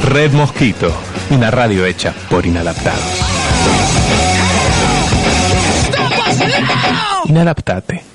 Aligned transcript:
Red 0.00 0.32
Mosquito, 0.32 0.90
una 1.28 1.50
radio 1.50 1.84
hecha 1.84 2.14
por 2.30 2.46
inadaptados. 2.46 3.20
Inadaptate. 7.26 8.09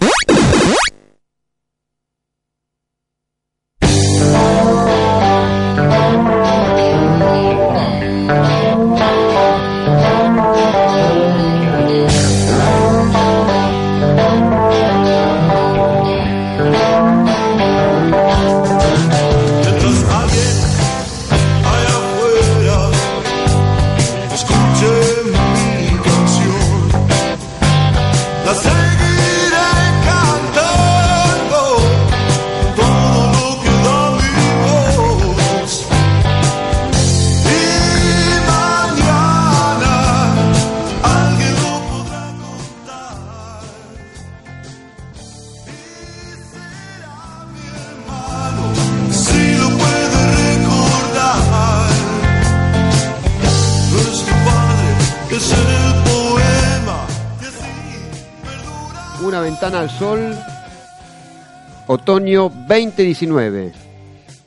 año 62.25 62.49
2019. 62.67 63.71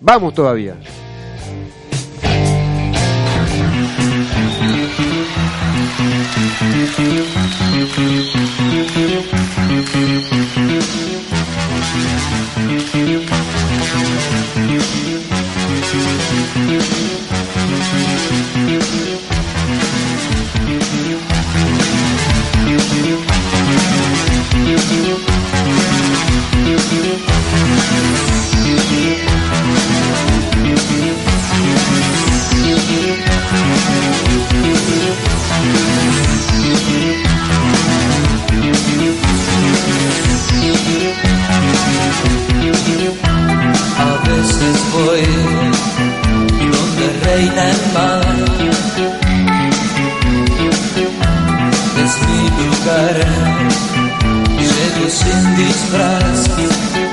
Vamos 0.01 0.35
todavía. 0.35 0.75
remember 47.59 48.23
Nesse 51.97 52.25
lugar 52.63 53.15
cheio 54.61 55.11
sem 55.11 55.55
disfarce 55.55 57.08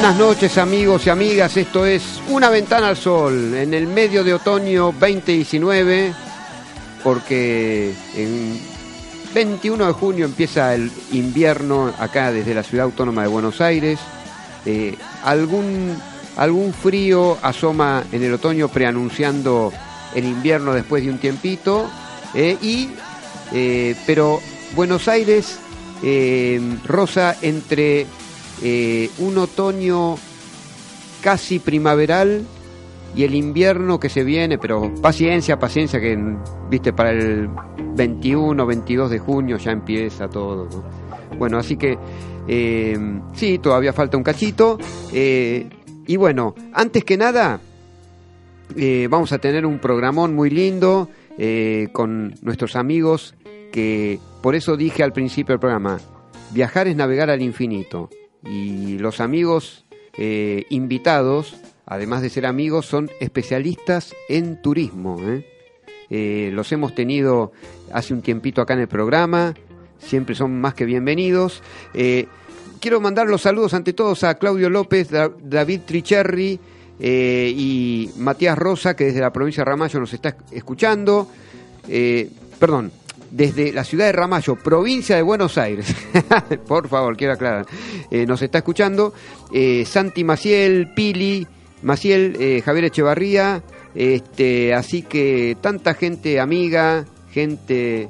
buenas 0.00 0.16
noches 0.16 0.58
amigos 0.58 1.04
y 1.08 1.10
amigas. 1.10 1.56
Esto 1.56 1.84
es 1.84 2.20
Una 2.28 2.50
Ventana 2.50 2.90
al 2.90 2.96
Sol 2.96 3.52
en 3.52 3.74
el 3.74 3.88
medio 3.88 4.22
de 4.22 4.32
otoño 4.32 4.94
2019 4.96 6.14
porque 7.02 7.92
en 8.14 8.60
21 9.34 9.86
de 9.88 9.92
junio 9.92 10.24
empieza 10.24 10.72
el 10.72 10.92
invierno 11.10 11.92
acá 11.98 12.30
desde 12.30 12.54
la 12.54 12.62
ciudad 12.62 12.84
autónoma 12.84 13.22
de 13.22 13.28
Buenos 13.28 13.60
Aires. 13.60 13.98
Eh, 14.64 14.96
algún, 15.24 15.96
algún 16.36 16.72
frío 16.72 17.36
asoma 17.42 18.04
en 18.12 18.22
el 18.22 18.34
otoño 18.34 18.68
preanunciando 18.68 19.72
el 20.14 20.26
invierno 20.26 20.74
después 20.74 21.02
de 21.02 21.10
un 21.10 21.18
tiempito. 21.18 21.90
eh, 22.34 22.56
y, 22.62 22.90
eh, 23.52 23.96
pero 24.06 24.38
Buenos 24.76 25.08
Aires 25.08 25.58
rosa 26.84 27.34
entre 27.42 28.06
eh, 28.62 29.10
un 29.18 29.38
otoño 29.38 30.16
casi 31.22 31.58
primaveral 31.58 32.44
y 33.14 33.24
el 33.24 33.34
invierno 33.34 33.98
que 33.98 34.08
se 34.08 34.22
viene, 34.22 34.58
pero 34.58 34.92
paciencia, 35.00 35.58
paciencia, 35.58 36.00
que 36.00 36.18
viste 36.70 36.92
para 36.92 37.10
el 37.10 37.48
21, 37.96 38.66
22 38.66 39.10
de 39.10 39.18
junio 39.18 39.56
ya 39.56 39.72
empieza 39.72 40.28
todo. 40.28 40.68
¿no? 40.70 41.38
Bueno, 41.38 41.58
así 41.58 41.76
que 41.76 41.98
eh, 42.46 42.98
sí, 43.34 43.58
todavía 43.58 43.92
falta 43.92 44.16
un 44.16 44.22
cachito. 44.22 44.78
eh, 45.12 45.68
y 46.06 46.16
bueno, 46.16 46.54
antes 46.72 47.04
que 47.04 47.18
nada, 47.18 47.60
vamos 49.10 49.32
a 49.32 49.38
tener 49.38 49.66
un 49.66 49.78
programón 49.78 50.34
muy 50.34 50.48
lindo 50.48 51.10
con 51.92 52.34
nuestros 52.40 52.76
amigos 52.76 53.34
que 53.70 54.18
por 54.42 54.54
eso 54.54 54.76
dije 54.76 55.02
al 55.02 55.12
principio 55.12 55.52
del 55.52 55.60
programa, 55.60 55.98
viajar 56.52 56.88
es 56.88 56.96
navegar 56.96 57.30
al 57.30 57.42
infinito. 57.42 58.08
Y 58.44 58.98
los 58.98 59.20
amigos 59.20 59.84
eh, 60.16 60.64
invitados, 60.70 61.56
además 61.86 62.22
de 62.22 62.30
ser 62.30 62.46
amigos, 62.46 62.86
son 62.86 63.10
especialistas 63.20 64.14
en 64.28 64.60
turismo. 64.62 65.18
¿eh? 65.22 65.46
Eh, 66.10 66.50
los 66.52 66.70
hemos 66.72 66.94
tenido 66.94 67.52
hace 67.92 68.14
un 68.14 68.22
tiempito 68.22 68.60
acá 68.62 68.74
en 68.74 68.80
el 68.80 68.88
programa, 68.88 69.54
siempre 69.98 70.34
son 70.34 70.60
más 70.60 70.74
que 70.74 70.84
bienvenidos. 70.84 71.62
Eh, 71.94 72.26
quiero 72.80 73.00
mandar 73.00 73.26
los 73.28 73.42
saludos 73.42 73.74
ante 73.74 73.92
todos 73.92 74.24
a 74.24 74.34
Claudio 74.36 74.70
López, 74.70 75.10
Da- 75.10 75.30
David 75.42 75.80
Tricherri 75.86 76.58
y 77.00 78.10
Matías 78.16 78.58
Rosa, 78.58 78.96
que 78.96 79.04
desde 79.04 79.20
la 79.20 79.32
provincia 79.32 79.60
de 79.64 79.70
Ramallo 79.70 80.00
nos 80.00 80.12
está 80.14 80.36
escuchando. 80.50 81.28
Perdón, 82.58 82.90
desde 83.30 83.72
la 83.72 83.84
ciudad 83.84 84.06
de 84.06 84.12
Ramallo, 84.12 84.56
provincia 84.56 85.16
de 85.16 85.22
Buenos 85.22 85.58
Aires. 85.58 85.94
Por 86.66 86.88
favor, 86.88 87.16
quiero 87.16 87.34
aclarar. 87.34 87.66
Eh, 88.10 88.26
nos 88.26 88.42
está 88.42 88.58
escuchando 88.58 89.12
eh, 89.52 89.84
Santi 89.86 90.24
Maciel, 90.24 90.92
Pili, 90.94 91.46
Maciel, 91.82 92.36
eh, 92.40 92.62
Javier 92.64 92.86
Echevarría. 92.86 93.62
Este, 93.94 94.74
así 94.74 95.02
que 95.02 95.56
tanta 95.60 95.94
gente 95.94 96.40
amiga, 96.40 97.06
gente 97.30 98.08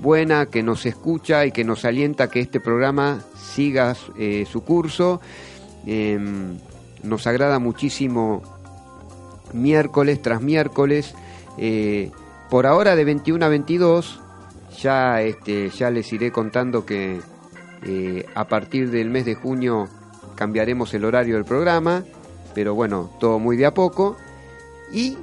buena 0.00 0.46
que 0.46 0.62
nos 0.62 0.86
escucha 0.86 1.46
y 1.46 1.52
que 1.52 1.64
nos 1.64 1.84
alienta 1.84 2.28
que 2.28 2.40
este 2.40 2.60
programa 2.60 3.20
siga 3.36 3.94
su 3.94 4.64
curso. 4.64 5.20
Em, 5.86 6.58
nos 7.02 7.26
agrada 7.26 7.58
muchísimo 7.58 8.42
miércoles 9.52 10.20
tras 10.20 10.42
miércoles. 10.42 11.14
Por 12.50 12.66
ahora 12.66 12.96
de 12.96 13.04
21 13.04 13.44
a 13.44 13.48
22, 13.48 14.20
ya, 14.82 15.22
este, 15.22 15.70
ya 15.70 15.90
les 15.90 16.12
iré 16.12 16.32
contando 16.32 16.84
que 16.84 17.20
eh, 17.84 18.26
a 18.34 18.46
partir 18.46 18.90
del 18.90 19.08
mes 19.10 19.24
de 19.24 19.34
junio 19.34 19.88
cambiaremos 20.34 20.92
el 20.94 21.04
horario 21.04 21.36
del 21.36 21.44
programa, 21.44 22.04
pero 22.54 22.74
bueno, 22.74 23.10
todo 23.20 23.38
muy 23.38 23.56
de 23.56 23.66
a 23.66 23.74
poco. 23.74 24.16
Y 24.92 25.16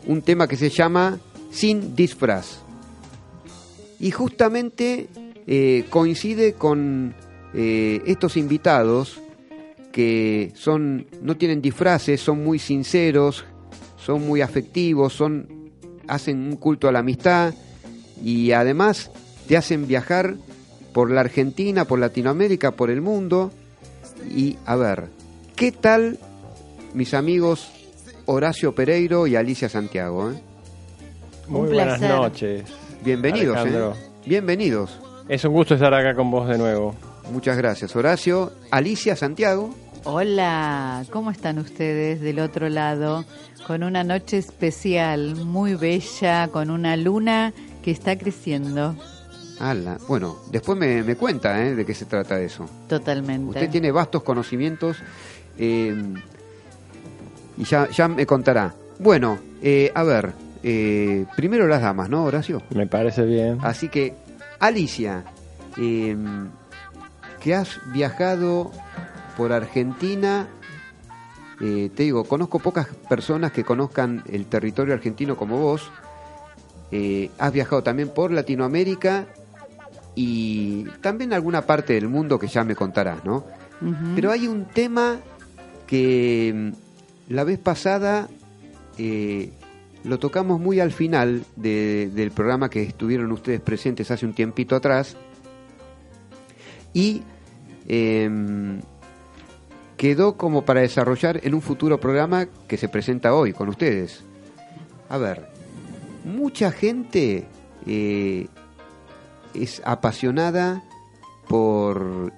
un 0.08 0.22
tema 0.22 0.48
que 0.48 0.56
se 0.56 0.70
llama 0.70 1.20
Sin 1.52 1.96
disfraz. 1.96 2.60
Y 4.00 4.12
justamente 4.12 5.08
eh, 5.46 5.86
coincide 5.90 6.54
con 6.54 7.14
estos 7.54 8.38
invitados 8.38 9.20
que 9.92 10.54
son 10.56 11.06
no 11.22 11.36
tienen 11.36 11.62
disfraces, 11.62 12.22
son 12.22 12.42
muy 12.46 12.60
sinceros, 12.60 13.44
son 13.98 14.26
muy 14.26 14.40
afectivos, 14.40 15.12
son 15.12 15.70
hacen 16.08 16.40
un 16.40 16.56
culto 16.56 16.88
a 16.88 16.94
la 16.94 17.00
amistad 17.00 17.54
y 18.24 18.54
además 18.54 19.12
te 19.50 19.58
hacen 19.58 19.86
viajar 19.86 20.38
por 20.94 21.12
la 21.12 21.22
Argentina, 21.22 21.86
por 21.86 22.00
Latinoamérica, 22.00 22.72
por 22.72 22.90
el 22.90 23.02
mundo. 23.02 23.52
Y 24.30 24.58
a 24.66 24.76
ver, 24.76 25.10
¿qué 25.56 25.72
tal 25.72 26.20
mis 26.94 27.14
amigos 27.14 27.72
Horacio 28.26 28.74
Pereiro 28.76 29.28
y 29.28 29.36
Alicia 29.36 29.70
Santiago? 29.70 30.32
eh? 30.32 30.42
Muy 31.48 31.62
Un 31.62 31.68
buenas 31.76 32.00
placer. 32.00 32.16
noches. 32.18 32.64
Bienvenidos, 33.04 33.58
eh. 33.66 33.92
Bienvenidos. 34.26 35.00
Es 35.28 35.44
un 35.46 35.54
gusto 35.54 35.74
estar 35.76 35.94
acá 35.94 36.14
con 36.16 36.30
vos 36.30 36.48
de 36.48 36.58
nuevo. 36.58 36.94
Muchas 37.32 37.58
gracias, 37.58 37.96
Horacio. 37.96 38.52
Alicia 38.70 39.16
Santiago. 39.16 39.74
Hola, 40.04 41.06
¿cómo 41.12 41.30
están 41.32 41.60
ustedes 41.60 42.22
del 42.22 42.40
otro 42.40 42.70
lado? 42.70 43.24
Con 43.68 43.84
una 43.84 44.04
noche 44.04 44.38
especial, 44.38 45.36
muy 45.36 45.76
bella, 45.76 46.48
con 46.48 46.72
una 46.72 46.98
luna 46.98 47.54
que 47.84 47.92
está 47.92 48.18
creciendo 48.18 48.96
Ala. 49.70 49.98
Bueno, 50.08 50.38
después 50.52 50.78
me, 50.78 51.04
me 51.04 51.16
cuenta 51.16 51.62
eh, 51.64 51.76
de 51.76 51.86
qué 51.86 51.94
se 51.94 52.06
trata 52.06 52.40
eso. 52.42 52.68
totalmente. 52.88 53.50
Usted 53.50 53.70
tiene 53.70 53.92
vastos 53.92 54.24
conocimientos 54.24 54.98
eh, 55.58 55.96
y 57.58 57.64
ya, 57.64 57.90
ya 57.90 58.08
me 58.08 58.26
contará. 58.26 58.74
Bueno, 59.00 59.38
eh, 59.62 59.92
a 59.94 60.04
ver, 60.04 60.34
eh, 60.64 61.26
primero 61.36 61.68
las 61.68 61.82
damas, 61.82 62.10
¿no, 62.10 62.24
Horacio? 62.24 62.62
Me 62.74 62.88
parece 62.88 63.24
bien. 63.24 63.60
Así 63.62 63.90
que, 63.90 64.16
Alicia, 64.60 65.24
eh, 65.78 66.16
que 67.40 67.56
has 67.56 67.80
viajado 67.94 68.72
por 69.38 69.52
Argentina, 69.54 70.48
eh, 71.60 71.90
te 71.96 72.04
digo, 72.04 72.24
conozco 72.24 72.60
pocas 72.60 72.88
personas 73.10 73.52
que 73.52 73.64
conozcan 73.64 74.24
el 74.30 74.46
territorio 74.48 74.94
argentino 74.94 75.36
como 75.38 75.58
vos. 75.58 75.92
Eh, 76.92 77.30
has 77.38 77.54
viajado 77.54 77.84
también 77.84 78.10
por 78.10 78.32
Latinoamérica 78.32 79.28
y 80.16 80.84
también 81.02 81.34
alguna 81.34 81.62
parte 81.66 81.94
del 81.94 82.08
mundo 82.08 82.38
que 82.40 82.48
ya 82.48 82.64
me 82.64 82.76
contarás, 82.76 83.24
¿no? 83.24 83.46
Pero 84.16 84.30
hay 84.32 84.48
un 84.48 84.66
tema 84.66 85.20
que 85.88 86.54
mm, 86.56 87.34
la 87.34 87.44
vez 87.44 87.58
pasada 87.60 88.28
eh, 88.98 89.52
lo 90.04 90.20
tocamos 90.20 90.60
muy 90.60 90.80
al 90.80 90.92
final 90.92 91.44
de- 91.56 92.12
del 92.14 92.32
programa 92.32 92.70
que 92.70 92.84
estuvieron 92.84 93.32
ustedes 93.32 93.60
presentes 93.62 94.12
hace 94.12 94.26
un 94.26 94.34
tiempito 94.34 94.76
atrás 94.76 95.16
y 96.94 97.24
em, 97.88 98.82
quedó 99.98 100.38
como 100.38 100.64
para 100.66 100.82
desarrollar 100.82 101.40
en 101.44 101.54
un 101.54 101.62
futuro 101.62 102.00
programa 102.00 102.48
que 102.68 102.78
se 102.78 102.90
presenta 102.90 103.34
hoy 103.34 103.54
con 103.54 103.70
ustedes. 103.70 104.24
A 105.10 105.18
ver, 105.18 105.48
mucha 106.26 106.72
gente 106.72 107.46
eh, 107.88 108.48
es 109.54 109.82
apasionada 109.86 110.84
por 111.48 112.32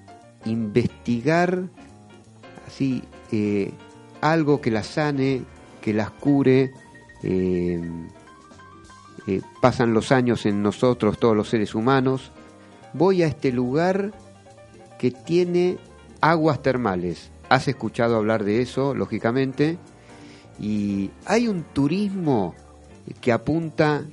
investigar 0.45 1.69
así 2.67 3.03
eh, 3.31 3.71
algo 4.21 4.61
que 4.61 4.71
las 4.71 4.87
sane, 4.87 5.43
que 5.81 5.93
las 5.93 6.11
cure, 6.11 6.71
eh, 7.23 7.81
eh, 9.27 9.41
pasan 9.61 9.93
los 9.93 10.11
años 10.11 10.45
en 10.45 10.61
nosotros, 10.61 11.19
todos 11.19 11.35
los 11.35 11.49
seres 11.49 11.75
humanos. 11.75 12.31
Voy 12.93 13.23
a 13.23 13.27
este 13.27 13.51
lugar 13.51 14.13
que 14.97 15.11
tiene 15.11 15.77
aguas 16.21 16.61
termales. 16.61 17.31
Has 17.49 17.67
escuchado 17.67 18.17
hablar 18.17 18.43
de 18.43 18.61
eso, 18.61 18.93
lógicamente. 18.93 19.77
Y 20.59 21.11
hay 21.25 21.47
un 21.47 21.63
turismo 21.63 22.55
que 23.19 23.31
apunta 23.31 24.05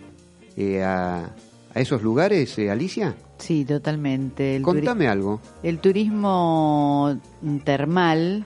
a, 0.83 1.31
a 1.75 1.81
esos 1.81 2.03
lugares, 2.03 2.59
eh, 2.59 2.71
Alicia. 2.71 3.17
Sí, 3.39 3.65
totalmente. 3.65 4.57
El 4.57 4.63
Contame 4.63 5.09
algo. 5.09 5.41
El 5.63 5.79
turismo 5.79 7.19
termal, 7.65 8.45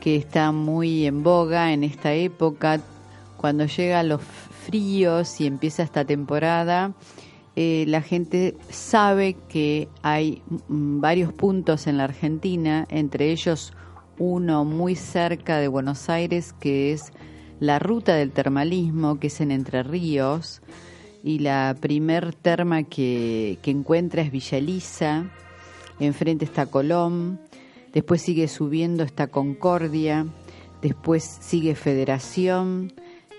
que 0.00 0.16
está 0.16 0.52
muy 0.52 1.06
en 1.06 1.22
boga 1.22 1.72
en 1.72 1.84
esta 1.84 2.12
época, 2.12 2.80
cuando 3.36 3.66
llegan 3.66 4.08
los 4.08 4.20
fríos 4.22 5.40
y 5.40 5.46
empieza 5.46 5.82
esta 5.82 6.04
temporada, 6.04 6.92
eh, 7.56 7.84
la 7.86 8.02
gente 8.02 8.56
sabe 8.68 9.36
que 9.48 9.88
hay 10.02 10.42
mm, 10.68 11.00
varios 11.00 11.32
puntos 11.32 11.86
en 11.86 11.98
la 11.98 12.04
Argentina, 12.04 12.86
entre 12.90 13.30
ellos 13.30 13.72
uno 14.18 14.64
muy 14.64 14.96
cerca 14.96 15.58
de 15.58 15.68
Buenos 15.68 16.08
Aires, 16.08 16.52
que 16.52 16.92
es 16.92 17.12
la 17.60 17.78
ruta 17.78 18.14
del 18.14 18.32
termalismo, 18.32 19.20
que 19.20 19.28
es 19.28 19.40
en 19.40 19.50
Entre 19.50 19.82
Ríos, 19.82 20.62
y 21.24 21.38
la 21.38 21.74
primer 21.80 22.34
terma 22.34 22.82
que, 22.82 23.58
que 23.62 23.70
encuentra 23.70 24.20
es 24.20 24.30
Villa 24.30 24.58
Elisa, 24.58 25.24
enfrente 25.98 26.44
está 26.44 26.66
Colón, 26.66 27.40
después 27.94 28.20
sigue 28.20 28.46
subiendo 28.46 29.02
está 29.02 29.28
Concordia, 29.28 30.26
después 30.82 31.24
sigue 31.24 31.74
Federación, 31.76 32.92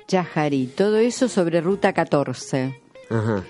Chajarí, 0.07 0.65
todo 0.65 0.97
eso 0.97 1.29
sobre 1.29 1.61
ruta 1.61 1.93
14. 1.93 2.81
Ajá. 3.11 3.43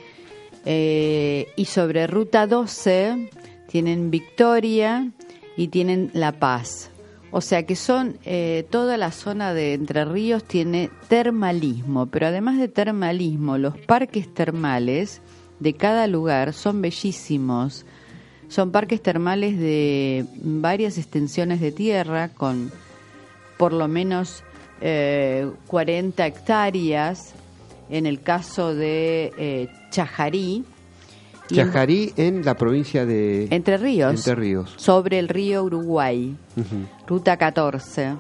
Eh, 0.65 1.47
y 1.55 1.65
sobre 1.65 2.05
ruta 2.05 2.45
12 2.45 3.29
tienen 3.69 4.11
Victoria 4.11 5.11
y 5.55 5.69
tienen 5.69 6.11
La 6.13 6.33
Paz. 6.33 6.91
O 7.37 7.41
sea 7.41 7.65
que 7.65 7.75
son, 7.75 8.17
eh, 8.23 8.65
toda 8.69 8.95
la 8.95 9.11
zona 9.11 9.53
de 9.53 9.73
Entre 9.73 10.05
Ríos 10.05 10.45
tiene 10.45 10.89
termalismo, 11.09 12.05
pero 12.05 12.27
además 12.27 12.57
de 12.57 12.69
termalismo, 12.69 13.57
los 13.57 13.77
parques 13.77 14.33
termales 14.33 15.21
de 15.59 15.73
cada 15.73 16.07
lugar 16.07 16.53
son 16.53 16.81
bellísimos. 16.81 17.85
Son 18.47 18.71
parques 18.71 19.03
termales 19.03 19.59
de 19.59 20.25
varias 20.43 20.97
extensiones 20.97 21.59
de 21.59 21.73
tierra 21.73 22.29
con 22.29 22.71
por 23.57 23.73
lo 23.73 23.89
menos 23.89 24.45
eh, 24.79 25.51
40 25.67 26.25
hectáreas 26.25 27.33
en 27.89 28.05
el 28.05 28.21
caso 28.21 28.73
de 28.73 29.33
eh, 29.37 29.67
Chajarí. 29.89 30.63
Chajarí 31.53 32.13
en 32.17 32.43
la 32.43 32.55
provincia 32.55 33.05
de 33.05 33.47
Entre 33.51 33.77
Ríos. 33.77 34.15
Entre 34.15 34.35
Ríos. 34.35 34.73
Sobre 34.77 35.19
el 35.19 35.27
río 35.29 35.63
Uruguay, 35.63 36.35
ruta 37.07 37.37
14. 37.37 38.15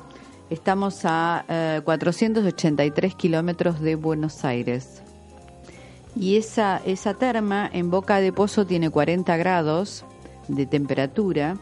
Estamos 0.49 1.01
a 1.05 1.43
eh, 1.49 1.81
483 1.83 3.15
kilómetros 3.15 3.81
de 3.81 3.95
Buenos 3.95 4.45
Aires. 4.45 5.01
Y 6.15 6.37
esa, 6.37 6.81
esa 6.85 7.15
terma 7.15 7.69
en 7.73 7.89
Boca 7.89 8.19
de 8.21 8.31
Pozo 8.31 8.65
tiene 8.65 8.89
40 8.89 9.35
grados 9.37 10.05
de 10.47 10.65
temperatura 10.65 11.57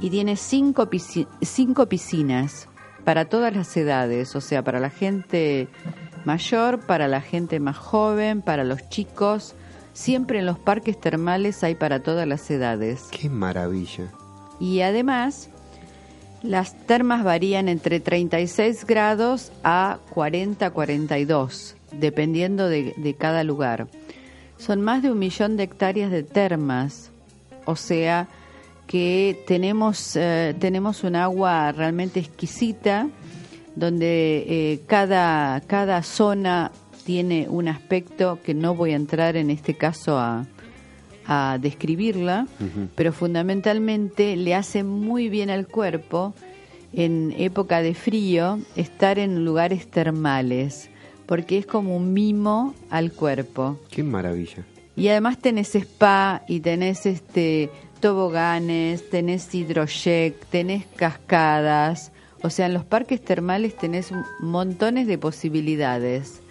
y 0.00 0.10
tiene 0.10 0.36
cinco, 0.36 0.86
pisci- 0.90 1.28
cinco 1.42 1.86
piscinas 1.86 2.68
para 3.04 3.26
todas 3.26 3.54
las 3.54 3.76
edades, 3.76 4.34
o 4.34 4.40
sea, 4.40 4.62
para 4.64 4.80
la 4.80 4.90
gente 4.90 5.68
mayor, 6.24 6.80
para 6.80 7.08
la 7.08 7.20
gente 7.20 7.60
más 7.60 7.76
joven, 7.76 8.42
para 8.42 8.64
los 8.64 8.88
chicos. 8.88 9.54
Siempre 9.92 10.38
en 10.38 10.46
los 10.46 10.58
parques 10.58 10.98
termales 11.00 11.62
hay 11.64 11.74
para 11.74 12.02
todas 12.02 12.26
las 12.26 12.50
edades. 12.50 13.08
Qué 13.10 13.28
maravilla. 13.28 14.10
Y 14.58 14.80
además, 14.80 15.50
las 16.42 16.74
termas 16.86 17.24
varían 17.24 17.68
entre 17.68 18.00
36 18.00 18.84
grados 18.86 19.52
a 19.64 19.98
40-42, 20.14 21.74
dependiendo 21.92 22.68
de, 22.68 22.94
de 22.96 23.14
cada 23.14 23.44
lugar. 23.44 23.88
Son 24.58 24.80
más 24.80 25.02
de 25.02 25.10
un 25.10 25.18
millón 25.18 25.56
de 25.56 25.64
hectáreas 25.64 26.10
de 26.10 26.22
termas, 26.22 27.10
o 27.64 27.76
sea 27.76 28.28
que 28.92 29.42
tenemos, 29.46 30.16
eh, 30.16 30.54
tenemos 30.58 31.02
un 31.02 31.16
agua 31.16 31.72
realmente 31.72 32.20
exquisita, 32.20 33.08
donde 33.74 34.44
eh, 34.46 34.80
cada, 34.86 35.62
cada 35.62 36.02
zona 36.02 36.72
tiene 37.04 37.46
un 37.48 37.68
aspecto 37.68 38.38
que 38.42 38.54
no 38.54 38.74
voy 38.74 38.92
a 38.92 38.96
entrar 38.96 39.36
en 39.36 39.50
este 39.50 39.74
caso 39.74 40.18
a, 40.18 40.46
a 41.26 41.58
describirla, 41.60 42.46
pero 42.94 43.12
fundamentalmente 43.12 44.36
le 44.36 44.54
hace 44.54 44.84
muy 44.84 45.28
bien 45.28 45.50
al 45.50 45.66
cuerpo 45.66 46.34
en 46.92 47.34
época 47.38 47.82
de 47.82 47.94
frío 47.94 48.58
estar 48.76 49.18
en 49.18 49.44
lugares 49.44 49.90
termales, 49.90 50.90
porque 51.26 51.58
es 51.58 51.66
como 51.66 51.96
un 51.96 52.12
mimo 52.12 52.74
al 52.90 53.12
cuerpo. 53.12 53.80
Qué 53.90 54.02
maravilla. 54.02 54.64
Y 54.94 55.08
además 55.08 55.38
tenés 55.38 55.74
spa 55.74 56.42
y 56.48 56.60
tenés 56.60 57.06
este 57.06 57.70
toboganes, 58.00 59.08
tenés 59.08 59.54
hidrojet, 59.54 60.34
tenés 60.50 60.84
cascadas. 60.96 62.12
O 62.42 62.50
sea, 62.50 62.66
en 62.66 62.74
los 62.74 62.84
parques 62.84 63.24
termales 63.24 63.76
tenés 63.76 64.12
montones 64.40 65.06
de 65.06 65.16
posibilidades. 65.16 66.41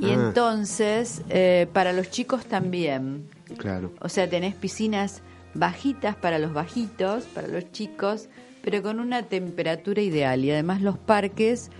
Y 0.00 0.06
Ah. 0.10 0.14
entonces, 0.28 1.22
eh, 1.28 1.66
para 1.72 1.92
los 1.92 2.10
chicos 2.10 2.44
también. 2.46 3.26
Claro. 3.58 3.92
O 4.00 4.08
sea, 4.08 4.28
tenés 4.28 4.54
piscinas 4.54 5.22
bajitas 5.54 6.16
para 6.16 6.38
los 6.38 6.52
bajitos, 6.52 7.24
para 7.24 7.48
los 7.48 7.70
chicos, 7.72 8.28
pero 8.62 8.82
con 8.82 9.00
una 9.00 9.24
temperatura 9.24 10.00
ideal. 10.02 10.44
Y 10.44 10.50
además 10.50 10.80
los 10.82 10.96
parques 10.98 11.70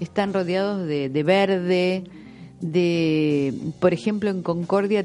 están 0.00 0.32
rodeados 0.32 0.86
de, 0.86 1.08
de 1.08 1.22
verde, 1.22 2.04
de, 2.60 3.54
por 3.80 3.92
ejemplo, 3.92 4.30
en 4.30 4.42
Concordia 4.42 5.04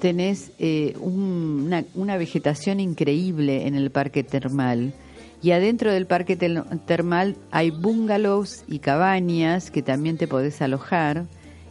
tenés 0.00 0.50
eh, 0.58 0.94
un- 1.00 1.62
una, 1.66 1.84
una 1.94 2.16
vegetación 2.16 2.80
increíble 2.80 3.66
en 3.66 3.74
el 3.76 3.90
parque 3.90 4.24
termal. 4.24 4.92
Y 5.42 5.50
adentro 5.52 5.92
del 5.92 6.06
parque 6.06 6.36
termal 6.86 7.36
hay 7.50 7.70
bungalows 7.70 8.64
y 8.68 8.78
cabañas 8.78 9.70
que 9.70 9.82
también 9.82 10.16
te 10.16 10.28
podés 10.28 10.60
alojar. 10.62 11.24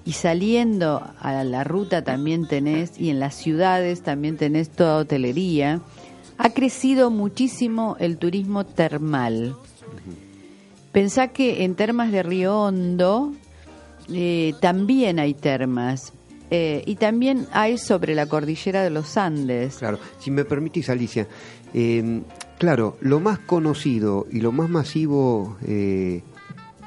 Y 0.04 0.14
saliendo 0.14 1.04
a 1.20 1.44
la 1.44 1.64
ruta 1.64 2.04
también 2.04 2.48
tenés, 2.48 3.00
y 3.00 3.10
en 3.12 3.20
las 3.20 3.36
ciudades 3.36 4.02
también 4.02 4.36
tenés 4.38 4.70
toda 4.70 4.98
hotelería. 4.98 5.82
Ha 6.38 6.50
crecido 6.50 7.12
muchísimo 7.12 7.98
el 8.00 8.18
turismo 8.18 8.66
termal. 8.66 9.56
Pensá 10.92 11.28
que 11.28 11.64
en 11.64 11.76
termas 11.76 12.12
de 12.12 12.24
Río 12.24 12.60
Hondo 12.62 13.32
eh, 14.12 14.54
también 14.60 15.20
hay 15.20 15.34
termas. 15.36 16.14
eh, 16.50 16.84
y 16.86 16.96
también 16.96 17.48
hay 17.54 17.78
sobre 17.78 18.14
la 18.16 18.26
cordillera 18.26 18.84
de 18.84 18.90
los 18.90 19.16
Andes. 19.18 19.78
Claro. 19.78 20.00
Si 20.20 20.32
me 20.32 20.44
permitís, 20.44 20.90
Alicia. 20.90 21.28
eh, 21.74 22.22
claro, 22.58 22.98
lo 23.02 23.20
más 23.22 23.40
conocido 23.40 24.28
y 24.32 24.42
lo 24.42 24.52
más 24.52 24.70
masivo 24.70 25.58
eh, 25.66 26.24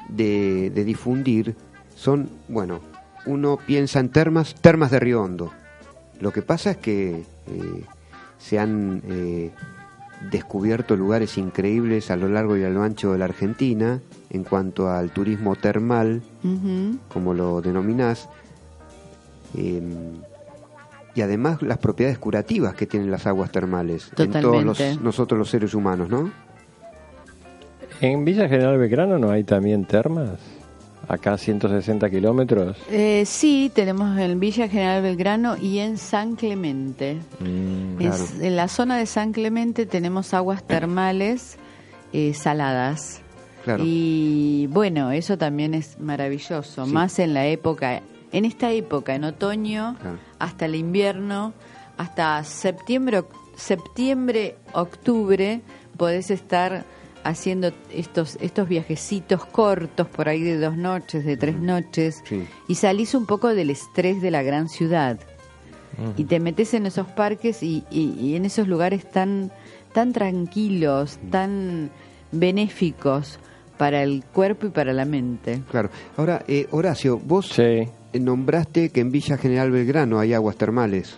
de 0.09 0.83
difundir 0.85 1.55
son, 1.95 2.29
bueno, 2.47 2.79
uno 3.25 3.57
piensa 3.65 3.99
en 3.99 4.09
termas, 4.09 4.55
termas 4.55 4.91
de 4.91 4.99
Río 4.99 5.21
Hondo. 5.21 5.51
Lo 6.19 6.31
que 6.31 6.41
pasa 6.41 6.71
es 6.71 6.77
que 6.77 7.23
eh, 7.47 7.83
se 8.37 8.59
han 8.59 9.01
eh, 9.07 9.51
descubierto 10.31 10.95
lugares 10.95 11.37
increíbles 11.37 12.11
a 12.11 12.15
lo 12.15 12.29
largo 12.29 12.57
y 12.57 12.63
a 12.63 12.69
lo 12.69 12.83
ancho 12.83 13.11
de 13.11 13.17
la 13.17 13.25
Argentina 13.25 13.99
en 14.29 14.43
cuanto 14.43 14.89
al 14.89 15.11
turismo 15.11 15.55
termal, 15.55 16.21
como 17.09 17.33
lo 17.33 17.61
denominás, 17.61 18.27
eh, 19.55 19.81
y 21.13 21.21
además 21.21 21.61
las 21.61 21.77
propiedades 21.77 22.19
curativas 22.19 22.75
que 22.75 22.85
tienen 22.85 23.09
las 23.09 23.25
aguas 23.25 23.51
termales 23.51 24.09
en 24.17 24.31
todos 24.31 24.41
Totalmente. 24.41 24.89
los, 24.95 25.01
nosotros 25.01 25.37
los 25.37 25.49
seres 25.49 25.73
humanos, 25.73 26.09
¿no? 26.09 26.29
¿En 28.01 28.25
Villa 28.25 28.49
General 28.49 28.77
Belgrano 28.77 29.17
no 29.17 29.31
hay 29.31 29.45
también 29.45 29.85
termas? 29.85 30.31
Acá 31.07 31.33
a 31.33 31.37
160 31.37 32.09
kilómetros. 32.09 32.77
Eh, 32.89 33.23
sí, 33.25 33.71
tenemos 33.73 34.17
en 34.17 34.39
Villa 34.39 34.67
General 34.67 35.01
Belgrano 35.01 35.55
y 35.57 35.79
en 35.79 35.97
San 35.97 36.35
Clemente. 36.35 37.17
Mm, 37.39 37.45
En 37.45 37.95
Claro. 37.97 38.15
s- 38.15 38.47
En, 38.47 38.55
la 38.55 38.67
zona 38.67 38.97
de 38.97 39.05
San 39.05 39.31
Clemente 39.31 39.85
tenemos 39.85 40.33
aguas 40.33 40.63
termales 40.65 41.57
eh, 42.13 42.33
saladas. 42.33 43.21
Claro. 43.63 43.83
Y 43.85 44.67
bueno, 44.71 45.11
eso 45.11 45.37
también 45.37 45.73
es 45.73 45.99
maravilloso, 45.99 46.85
Sí. 46.85 46.91
más 46.91 47.19
en 47.19 47.33
la 47.33 47.45
época, 47.47 48.01
en 48.31 48.45
esta 48.45 48.71
época, 48.71 49.15
en 49.15 49.23
otoño, 49.23 49.95
Claro. 50.01 50.17
hasta 50.39 50.65
el 50.65 50.75
invierno, 50.75 51.53
hasta 51.97 52.43
septiembre, 52.43 53.23
septiembre, 53.55 54.55
octubre, 54.73 55.61
podés 55.97 56.29
estar 56.31 56.85
haciendo 57.25 57.71
estos, 57.91 58.37
estos 58.39 58.69
viajecitos 58.69 59.45
cortos 59.45 60.07
por 60.07 60.29
ahí 60.29 60.41
de 60.43 60.57
dos 60.59 60.77
noches, 60.77 61.25
de 61.25 61.35
tres 61.35 61.59
noches, 61.59 62.23
Sí. 62.29 62.45
y 62.69 62.75
salís 62.75 63.13
un 63.15 63.25
poco 63.25 63.53
del 63.53 63.69
estrés 63.71 64.21
de 64.21 64.31
la 64.31 64.43
gran 64.43 64.69
ciudad. 64.69 65.19
Y 66.17 66.25
te 66.25 66.39
metes 66.41 66.73
en 66.73 66.85
esos 66.85 67.07
parques 67.07 67.63
y, 67.63 67.83
y- 67.89 68.13
y 68.19 68.35
en 68.35 68.43
esos 68.45 68.67
lugares 68.67 69.09
tan, 69.09 69.49
tan 69.93 70.11
tranquilos, 70.11 71.17
tan 71.31 71.89
benéficos 72.33 73.39
para 73.77 74.03
el 74.03 74.23
cuerpo 74.33 74.67
y 74.67 74.69
para 74.69 74.93
la 74.93 75.05
mente. 75.05 75.61
Claro. 75.71 75.89
Ahora, 76.17 76.43
eh, 76.47 76.67
Horacio, 76.71 77.17
vos 77.17 77.47
Sí. 77.47 77.87
nombraste 78.13 78.89
que 78.89 78.99
en 79.01 79.11
Villa 79.11 79.37
General 79.37 79.71
Belgrano 79.71 80.19
hay 80.19 80.33
aguas 80.33 80.57
termales. 80.57 81.17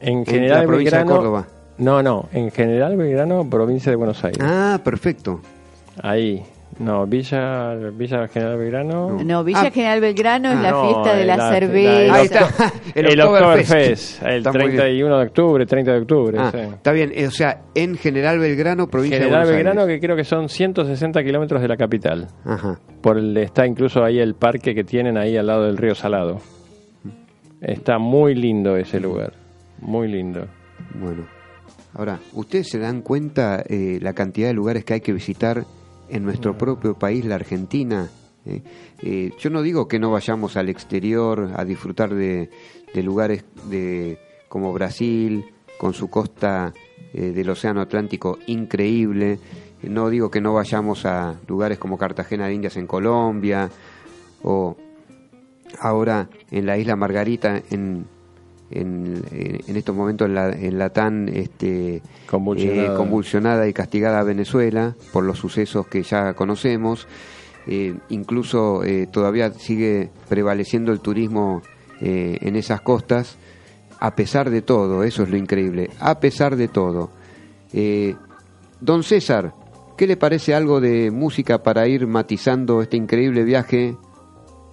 En 0.00 0.18
En 0.18 0.26
general 0.26 0.60
la 0.62 0.66
provincia 0.66 0.98
de 0.98 1.04
Belgrano. 1.04 1.20
Córdoba. 1.20 1.48
No, 1.78 2.02
no. 2.02 2.28
En 2.32 2.50
general 2.50 2.96
Belgrano, 2.96 3.48
provincia 3.48 3.90
de 3.90 3.96
Buenos 3.96 4.22
Aires. 4.24 4.38
Ah, 4.42 4.80
perfecto. 4.82 5.40
Ahí. 6.02 6.42
No, 6.80 7.06
Villa, 7.06 7.74
Villa 7.92 8.28
General 8.28 8.56
Belgrano. 8.56 9.18
No, 9.24 9.42
Villa 9.42 9.62
Ah. 9.66 9.70
General 9.70 10.00
Belgrano 10.00 10.52
es 10.52 10.60
la 10.60 10.70
no, 10.70 10.84
fiesta 10.84 11.16
de 11.16 11.24
la, 11.24 11.36
la- 11.36 11.50
cerveza. 11.50 12.00
la- 12.06 12.14
Ahí 12.14 12.24
está. 12.26 12.48
El, 12.94 13.20
Oktoberfest, 13.20 14.22
el 14.22 14.36
Está 14.38 14.52
muy 14.52 14.60
bien. 14.60 14.76
31 14.76 15.18
de 15.18 15.24
octubre, 15.26 15.66
30 15.66 15.92
de 15.92 15.98
octubre. 15.98 16.36
Ah, 16.40 16.50
sí. 16.52 16.58
Está 16.58 16.92
bien, 16.92 17.12
o 17.26 17.30
sea, 17.32 17.62
en 17.74 17.96
General 17.96 18.38
Belgrano, 18.38 18.86
provincia 18.86 19.18
General 19.18 19.40
de 19.40 19.46
Buenos 19.46 19.56
Belgrano, 19.56 19.80
Aires. 19.82 19.96
que 20.00 20.06
creo 20.06 20.16
que 20.16 20.24
son 20.24 20.48
160 20.48 21.24
kilómetros 21.24 21.60
de 21.62 21.68
la 21.68 21.76
capital. 21.76 22.28
Ajá. 22.44 22.78
Por 23.00 23.18
el, 23.18 23.36
está 23.38 23.66
incluso 23.66 24.04
ahí 24.04 24.20
el 24.20 24.34
parque 24.34 24.72
que 24.74 24.84
tienen 24.84 25.16
ahí 25.18 25.36
al 25.36 25.46
lado 25.48 25.64
del 25.64 25.76
río 25.78 25.94
Salado. 25.96 26.38
Está 27.60 27.98
muy 27.98 28.34
lindo 28.36 28.76
ese 28.76 29.00
lugar. 29.00 29.32
Muy 29.80 30.06
lindo. 30.06 30.46
Bueno. 30.94 31.24
Ahora, 31.94 32.20
¿ustedes 32.32 32.68
se 32.68 32.78
dan 32.78 33.02
cuenta 33.02 33.62
eh, 33.66 33.98
la 34.00 34.12
cantidad 34.12 34.48
de 34.48 34.54
lugares 34.54 34.84
que 34.84 34.94
hay 34.94 35.00
que 35.00 35.12
visitar 35.12 35.64
en 36.08 36.24
nuestro 36.24 36.56
propio 36.56 36.94
país, 36.94 37.24
la 37.24 37.36
Argentina? 37.36 38.08
Eh, 38.46 38.62
eh, 39.02 39.32
yo 39.38 39.50
no 39.50 39.62
digo 39.62 39.88
que 39.88 39.98
no 39.98 40.10
vayamos 40.10 40.56
al 40.56 40.68
exterior 40.68 41.52
a 41.56 41.64
disfrutar 41.64 42.14
de, 42.14 42.50
de 42.94 43.02
lugares 43.02 43.44
de, 43.68 44.18
como 44.48 44.72
Brasil, 44.72 45.44
con 45.78 45.94
su 45.94 46.10
costa 46.10 46.74
eh, 47.14 47.32
del 47.32 47.48
Océano 47.48 47.80
Atlántico 47.80 48.38
increíble. 48.46 49.38
No 49.82 50.10
digo 50.10 50.30
que 50.30 50.40
no 50.40 50.52
vayamos 50.54 51.06
a 51.06 51.38
lugares 51.46 51.78
como 51.78 51.96
Cartagena 51.96 52.48
de 52.48 52.54
Indias 52.54 52.76
en 52.76 52.86
Colombia 52.86 53.70
o 54.42 54.76
ahora 55.80 56.28
en 56.50 56.66
la 56.66 56.76
isla 56.76 56.96
Margarita 56.96 57.62
en, 57.70 58.06
en, 58.70 59.22
en 59.30 59.76
estos 59.76 59.94
momentos 59.94 60.28
en 60.28 60.34
la, 60.34 60.50
en 60.50 60.78
la 60.78 60.90
tan 60.90 61.28
este, 61.28 62.02
Convulsionada. 62.28 62.92
eh, 62.94 62.96
convulsionada 62.96 63.68
y 63.68 63.72
castigada 63.72 64.22
Venezuela 64.22 64.94
por 65.12 65.24
los 65.24 65.38
sucesos 65.38 65.86
que 65.86 66.02
ya 66.02 66.34
conocemos. 66.34 67.06
Eh, 67.66 67.94
incluso 68.08 68.82
eh, 68.84 69.06
todavía 69.10 69.50
sigue 69.52 70.10
prevaleciendo 70.28 70.92
el 70.92 71.00
turismo 71.00 71.62
en 72.00 72.54
esas 72.54 72.80
costas, 72.80 73.38
a 73.98 74.14
pesar 74.14 74.50
de 74.50 74.62
todo, 74.62 75.02
eso 75.02 75.24
es 75.24 75.30
lo 75.30 75.36
increíble, 75.36 75.90
a 75.98 76.20
pesar 76.20 76.54
de 76.54 76.68
todo. 76.68 77.10
Don 78.80 79.02
César, 79.02 79.52
¿qué 79.96 80.06
le 80.06 80.16
parece 80.16 80.54
algo 80.54 80.80
de 80.80 81.10
música 81.10 81.64
para 81.64 81.88
ir 81.88 82.06
matizando 82.06 82.82
este 82.82 82.96
increíble 82.96 83.42
viaje 83.42 83.96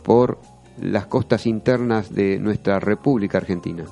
por 0.03 0.37
las 0.81 1.05
costas 1.07 1.45
internas 1.45 2.13
de 2.13 2.39
nuestra 2.39 2.79
República 2.79 3.37
Argentina? 3.37 3.85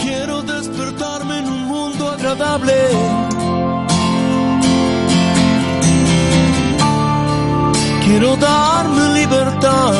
Quiero 0.00 0.42
despertarme 0.42 1.38
en 1.38 1.46
un 1.46 1.62
mundo 1.64 2.10
agradable. 2.10 2.72
Quiero 8.04 8.36
darme 8.36 9.20
libertad. 9.20 9.92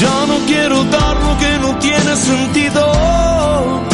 Ya 0.00 0.26
no 0.26 0.38
quiero 0.46 0.84
dar 0.84 1.16
lo 1.16 1.38
que 1.38 1.58
no 1.60 1.78
tiene 1.78 2.16
sentido. 2.16 3.93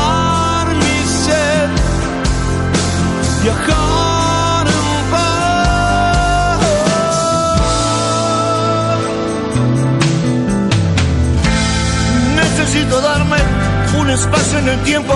Necesito 12.35 13.01
darme 13.01 13.37
un 13.99 14.09
espacio 14.11 14.59
en 14.59 14.69
el 14.69 14.79
tiempo. 14.83 15.13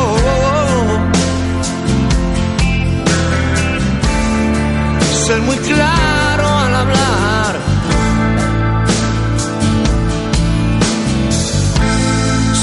Ser 5.27 5.41
muy 5.41 5.57
claro 5.57 6.47
al 6.47 6.75
hablar. 6.75 7.59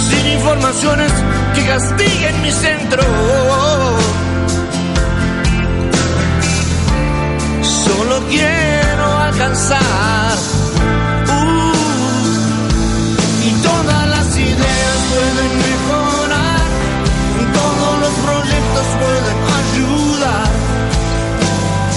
Sin 0.09 0.27
informaciones 0.33 1.12
que 1.55 1.66
castiguen 1.66 2.42
mi 2.42 2.51
centro. 2.51 3.03
Solo 7.96 8.20
quiero 8.28 9.07
alcanzar. 9.18 10.37
Uh, 11.28 11.72
y 13.46 13.50
todas 13.62 14.09
las 14.09 14.37
ideas 14.37 14.96
pueden 15.12 15.52
mejorar, 15.68 16.64
todos 17.61 17.92
los 18.05 18.14
proyectos 18.26 18.87
pueden 19.02 19.38
ayudar. 19.61 20.48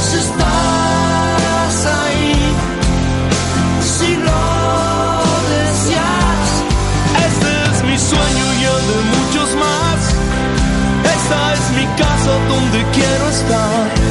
Si 0.05 0.17
estás 0.17 1.75
ahí, 2.03 2.35
si 3.97 4.09
lo 4.27 4.45
deseas, 5.55 6.47
este 7.27 7.51
es 7.71 7.77
mi 7.89 7.97
sueño 7.97 8.45
y 8.59 8.63
el 8.73 8.83
de 8.91 8.99
muchos 9.15 9.49
más. 9.63 9.99
Esta 11.15 11.39
es 11.53 11.65
mi 11.77 11.85
casa 12.03 12.33
donde 12.49 12.79
quiero 12.91 13.29
estar. 13.29 14.04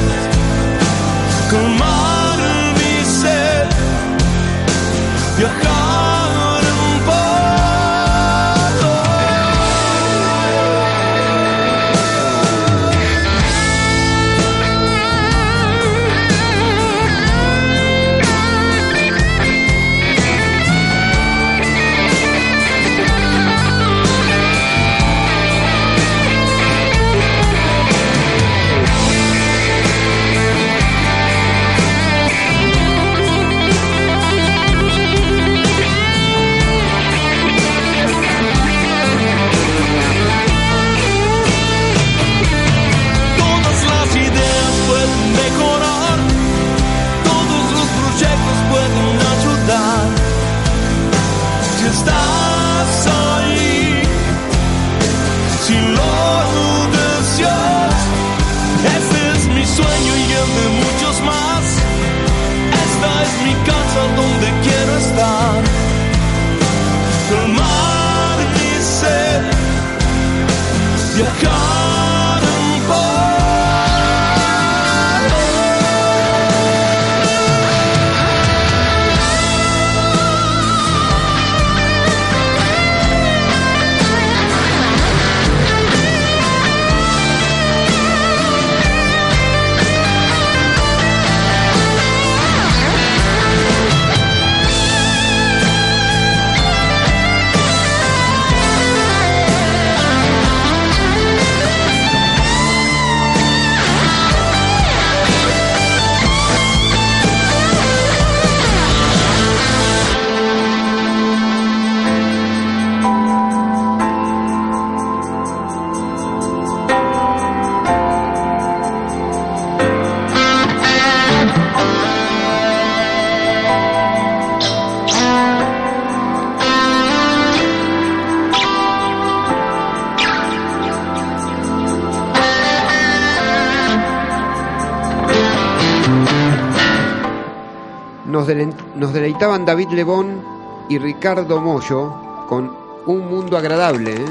Deleitaban 139.44 139.66
David 139.66 139.88
Lebón 139.90 140.42
y 140.88 140.96
Ricardo 140.96 141.61
Mollo 141.61 142.46
con 142.48 142.70
Un 143.07 143.28
Mundo 143.28 143.59
Agradable. 143.59 144.14
¿eh? 144.14 144.24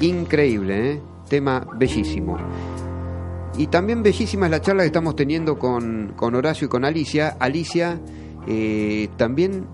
Increíble, 0.00 0.92
¿eh? 0.92 1.00
tema 1.30 1.66
bellísimo. 1.78 2.36
Y 3.56 3.68
también 3.68 4.02
bellísima 4.02 4.46
es 4.46 4.50
la 4.50 4.60
charla 4.60 4.82
que 4.82 4.88
estamos 4.88 5.16
teniendo 5.16 5.58
con, 5.58 6.12
con 6.14 6.34
Horacio 6.34 6.66
y 6.66 6.68
con 6.68 6.84
Alicia. 6.84 7.34
Alicia, 7.40 7.98
eh, 8.46 9.08
también 9.16 9.66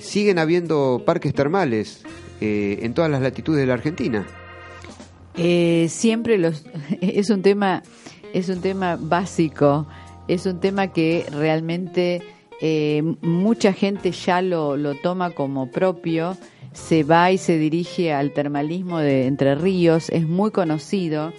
siguen 0.00 0.38
habiendo 0.38 1.02
parques 1.04 1.34
termales 1.34 2.02
en 2.40 2.94
todas 2.94 3.10
las 3.10 3.20
latitudes 3.20 3.60
de 3.60 3.66
la 3.66 3.74
Argentina. 3.74 4.26
Siempre 5.34 6.38
los 6.38 6.64
es 7.02 7.28
un 7.28 7.42
tema 7.42 7.82
es 8.32 8.48
un 8.48 8.62
tema 8.62 8.96
básico 8.98 9.86
es 10.32 10.46
un 10.46 10.60
tema 10.60 10.88
que 10.88 11.26
realmente 11.30 12.22
eh, 12.60 13.02
mucha 13.22 13.72
gente 13.72 14.12
ya 14.12 14.40
lo, 14.42 14.76
lo 14.76 14.94
toma 14.94 15.30
como 15.30 15.70
propio 15.70 16.36
se 16.72 17.04
va 17.04 17.30
y 17.30 17.38
se 17.38 17.58
dirige 17.58 18.12
al 18.12 18.32
termalismo 18.32 18.98
de 18.98 19.26
Entre 19.26 19.54
Ríos 19.54 20.08
es 20.08 20.26
muy 20.26 20.50
conocido. 20.50 21.32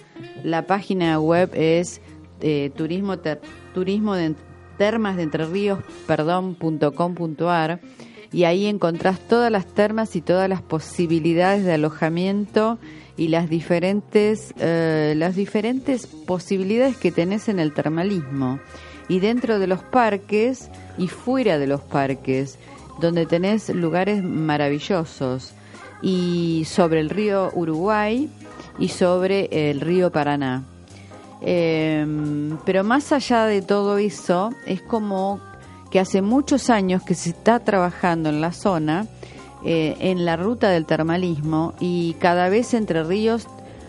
La 0.44 0.66
página 0.66 1.18
web 1.18 1.50
es 1.54 2.00
eh, 2.40 2.70
turismo 2.76 3.16
turismo 3.72 4.14
de 4.14 4.34
termas 4.78 5.16
de 5.16 5.22
Entre 5.24 5.46
Ríos 5.46 5.80
perdón 6.06 6.54
punto 6.54 6.92
com 6.92 7.14
punto 7.14 7.50
ar 7.50 7.80
y 8.32 8.44
ahí 8.44 8.66
encontrás 8.66 9.20
todas 9.20 9.50
las 9.50 9.66
termas 9.66 10.16
y 10.16 10.20
todas 10.20 10.48
las 10.48 10.60
posibilidades 10.60 11.64
de 11.64 11.74
alojamiento 11.74 12.78
y 13.16 13.28
las 13.28 13.48
diferentes 13.48 14.52
eh, 14.58 15.14
las 15.16 15.36
diferentes 15.36 16.06
posibilidades 16.06 16.96
que 16.96 17.12
tenés 17.12 17.48
en 17.48 17.60
el 17.60 17.72
termalismo. 17.72 18.60
Y 19.08 19.20
dentro 19.20 19.58
de 19.58 19.66
los 19.66 19.82
parques 19.82 20.70
y 20.96 21.08
fuera 21.08 21.58
de 21.58 21.66
los 21.66 21.82
parques 21.82 22.58
donde 23.00 23.26
tenés 23.26 23.68
lugares 23.68 24.22
maravillosos. 24.22 25.52
Y 26.02 26.64
sobre 26.66 27.00
el 27.00 27.10
río 27.10 27.50
Uruguay 27.54 28.30
y 28.78 28.88
sobre 28.88 29.70
el 29.70 29.80
río 29.80 30.10
Paraná. 30.10 30.64
Eh, 31.40 32.06
pero 32.64 32.84
más 32.84 33.12
allá 33.12 33.44
de 33.44 33.62
todo 33.62 33.98
eso, 33.98 34.50
es 34.66 34.80
como 34.80 35.40
que 35.90 36.00
hace 36.00 36.22
muchos 36.22 36.70
años 36.70 37.02
que 37.02 37.14
se 37.14 37.30
está 37.30 37.60
trabajando 37.60 38.28
en 38.28 38.40
la 38.40 38.52
zona, 38.52 39.06
eh, 39.64 39.96
en 40.00 40.24
la 40.24 40.36
ruta 40.36 40.68
del 40.70 40.86
termalismo, 40.86 41.74
y 41.80 42.14
cada 42.14 42.48
vez 42.48 42.74
Entre 42.74 43.02
Ríos 43.02 43.46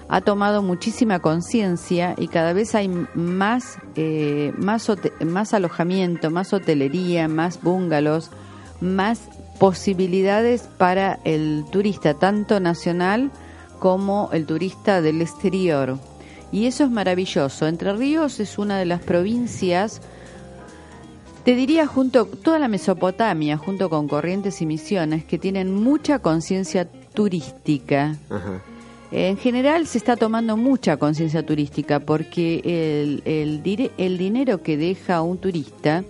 ha 0.07 0.21
tomado 0.21 0.61
muchísima 0.61 1.19
conciencia 1.19 2.13
y 2.17 2.27
cada 2.27 2.53
vez 2.53 2.75
hay 2.75 2.89
más, 3.15 3.77
eh, 3.95 4.53
más, 4.57 4.91
más 5.25 5.53
alojamiento, 5.53 6.29
más 6.29 6.53
hotelería, 6.53 7.27
más 7.27 7.61
bungalows, 7.61 8.29
más 8.81 9.21
posibilidades 9.59 10.63
para 10.77 11.19
el 11.23 11.65
turista, 11.71 12.13
tanto 12.13 12.59
nacional 12.59 13.31
como 13.79 14.29
el 14.31 14.45
turista 14.45 15.01
del 15.01 15.21
exterior. 15.21 15.97
Y 16.51 16.67
eso 16.67 16.83
es 16.83 16.91
maravilloso. 16.91 17.67
Entre 17.67 17.91
Ríos 17.93 18.39
es 18.39 18.57
una 18.57 18.77
de 18.77 18.85
las 18.85 19.01
provincias, 19.01 20.01
te 21.45 21.55
diría 21.55 21.85
junto 21.85 22.25
toda 22.25 22.57
la 22.57 22.67
Mesopotamia, 22.67 23.55
junto 23.55 23.89
con 23.89 24.07
Corrientes 24.07 24.61
y 24.61 24.65
Misiones, 24.65 25.23
que 25.23 25.37
tienen 25.37 25.73
mucha 25.73 26.17
conciencia 26.19 26.89
turística. 27.13 28.17
Ajá. 28.29 28.61
En 29.11 29.37
general 29.37 29.85
se 29.85 29.99
está 29.99 30.17
tomando 30.17 30.57
mucha 30.57 30.97
conciencia 30.97 31.45
turística 31.45 31.99
porque 31.99 32.61
el, 32.65 33.21
el, 33.25 33.91
el 33.97 34.17
dinero 34.17 34.63
que 34.63 34.75
deja 34.75 35.21
un 35.21 35.37
turista 35.37 36.03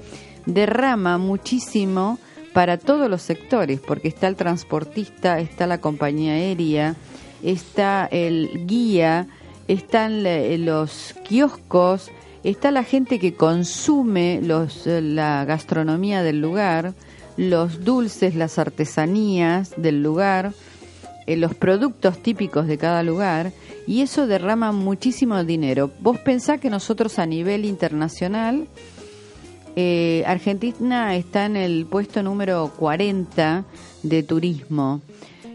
derrama 0.46 1.18
muchísimo 1.18 2.18
para 2.54 2.78
todos 2.78 3.10
los 3.10 3.22
sectores, 3.22 3.82
porque 3.82 4.08
está 4.08 4.28
el 4.28 4.38
transportista, 4.38 5.40
está 5.42 5.68
la 5.68 5.82
compañía 5.82 6.34
aérea, 6.34 6.96
está 7.44 8.08
el 8.10 8.66
guía, 8.66 9.28
están 9.68 10.24
los 10.66 11.14
kioscos, 11.28 12.10
está 12.52 12.70
la 12.70 12.84
gente 12.84 13.18
que 13.18 13.34
consume 13.34 14.36
eh, 14.36 15.02
la 15.02 15.46
gastronomía 15.46 16.22
del 16.22 16.42
lugar, 16.42 16.94
los 17.38 17.84
dulces, 17.84 18.36
las 18.36 18.60
artesanías 18.60 19.74
del 19.78 20.04
lugar, 20.04 20.54
eh, 21.26 21.38
los 21.38 21.56
productos 21.56 22.22
típicos 22.22 22.68
de 22.68 22.78
cada 22.78 23.02
lugar 23.02 23.52
y 23.88 24.02
eso 24.02 24.28
derrama 24.28 24.72
muchísimo 24.72 25.44
dinero. 25.44 25.90
Vos 26.02 26.20
pensás 26.20 26.60
que 26.60 26.70
nosotros 26.70 27.18
a 27.18 27.26
nivel 27.26 27.66
internacional, 27.66 28.68
eh, 29.76 30.24
Argentina 30.28 31.16
está 31.16 31.48
en 31.48 31.58
el 31.58 31.88
puesto 31.88 32.22
número 32.22 32.72
40 32.78 33.66
de 34.04 34.24
turismo 34.24 35.02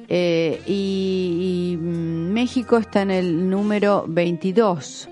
y, 0.08 0.56
y, 0.66 1.76
mm, 1.76 2.32
México 2.32 2.78
está 2.78 3.02
en 3.02 3.12
el 3.12 3.48
número 3.48 4.04
22. 4.08 5.08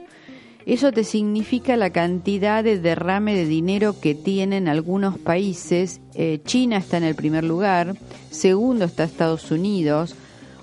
Eso 0.69 0.93
te 0.93 1.03
significa 1.03 1.79
la 1.79 1.89
cantidad 1.89 2.63
de 2.63 2.79
derrame 2.79 3.35
de 3.35 3.47
dinero 3.47 3.99
que 3.99 4.15
tienen 4.15 4.69
algunos 4.69 5.17
países. 5.19 5.99
Eh, 6.15 6.41
China 6.45 6.77
está 6.77 6.99
en 6.99 7.05
el 7.05 7.15
primer 7.15 7.43
lugar, 7.43 7.97
segundo 8.31 8.85
está 8.85 9.05
Estados 9.05 9.51
Unidos, 9.51 10.15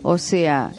o 0.04 0.20
sea, 0.20 0.72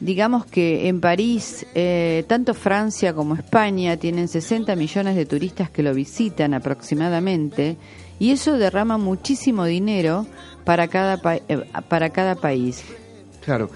digamos 0.00 0.46
que 0.46 0.88
en 0.88 1.02
París, 1.02 1.66
eh, 1.74 2.24
tanto 2.28 2.54
Francia 2.54 3.12
como 3.12 3.34
España 3.34 3.98
tienen 3.98 4.26
60 4.26 4.74
millones 4.74 5.16
de 5.16 5.26
turistas 5.26 5.68
que 5.68 5.82
lo 5.82 5.92
visitan 5.92 6.54
aproximadamente, 6.54 7.76
y 8.18 8.30
eso 8.30 8.56
derrama 8.56 8.96
muchísimo 8.96 9.66
dinero 9.66 10.26
para 10.64 10.88
cada, 10.88 11.18
pa- 11.20 11.36
eh, 11.46 11.62
para 11.90 12.08
cada 12.08 12.36
país. 12.36 12.82
Claro. 13.44 13.68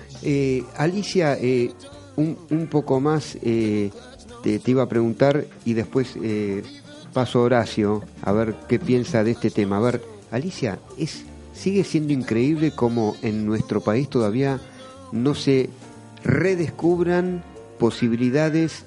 Alicia, 0.79 1.37
un, 2.17 2.39
un 2.51 2.67
poco 2.69 2.99
más 3.01 3.37
te, 4.45 4.61
te 4.61 4.71
iba 4.71 4.85
a 4.85 4.89
preguntar 4.89 5.45
y 5.65 5.73
después 5.75 6.15
eh, 6.23 6.63
paso 7.13 7.41
a 7.41 7.43
Horacio 7.43 8.03
a 8.23 8.31
ver 8.33 8.55
qué 8.69 8.79
piensa 8.79 9.25
de 9.25 9.33
este 9.33 9.51
tema. 9.51 9.79
A 9.79 9.81
ver, 9.81 10.03
Alicia, 10.31 10.79
es 10.99 11.25
sigue 11.53 11.83
siendo 11.85 12.13
increíble 12.13 12.73
cómo 12.75 13.17
en 13.23 13.45
nuestro 13.47 13.81
país 13.81 14.09
todavía 14.09 14.61
no 15.13 15.35
se 15.35 15.71
redescubran 16.45 17.43
posibilidades 17.79 18.85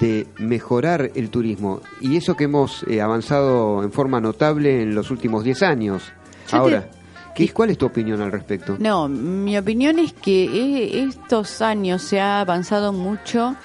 de 0.00 0.26
mejorar 0.38 1.10
el 1.14 1.30
turismo. 1.30 1.80
Y 2.00 2.16
eso 2.16 2.36
que 2.36 2.44
hemos 2.44 2.84
eh, 2.88 3.00
avanzado 3.00 3.82
en 3.82 3.90
forma 3.92 4.20
notable 4.20 4.82
en 4.82 4.94
los 4.94 5.10
últimos 5.10 5.44
10 5.44 5.62
años. 5.62 6.02
Yo 6.46 6.50
te- 6.50 6.56
Ahora, 6.56 6.90
¿qué, 7.34 7.48
¿cuál 7.50 7.70
es 7.70 7.78
tu 7.78 7.86
opinión 7.86 8.20
al 8.20 8.30
respecto? 8.32 8.76
No, 8.78 9.08
mi 9.08 9.56
opinión 9.56 9.98
es 9.98 10.12
que 10.12 10.44
eh, 10.44 11.02
estos 11.04 11.62
años 11.62 12.02
se 12.02 12.20
ha 12.20 12.40
avanzado 12.40 12.92
mucho 12.92 13.56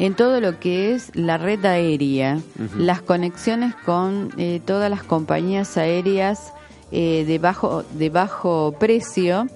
en 0.00 0.14
todo 0.14 0.40
lo 0.40 0.58
que 0.58 0.92
es 0.94 1.10
la 1.14 1.38
red 1.38 1.64
aérea, 1.64 2.40
las 2.76 3.00
conexiones 3.02 3.74
con 3.86 4.30
eh, 4.36 4.60
todas 4.64 4.90
las 4.90 5.04
compañías 5.04 5.76
aéreas 5.76 6.52
eh, 6.90 7.24
de 7.28 7.38
bajo 7.38 7.84
de 7.94 8.08
bajo 8.10 8.74
precio 8.80 9.46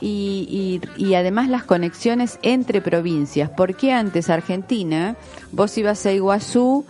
y, 0.00 0.80
y- 0.96 1.04
y 1.04 1.14
además 1.14 1.48
las 1.48 1.64
conexiones 1.64 2.38
entre 2.42 2.80
provincias. 2.80 3.50
Porque 3.56 3.90
antes 3.92 4.30
Argentina, 4.30 5.16
vos 5.50 5.76
ibas 5.76 6.06
a 6.06 6.12
Iguazú 6.12 6.84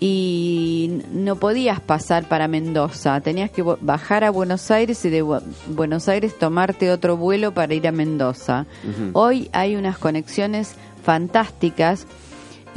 y 0.00 1.02
no 1.12 1.36
podías 1.36 1.80
pasar 1.80 2.28
para 2.28 2.48
Mendoza, 2.48 3.20
tenías 3.20 3.50
que 3.50 3.62
bajar 3.62 4.24
a 4.24 4.30
Buenos 4.30 4.70
Aires 4.70 5.04
y 5.04 5.10
de 5.10 5.22
Bu- 5.24 5.42
Buenos 5.68 6.08
Aires 6.08 6.38
tomarte 6.38 6.90
otro 6.90 7.16
vuelo 7.16 7.52
para 7.52 7.74
ir 7.74 7.86
a 7.86 7.92
Mendoza. 7.92 8.64
Hoy 9.12 9.48
hay 9.52 9.76
unas 9.76 9.98
conexiones 9.98 10.74
fantásticas. 11.02 12.06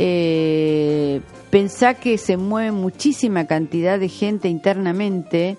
Eh, 0.04 1.22
pensá 1.52 1.94
que 1.94 2.18
se 2.18 2.36
mueve 2.36 2.72
muchísima 2.72 3.46
cantidad 3.46 4.00
de 4.00 4.10
gente 4.10 4.50
internamente 4.50 5.58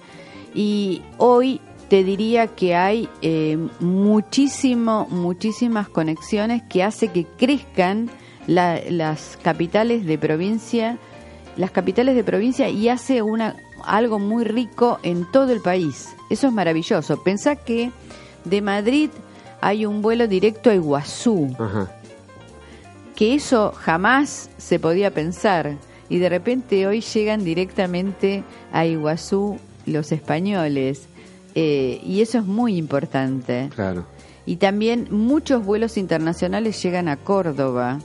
y 0.52 1.00
hoy 1.16 1.60
te 1.88 2.02
diría 2.02 2.48
que 2.48 2.74
hay 2.74 3.08
eh, 3.22 3.56
muchísimo, 3.78 5.06
muchísimas 5.10 5.88
conexiones 5.88 6.62
que 6.68 6.82
hace 6.82 7.08
que 7.08 7.24
crezcan 7.24 8.10
la- 8.48 8.80
las 8.90 9.38
capitales 9.42 10.06
de 10.06 10.18
provincia, 10.18 10.98
las 11.56 11.70
capitales 11.70 12.16
de 12.16 12.24
provincia 12.24 12.68
y 12.68 12.88
hace 12.88 13.22
una 13.22 13.54
algo 13.84 14.18
muy 14.18 14.42
rico 14.42 14.98
en 15.04 15.24
todo 15.30 15.52
el 15.52 15.60
país. 15.60 16.08
Eso 16.30 16.48
es 16.48 16.52
maravilloso. 16.52 17.22
Pensá 17.22 17.54
que 17.56 17.92
de 18.44 18.60
Madrid 18.60 19.10
hay 19.60 19.86
un 19.86 20.02
vuelo 20.02 20.26
directo 20.26 20.70
a 20.70 20.74
Iguazú. 20.74 21.54
Que 23.22 23.34
eso 23.34 23.70
jamás 23.76 24.50
se 24.58 24.80
podía 24.80 25.12
pensar 25.14 25.76
y 26.08 26.18
de 26.18 26.28
repente 26.28 26.88
hoy 26.88 27.00
llegan 27.02 27.44
directamente 27.44 28.42
a 28.72 28.84
Iguazú 28.84 29.58
los 29.86 30.10
españoles 30.10 31.06
eh, 31.54 32.00
y 32.04 32.20
eso 32.20 32.38
es 32.38 32.44
muy 32.46 32.76
importante 32.76 33.70
Claro. 33.76 34.06
y 34.44 34.56
también 34.56 35.06
muchos 35.12 35.64
vuelos 35.64 35.98
internacionales 35.98 36.82
llegan 36.82 37.06
a 37.06 37.16
Córdoba 37.16 38.00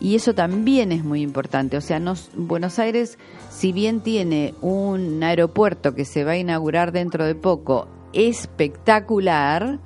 y 0.00 0.14
eso 0.14 0.32
también 0.32 0.92
es 0.92 1.02
muy 1.02 1.20
importante. 1.22 1.76
O 1.76 1.80
sea, 1.80 1.98
nos- 1.98 2.30
Buenos 2.36 2.78
Aires, 2.78 3.18
si 3.50 3.72
bien 3.72 4.00
tiene 4.00 4.54
un 4.60 5.22
aeropuerto 5.24 5.94
que 5.96 6.04
se 6.04 6.22
va 6.22 6.32
a 6.32 6.36
inaugurar 6.36 6.92
dentro 6.92 7.24
de 7.24 7.34
poco, 7.34 7.88
espectacular, 8.12 9.78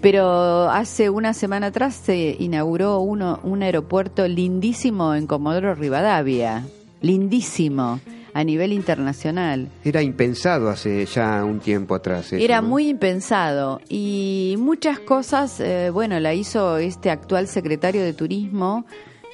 pero 0.00 0.70
hace 0.70 1.10
una 1.10 1.34
semana 1.34 1.68
atrás 1.68 1.94
se 1.94 2.36
inauguró 2.38 3.00
uno, 3.00 3.40
un 3.42 3.62
aeropuerto 3.62 4.26
lindísimo 4.28 5.14
en 5.14 5.26
Comodoro 5.26 5.74
Rivadavia. 5.74 6.66
Lindísimo, 7.00 8.00
a 8.34 8.44
nivel 8.44 8.72
internacional. 8.72 9.68
Era 9.84 10.02
impensado 10.02 10.68
hace 10.68 11.06
ya 11.06 11.44
un 11.44 11.60
tiempo 11.60 11.94
atrás. 11.94 12.32
eso, 12.32 12.36
Era 12.36 12.60
¿no? 12.60 12.68
muy 12.68 12.88
impensado 12.88 13.80
y 13.88 14.56
muchas 14.58 14.98
cosas, 14.98 15.60
eh, 15.60 15.90
bueno, 15.90 16.18
la 16.20 16.34
hizo 16.34 16.78
este 16.78 17.10
actual 17.10 17.46
secretario 17.48 18.02
de 18.02 18.12
Turismo 18.12 18.84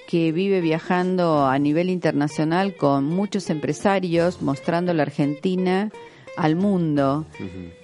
que 0.09 0.33
vive 0.33 0.61
viajando 0.61 1.47
a 1.47 1.59
nivel 1.59 1.89
internacional 1.89 2.77
con 2.77 3.05
muchos 3.07 3.49
empresarios 3.51 4.43
mostrando 4.43 4.93
la 4.93 5.03
Argentina 5.03 5.91
al 6.37 6.57
mundo 6.57 7.25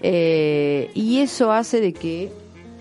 Eh, 0.02 0.90
y 0.94 1.20
eso 1.20 1.52
hace 1.52 1.80
de 1.80 1.92
que 1.92 2.30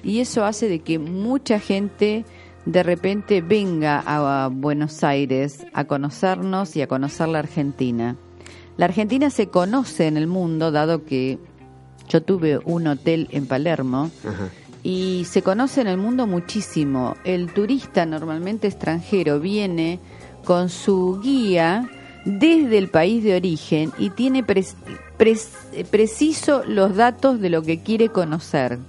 y 0.04 0.20
eso 0.20 0.46
hace 0.46 0.68
de 0.70 0.80
que 0.80 1.00
mucha 1.00 1.60
gente 1.60 2.26
de 2.66 2.84
repente 2.84 3.42
venga 3.42 4.04
a, 4.06 4.48
Buenos 4.50 5.04
Aires 5.04 5.66
a 5.74 5.86
conocernos 5.86 6.76
y 6.76 6.82
a 6.82 6.88
conocer 6.88 7.28
la 7.30 7.40
Argentina. 7.40 8.16
La 8.78 8.86
Argentina 8.86 9.30
se 9.30 9.48
conoce 9.48 10.08
en 10.08 10.18
el 10.18 10.28
mundo, 10.28 10.72
dado 10.72 11.04
que 11.06 11.38
yo 12.08 12.22
tuve 12.24 12.60
un 12.66 12.88
hotel 12.88 13.28
en 13.32 13.46
Palermo 13.46 14.10
Ajá. 14.28 14.50
y 14.84 15.26
se 15.30 15.42
conoce 15.42 15.82
en 15.82 15.88
el 15.88 15.98
mundo 15.98 16.28
muchísimo. 16.28 17.16
El 17.24 17.52
turista 17.54 18.06
normalmente 18.06 18.68
extranjero 18.68 19.40
viene 19.40 20.00
con 20.46 20.70
su 20.70 21.20
guía 21.22 21.90
desde 22.26 22.78
el 22.78 22.90
país 22.90 23.24
de 23.24 23.36
origen 23.36 23.92
y 23.98 24.10
tiene 24.12 24.46
pres- 24.46 24.76
preciso 25.90 26.64
los 26.68 26.96
datos 26.96 27.40
de 27.40 27.50
lo 27.50 27.62
que 27.62 27.82
quiere 27.82 28.10
conocer. 28.10 28.80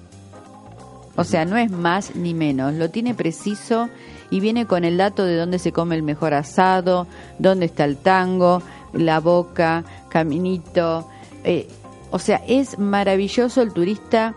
O 1.21 1.25
sea, 1.25 1.45
no 1.45 1.59
es 1.59 1.71
más 1.71 2.17
ni 2.17 2.33
menos, 2.33 2.73
lo 2.73 2.89
tiene 2.89 3.15
preciso 3.15 3.91
y 4.31 4.41
viene 4.41 4.65
con 4.65 4.85
el 4.85 4.97
dato 4.97 5.27
de 5.27 5.37
dónde 5.37 5.59
se 5.59 5.71
come 5.71 5.95
el 5.95 6.03
mejor 6.03 6.33
asado, 6.33 7.07
dónde 7.39 7.67
está 7.67 7.85
el 7.85 7.99
tango, 7.99 8.63
la 8.95 9.21
boca, 9.21 9.85
caminito. 10.09 11.07
eh, 11.45 11.69
o 12.11 12.19
sea, 12.19 12.41
es 12.49 12.79
maravilloso 12.79 13.61
el 13.61 13.75
turista, 13.75 14.35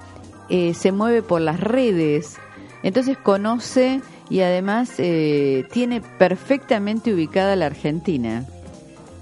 eh, 0.50 0.74
se 0.74 0.92
mueve 0.92 1.22
por 1.22 1.40
las 1.40 1.62
redes, 1.62 2.36
entonces 2.84 3.18
conoce 3.18 4.02
y 4.30 4.42
además 4.42 4.92
eh, 4.98 5.66
tiene 5.72 6.02
perfectamente 6.02 7.14
ubicada 7.14 7.56
la 7.56 7.68
Argentina. 7.68 8.46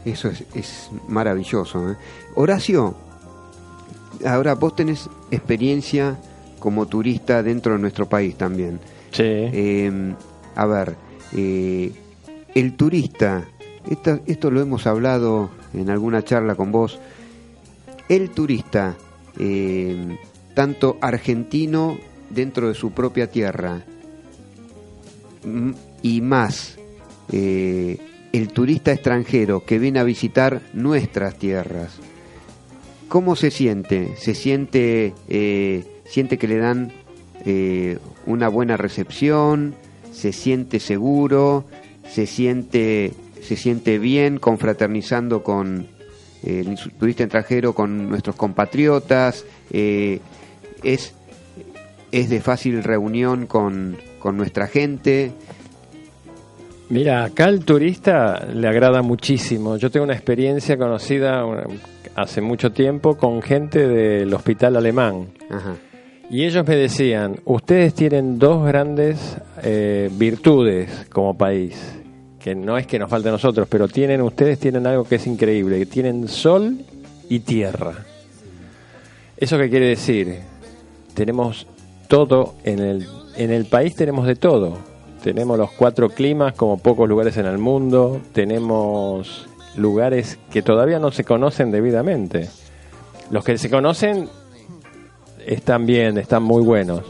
Eso 0.03 0.29
es, 0.29 0.45
es 0.55 0.89
maravilloso. 1.07 1.91
¿eh? 1.91 1.95
Horacio, 2.33 2.95
ahora 4.25 4.55
vos 4.55 4.75
tenés 4.75 5.07
experiencia 5.29 6.17
como 6.61 6.85
turista 6.85 7.43
dentro 7.43 7.73
de 7.73 7.79
nuestro 7.79 8.07
país 8.07 8.35
también. 8.35 8.79
Sí. 9.11 9.23
Eh, 9.25 10.13
a 10.55 10.65
ver, 10.65 10.95
eh, 11.35 11.91
el 12.55 12.77
turista, 12.77 13.45
esto 14.25 14.51
lo 14.51 14.61
hemos 14.61 14.87
hablado 14.87 15.49
en 15.73 15.89
alguna 15.89 16.23
charla 16.23 16.55
con 16.55 16.71
vos, 16.71 16.99
el 18.07 18.29
turista, 18.29 18.95
eh, 19.37 20.17
tanto 20.53 20.97
argentino 21.01 21.97
dentro 22.29 22.67
de 22.69 22.73
su 22.73 22.91
propia 22.91 23.29
tierra 23.29 23.83
y 26.01 26.21
más 26.21 26.77
eh, 27.31 27.97
el 28.31 28.49
turista 28.49 28.91
extranjero 28.91 29.65
que 29.65 29.79
viene 29.79 29.99
a 29.99 30.03
visitar 30.03 30.61
nuestras 30.73 31.35
tierras, 31.35 31.99
¿cómo 33.07 33.35
se 33.35 33.51
siente? 33.51 34.15
¿Se 34.17 34.35
siente, 34.35 35.13
eh, 35.27 35.85
siente 36.11 36.37
que 36.37 36.47
le 36.47 36.57
dan 36.57 36.91
eh, 37.45 37.97
una 38.25 38.49
buena 38.49 38.75
recepción? 38.75 39.75
¿Se 40.11 40.33
siente 40.33 40.81
seguro? 40.81 41.63
¿Se 42.09 42.27
siente, 42.27 43.13
se 43.41 43.55
siente 43.55 43.97
bien 43.97 44.37
confraternizando 44.37 45.41
con 45.41 45.87
eh, 46.43 46.65
el 46.67 46.77
turista 46.99 47.23
extranjero, 47.23 47.73
con 47.73 48.09
nuestros 48.09 48.35
compatriotas? 48.35 49.45
Eh, 49.71 50.19
¿es, 50.83 51.13
¿Es 52.11 52.29
de 52.29 52.41
fácil 52.41 52.83
reunión 52.83 53.47
con, 53.47 53.97
con 54.19 54.35
nuestra 54.35 54.67
gente? 54.67 55.31
Mira, 56.89 57.23
acá 57.23 57.47
el 57.47 57.63
turista 57.63 58.47
le 58.53 58.67
agrada 58.67 59.01
muchísimo. 59.01 59.77
Yo 59.77 59.89
tengo 59.89 60.03
una 60.03 60.13
experiencia 60.13 60.77
conocida 60.77 61.45
hace 62.15 62.41
mucho 62.41 62.73
tiempo 62.73 63.15
con 63.15 63.41
gente 63.41 63.87
del 63.87 64.33
hospital 64.33 64.75
alemán. 64.75 65.29
Ajá. 65.49 65.77
Y 66.31 66.45
ellos 66.45 66.65
me 66.65 66.77
decían, 66.77 67.41
ustedes 67.43 67.93
tienen 67.93 68.39
dos 68.39 68.65
grandes 68.65 69.35
eh, 69.63 70.09
virtudes 70.13 70.89
como 71.11 71.37
país, 71.37 71.77
que 72.39 72.55
no 72.55 72.77
es 72.77 72.87
que 72.87 72.97
nos 72.97 73.09
falte 73.09 73.27
a 73.27 73.33
nosotros, 73.33 73.67
pero 73.69 73.89
tienen 73.89 74.21
ustedes 74.21 74.57
tienen 74.57 74.87
algo 74.87 75.03
que 75.03 75.15
es 75.15 75.27
increíble, 75.27 75.77
que 75.79 75.85
tienen 75.87 76.29
sol 76.29 76.77
y 77.27 77.41
tierra. 77.41 77.95
¿Eso 79.35 79.57
qué 79.57 79.69
quiere 79.69 79.87
decir? 79.87 80.39
Tenemos 81.13 81.67
todo 82.07 82.53
en 82.63 82.79
el, 82.79 83.07
en 83.35 83.51
el 83.51 83.65
país, 83.65 83.93
tenemos 83.97 84.25
de 84.25 84.37
todo. 84.37 84.77
Tenemos 85.21 85.57
los 85.57 85.71
cuatro 85.71 86.11
climas 86.11 86.53
como 86.53 86.77
pocos 86.77 87.09
lugares 87.09 87.35
en 87.35 87.45
el 87.45 87.57
mundo, 87.57 88.21
tenemos 88.31 89.49
lugares 89.75 90.39
que 90.49 90.61
todavía 90.61 90.97
no 90.97 91.11
se 91.11 91.25
conocen 91.25 91.71
debidamente. 91.71 92.47
Los 93.31 93.43
que 93.43 93.57
se 93.57 93.69
conocen 93.69 94.29
están 95.45 95.85
bien, 95.85 96.17
están 96.17 96.43
muy 96.43 96.63
buenos. 96.63 97.03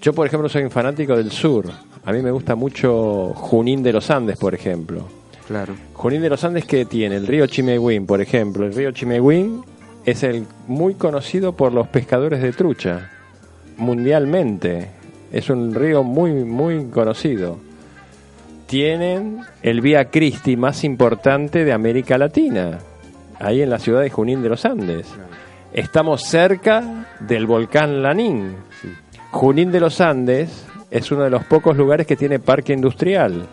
Yo, 0.00 0.12
por 0.12 0.26
ejemplo, 0.26 0.48
soy 0.48 0.62
un 0.62 0.70
fanático 0.70 1.16
del 1.16 1.30
sur. 1.30 1.66
A 2.04 2.12
mí 2.12 2.22
me 2.22 2.30
gusta 2.30 2.54
mucho 2.54 3.32
Junín 3.34 3.82
de 3.82 3.92
los 3.92 4.10
Andes, 4.10 4.38
por 4.38 4.54
ejemplo. 4.54 5.06
Claro. 5.46 5.74
Junín 5.92 6.22
de 6.22 6.30
los 6.30 6.42
Andes 6.44 6.64
que 6.64 6.84
tiene 6.84 7.16
el 7.16 7.26
río 7.26 7.46
Chimehuín, 7.46 8.06
por 8.06 8.20
ejemplo. 8.20 8.64
El 8.64 8.74
río 8.74 8.92
Chimehuín 8.92 9.62
es 10.06 10.22
el 10.22 10.46
muy 10.66 10.94
conocido 10.94 11.54
por 11.54 11.72
los 11.72 11.88
pescadores 11.88 12.40
de 12.40 12.52
trucha 12.52 13.10
mundialmente. 13.76 14.88
Es 15.32 15.50
un 15.50 15.74
río 15.74 16.02
muy 16.02 16.32
muy 16.44 16.86
conocido. 16.86 17.58
Tienen 18.66 19.40
el 19.62 19.80
Vía 19.80 20.10
Cristi 20.10 20.56
más 20.56 20.84
importante 20.84 21.64
de 21.64 21.72
América 21.72 22.16
Latina, 22.16 22.78
ahí 23.40 23.62
en 23.62 23.70
la 23.70 23.80
ciudad 23.80 24.00
de 24.00 24.10
Junín 24.10 24.42
de 24.42 24.48
los 24.48 24.64
Andes. 24.64 25.06
Estamos 25.72 26.22
cerca 26.22 27.06
del 27.20 27.46
volcán 27.46 28.02
Lanín. 28.02 28.56
Junín 29.30 29.70
de 29.70 29.80
los 29.80 30.00
Andes 30.00 30.64
es 30.90 31.10
uno 31.12 31.22
de 31.22 31.30
los 31.30 31.44
pocos 31.44 31.76
lugares 31.76 32.06
que 32.06 32.16
tiene 32.16 32.38
parque 32.38 32.72
industrial. 32.72 33.46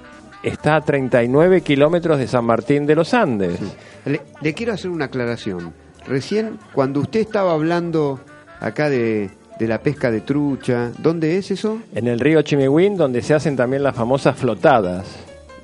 Está 0.44 0.78
a 0.78 0.82
39 0.82 1.62
kilómetros 1.62 2.20
de 2.20 2.28
San 2.28 2.46
Martín 2.46 2.86
de 2.86 2.96
los 2.96 3.14
Andes. 3.14 3.60
Le, 4.06 4.22
le 4.42 4.54
quiero 4.54 4.74
hacer 4.74 4.90
una 4.90 5.06
aclaración. 5.06 5.74
Recién, 6.08 6.58
cuando 6.74 7.02
usted 7.02 7.20
estaba 7.20 7.54
hablando 7.54 8.20
acá 8.60 8.90
de, 8.90 9.30
de 9.60 9.68
la 9.68 9.82
pesca 9.82 10.12
de 10.12 10.22
trucha. 10.22 10.92
¿Dónde 10.98 11.38
es 11.38 11.52
eso? 11.52 11.80
En 11.94 12.08
el 12.08 12.20
río 12.20 12.42
Chimihuín, 12.42 12.98
donde 12.98 13.22
se 13.22 13.34
hacen 13.34 13.56
también 13.56 13.84
las 13.84 13.96
famosas 13.96 14.36
flotadas. 14.38 15.06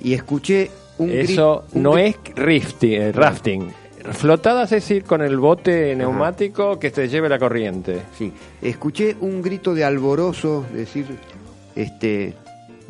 Y 0.02 0.14
escuché 0.14 0.72
un 0.98 1.10
Eso 1.10 1.66
un 1.74 1.84
no 1.84 1.98
es 1.98 2.16
eh, 2.82 3.12
rafting. 3.14 3.70
Flotadas 4.12 4.72
es 4.72 4.90
ir 4.92 5.04
con 5.06 5.22
el 5.22 5.38
bote 5.38 5.96
neumático 5.96 6.78
que 6.80 6.92
te 6.92 7.08
lleve 7.08 7.30
la 7.30 7.40
corriente. 7.40 8.02
Sí, 8.18 8.32
escuché 8.62 9.16
un 9.22 9.42
grito 9.42 9.74
de 9.74 9.84
alborozo, 9.86 10.66
decir, 10.74 11.06
este, 11.76 12.34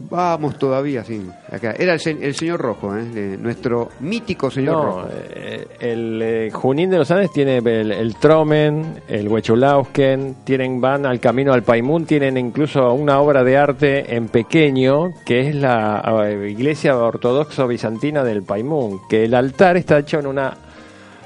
vamos 0.10 0.58
todavía, 0.58 1.04
sí, 1.04 1.22
acá. 1.52 1.74
Era 1.78 1.94
el, 1.94 2.24
el 2.24 2.34
señor 2.34 2.60
Rojo, 2.60 2.98
¿eh? 2.98 3.04
de 3.06 3.38
nuestro 3.38 3.90
mítico 4.00 4.50
señor 4.50 4.76
No, 4.76 4.84
Rojo. 4.84 5.08
eh, 5.12 5.68
el 5.80 6.20
eh, 6.22 6.50
Junín 6.52 6.90
de 6.90 6.98
los 6.98 7.12
Andes 7.12 7.32
tiene 7.32 7.58
el, 7.58 7.92
el 7.92 8.16
Tromen, 8.16 9.02
el 9.08 9.28
Huechulausken, 9.30 10.38
tienen, 10.44 10.82
van 10.82 11.06
al 11.06 11.20
camino 11.20 11.54
al 11.54 11.62
Paimún, 11.64 12.06
tienen 12.06 12.38
incluso 12.38 12.92
una 12.94 13.20
obra 13.20 13.44
de 13.44 13.56
arte 13.56 14.16
en 14.16 14.30
pequeño, 14.30 15.12
que 15.26 15.48
es 15.48 15.56
la 15.56 16.02
eh, 16.28 16.50
iglesia 16.50 16.98
ortodoxa 16.98 17.66
bizantina 17.68 18.24
del 18.24 18.42
Paimún, 18.44 19.00
que 19.08 19.26
el 19.26 19.36
altar 19.36 19.78
está 19.78 20.00
hecho 20.00 20.20
en 20.20 20.26
una 20.28 20.58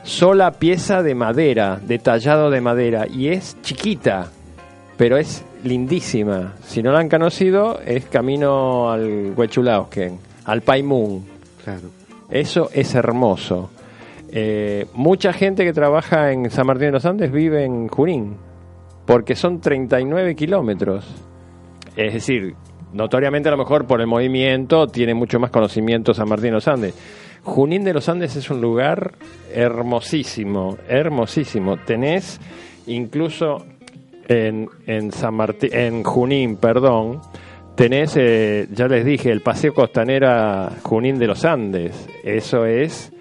sola 0.07 0.51
pieza 0.51 1.03
de 1.03 1.15
madera, 1.15 1.81
de 1.85 1.99
tallado 1.99 2.49
de 2.49 2.61
madera, 2.61 3.05
y 3.07 3.27
es 3.27 3.61
chiquita, 3.61 4.31
pero 4.97 5.17
es 5.17 5.43
lindísima. 5.65 6.53
Si 6.63 6.81
no 6.81 6.93
la 6.93 6.99
han 6.99 7.09
conocido, 7.09 7.81
es 7.85 8.05
camino 8.05 8.89
al 8.89 9.33
Huechulausken, 9.35 10.17
al 10.45 10.61
Paimún. 10.61 11.25
Claro. 11.63 11.89
Eso 12.29 12.69
es 12.73 12.95
hermoso. 12.95 13.69
Eh, 14.31 14.85
mucha 14.93 15.33
gente 15.33 15.65
que 15.65 15.73
trabaja 15.73 16.31
en 16.31 16.49
San 16.51 16.67
Martín 16.67 16.87
de 16.87 16.91
los 16.93 17.05
Andes 17.05 17.29
vive 17.29 17.65
en 17.65 17.89
Junín, 17.89 18.37
porque 19.05 19.35
son 19.35 19.59
39 19.59 20.35
kilómetros. 20.35 21.05
Es 21.97 22.13
decir, 22.13 22.55
notoriamente 22.93 23.49
a 23.49 23.51
lo 23.51 23.57
mejor 23.57 23.85
por 23.85 23.99
el 23.99 24.07
movimiento 24.07 24.87
tiene 24.87 25.13
mucho 25.13 25.37
más 25.37 25.51
conocimiento 25.51 26.13
San 26.13 26.29
Martín 26.29 26.47
de 26.47 26.53
los 26.53 26.67
Andes. 26.69 26.95
Junín 27.47 27.85
de 27.85 27.93
los 27.93 28.09
Andes 28.09 28.35
es 28.35 28.49
un 28.49 28.59
lugar 28.59 29.13
hermosísimo, 29.53 30.77
hermosísimo. 30.89 31.77
Tenés 31.77 32.41
incluso 32.87 33.65
en, 34.27 34.69
en 34.85 35.13
San 35.13 35.33
Martín, 35.33 35.69
en 35.71 36.03
Junín, 36.03 36.57
perdón, 36.57 37.21
tenés, 37.75 38.17
eh, 38.17 38.67
ya 38.69 38.89
les 38.89 39.05
dije, 39.05 39.31
el 39.31 39.41
paseo 39.41 39.73
costanera 39.73 40.73
Junín 40.83 41.19
de 41.19 41.27
los 41.27 41.45
Andes. 41.45 42.09
Eso 42.25 42.65
es. 42.65 43.13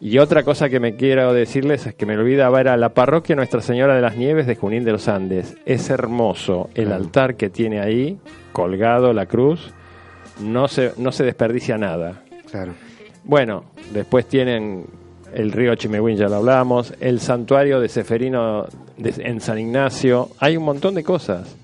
Y 0.00 0.18
otra 0.18 0.42
cosa 0.42 0.70
que 0.70 0.80
me 0.80 0.96
quiero 0.96 1.34
decirles 1.34 1.86
es 1.86 1.94
que 1.94 2.06
me 2.06 2.16
olvidaba 2.16 2.60
era 2.62 2.78
la 2.78 2.94
parroquia 2.94 3.36
Nuestra 3.36 3.60
Señora 3.60 3.94
de 3.94 4.00
las 4.00 4.16
Nieves 4.16 4.46
de 4.46 4.56
Junín 4.56 4.84
de 4.84 4.92
los 4.92 5.06
Andes. 5.06 5.54
Es 5.66 5.90
hermoso 5.90 6.70
el 6.74 6.92
altar 6.92 7.36
que 7.36 7.50
tiene 7.50 7.80
ahí, 7.80 8.18
colgado 8.52 9.12
la 9.12 9.26
cruz. 9.26 9.74
No 10.40 10.66
se, 10.66 10.92
no 10.96 11.12
se 11.12 11.24
desperdicia 11.24 11.76
nada. 11.76 12.22
Claro. 12.50 12.72
Bueno, 13.26 13.64
después 13.92 14.26
tienen 14.26 14.86
el 15.34 15.52
río 15.52 15.74
Chimehuín, 15.74 16.16
ya 16.16 16.28
lo 16.28 16.36
hablamos, 16.36 16.94
el 17.00 17.20
santuario 17.20 17.80
de 17.80 17.88
Seferino 17.88 18.66
de- 18.96 19.14
en 19.18 19.40
San 19.40 19.58
Ignacio, 19.58 20.30
hay 20.38 20.56
un 20.56 20.64
montón 20.64 20.94
de 20.94 21.02
cosas. 21.04 21.54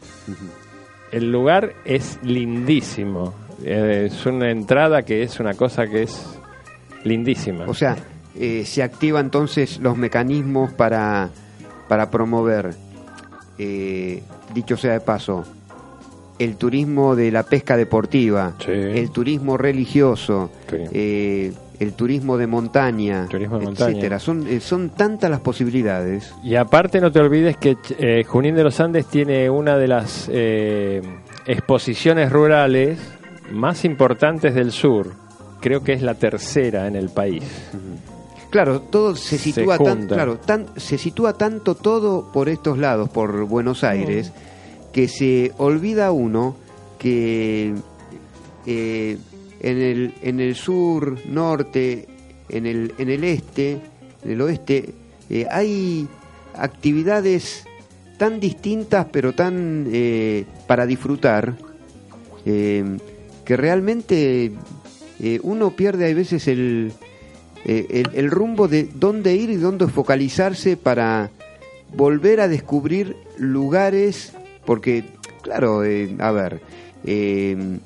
El 1.12 1.30
lugar 1.32 1.72
es 1.84 2.18
lindísimo, 2.22 3.34
Eh, 3.64 4.08
es 4.10 4.26
una 4.26 4.50
entrada 4.50 5.02
que 5.04 5.22
es 5.22 5.38
una 5.38 5.54
cosa 5.54 5.86
que 5.86 6.02
es 6.02 6.36
lindísima. 7.04 7.64
O 7.68 7.74
sea, 7.74 7.96
eh, 8.34 8.64
se 8.66 8.82
activan 8.82 9.26
entonces 9.26 9.78
los 9.78 9.96
mecanismos 9.96 10.72
para, 10.72 11.30
para 11.86 12.10
promover, 12.10 12.74
eh, 13.58 14.20
dicho 14.52 14.76
sea 14.76 14.94
de 14.94 15.00
paso, 15.00 15.44
el 16.38 16.56
turismo 16.56 17.14
de 17.16 17.30
la 17.30 17.42
pesca 17.44 17.76
deportiva, 17.76 18.54
Sí. 18.58 18.70
el 18.72 19.10
turismo 19.10 19.56
religioso, 19.56 20.50
Sí. 20.70 20.76
eh, 20.92 21.52
el 21.80 21.92
turismo 21.94 22.36
de 22.36 22.46
montaña, 22.46 23.26
Turismo 23.28 23.58
de 23.58 23.64
montaña. 23.64 23.90
etcétera. 23.90 24.18
Son, 24.20 24.46
eh, 24.46 24.60
son 24.60 24.90
tantas 24.90 25.30
las 25.30 25.40
posibilidades. 25.40 26.32
Y 26.44 26.54
aparte 26.54 27.00
no 27.00 27.10
te 27.10 27.18
olvides 27.18 27.56
que 27.56 27.76
eh, 27.98 28.22
Junín 28.24 28.54
de 28.54 28.62
los 28.64 28.78
Andes 28.80 29.06
tiene 29.06 29.50
una 29.50 29.76
de 29.76 29.88
las 29.88 30.28
eh, 30.32 31.02
exposiciones 31.46 32.30
rurales 32.30 32.98
más 33.50 33.84
importantes 33.84 34.54
del 34.54 34.70
sur. 34.72 35.12
Creo 35.60 35.82
que 35.82 35.92
es 35.92 36.02
la 36.02 36.14
tercera 36.14 36.86
en 36.86 36.96
el 36.96 37.08
país. 37.10 37.44
Claro, 38.50 38.80
todo 38.82 39.16
se 39.16 39.38
Se 39.38 39.52
sitúa 39.52 39.78
tan, 39.78 40.06
claro, 40.06 40.36
tan, 40.36 40.66
se 40.76 40.98
sitúa 40.98 41.32
tanto 41.32 41.74
todo 41.74 42.30
por 42.32 42.48
estos 42.48 42.78
lados, 42.78 43.08
por 43.08 43.44
Buenos 43.46 43.82
Aires, 43.82 44.32
que 44.92 45.08
se 45.08 45.52
olvida 45.58 46.12
uno 46.12 46.56
que 46.98 47.74
eh, 48.66 49.18
en 49.60 49.82
el 49.82 50.14
en 50.22 50.40
el 50.40 50.54
sur, 50.54 51.18
norte, 51.26 52.06
en 52.48 52.66
el 52.66 52.94
en 52.98 53.08
el 53.08 53.24
este, 53.24 53.80
en 54.24 54.30
el 54.30 54.40
oeste, 54.40 54.94
eh, 55.30 55.46
hay 55.50 56.06
actividades 56.54 57.64
tan 58.18 58.38
distintas 58.38 59.06
pero 59.10 59.32
tan 59.32 59.88
eh, 59.92 60.44
para 60.66 60.86
disfrutar 60.86 61.56
que 62.44 63.56
realmente 63.56 64.50
uno 65.44 65.76
pierde 65.76 66.10
a 66.10 66.14
veces 66.14 66.48
el, 66.48 66.92
el, 67.64 68.10
el 68.14 68.30
rumbo 68.32 68.66
de 68.66 68.88
dónde 68.92 69.36
ir 69.36 69.48
y 69.50 69.54
dónde 69.54 69.86
focalizarse 69.86 70.76
para 70.76 71.30
volver 71.94 72.40
a 72.40 72.48
descubrir 72.48 73.16
lugares, 73.38 74.32
porque, 74.64 75.04
claro, 75.42 75.84
eh, 75.84 76.14
a 76.18 76.30
ver, 76.30 76.60
eh, 77.04 77.78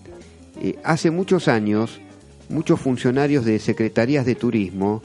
eh, 0.61 0.79
hace 0.85 1.11
muchos 1.11 1.49
años, 1.49 2.01
muchos 2.49 2.81
funcionarios 2.81 3.45
de 3.45 3.59
secretarías 3.59 4.25
de 4.25 4.35
turismo, 4.35 5.03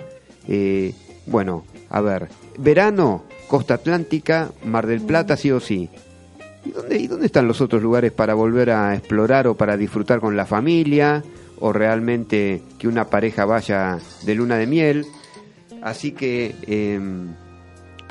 eh, 0.48 0.94
bueno, 1.26 1.66
a 1.90 2.02
ver, 2.02 2.30
verano, 2.58 3.24
costa 3.48 3.76
atlántica, 3.76 4.52
Mar 4.64 4.88
del 4.88 5.02
Plata, 5.02 5.36
sí 5.36 5.52
o 5.52 5.60
sí. 5.60 5.90
¿Y 6.64 6.72
dónde, 6.72 6.98
¿Y 7.00 7.08
dónde 7.08 7.26
están 7.26 7.48
los 7.48 7.60
otros 7.60 7.82
lugares 7.82 8.12
para 8.12 8.34
volver 8.34 8.70
a 8.70 8.96
explorar 8.96 9.48
o 9.48 9.56
para 9.56 9.78
disfrutar 9.78 10.20
con 10.20 10.38
la 10.38 10.46
familia? 10.46 11.24
O 11.60 11.74
realmente 11.74 12.62
que 12.80 12.88
una 12.88 13.06
pareja 13.06 13.46
vaya 13.46 14.00
de 14.24 14.36
luna 14.36 14.58
de 14.58 14.68
miel. 14.68 15.06
Así 15.82 16.12
que, 16.12 16.56
em, 16.68 17.34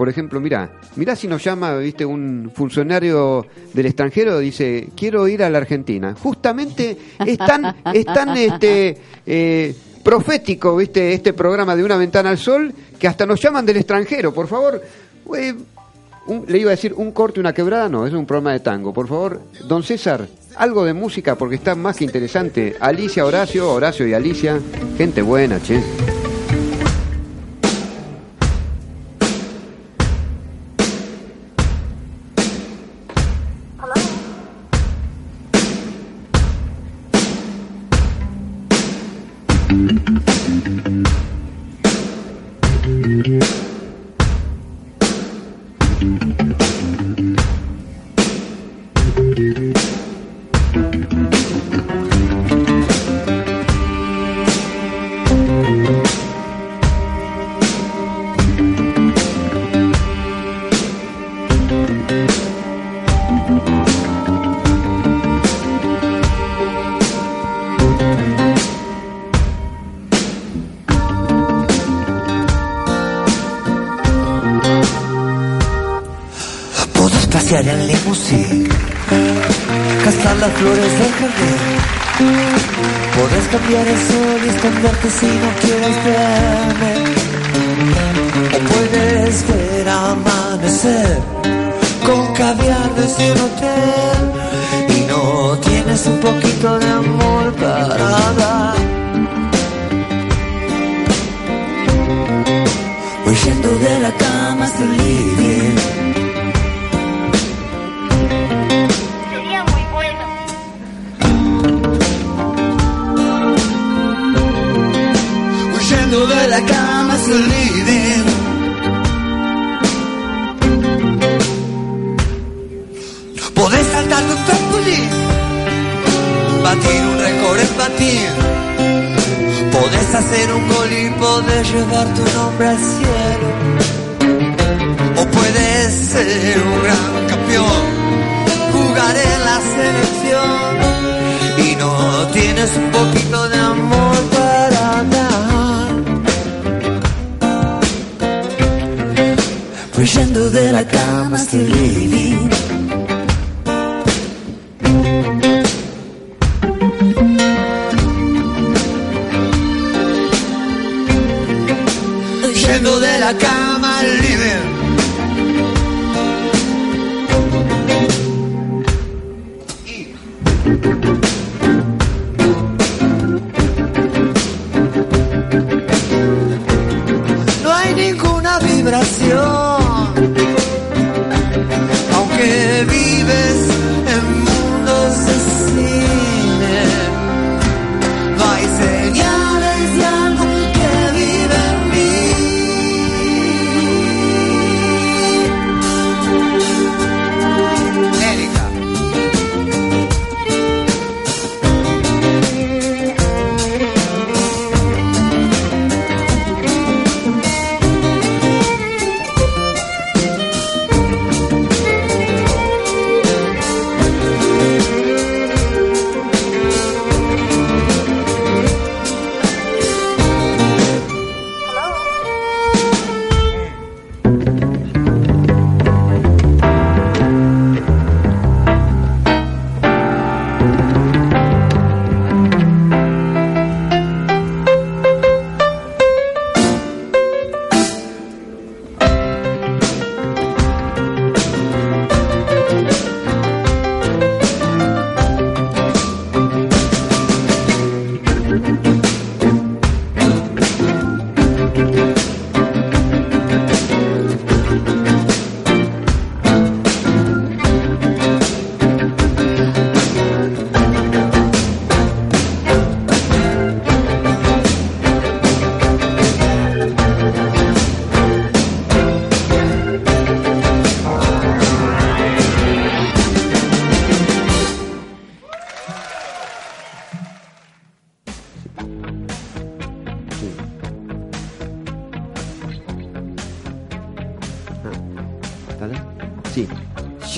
por 0.00 0.08
ejemplo, 0.08 0.40
mira, 0.40 0.70
mira 0.96 1.14
si 1.14 1.28
nos 1.28 1.44
llama, 1.44 1.76
viste, 1.76 2.06
un 2.06 2.50
funcionario 2.54 3.46
del 3.74 3.84
extranjero, 3.84 4.38
dice, 4.38 4.88
quiero 4.96 5.28
ir 5.28 5.42
a 5.42 5.50
la 5.50 5.58
Argentina. 5.58 6.16
Justamente 6.18 6.96
es 7.18 7.36
tan, 7.36 7.76
es 7.92 8.06
tan 8.06 8.34
este, 8.34 8.96
eh, 9.26 9.74
profético, 10.02 10.74
viste, 10.74 11.12
este 11.12 11.34
programa 11.34 11.76
de 11.76 11.84
Una 11.84 11.98
Ventana 11.98 12.30
al 12.30 12.38
Sol, 12.38 12.72
que 12.98 13.08
hasta 13.08 13.26
nos 13.26 13.42
llaman 13.42 13.66
del 13.66 13.76
extranjero. 13.76 14.32
Por 14.32 14.48
favor, 14.48 14.80
eh, 15.36 15.54
le 16.48 16.58
iba 16.58 16.70
a 16.70 16.76
decir 16.76 16.94
un 16.94 17.12
corte, 17.12 17.38
una 17.38 17.52
quebrada, 17.52 17.90
no, 17.90 18.06
es 18.06 18.14
un 18.14 18.24
programa 18.24 18.54
de 18.54 18.60
tango. 18.60 18.94
Por 18.94 19.06
favor, 19.06 19.42
don 19.68 19.82
César, 19.82 20.26
algo 20.56 20.82
de 20.86 20.94
música 20.94 21.34
porque 21.34 21.56
está 21.56 21.74
más 21.74 21.98
que 21.98 22.04
interesante. 22.04 22.74
Alicia, 22.80 23.26
Horacio, 23.26 23.70
Horacio 23.70 24.08
y 24.08 24.14
Alicia, 24.14 24.60
gente 24.96 25.20
buena, 25.20 25.60
che. 25.62 25.82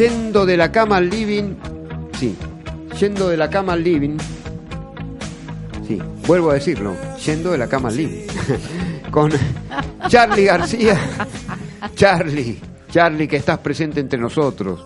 Yendo 0.02 0.44
de 0.44 0.56
la 0.56 0.72
cama 0.72 0.96
al 0.96 1.08
living. 1.08 1.54
Sí. 2.18 2.34
Yendo 2.98 3.28
de 3.28 3.36
la 3.36 3.48
cama 3.48 3.74
al 3.74 3.84
living. 3.84 4.16
Sí. 5.86 5.96
Vuelvo 6.26 6.50
a 6.50 6.54
decirlo. 6.54 6.96
Yendo 7.24 7.52
de 7.52 7.58
la 7.58 7.68
cama 7.68 7.88
al 7.88 7.96
living. 7.96 8.26
Con 9.12 9.30
Charlie 10.08 10.46
García. 10.46 10.98
Charlie. 11.94 12.58
Charlie, 12.90 13.28
que 13.28 13.36
estás 13.36 13.58
presente 13.58 14.00
entre 14.00 14.18
nosotros. 14.18 14.84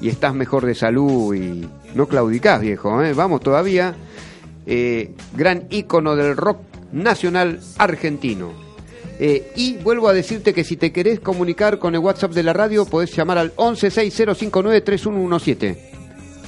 Y 0.00 0.08
estás 0.08 0.34
mejor 0.34 0.66
de 0.66 0.74
salud 0.74 1.32
y 1.32 1.64
no 1.94 2.08
claudicás, 2.08 2.60
viejo. 2.60 3.00
¿eh? 3.04 3.12
Vamos 3.12 3.42
todavía. 3.42 3.94
Eh, 4.66 5.14
gran 5.36 5.68
ícono 5.70 6.16
del 6.16 6.36
rock 6.36 6.58
nacional 6.90 7.60
argentino. 7.78 8.65
Eh, 9.18 9.50
y 9.56 9.78
vuelvo 9.78 10.08
a 10.08 10.12
decirte 10.12 10.52
que 10.52 10.62
si 10.64 10.76
te 10.76 10.92
querés 10.92 11.20
comunicar 11.20 11.78
con 11.78 11.94
el 11.94 12.00
WhatsApp 12.00 12.32
de 12.32 12.42
la 12.42 12.52
radio, 12.52 12.84
podés 12.84 13.16
llamar 13.16 13.38
al 13.38 13.56
1160593117. 13.56 15.76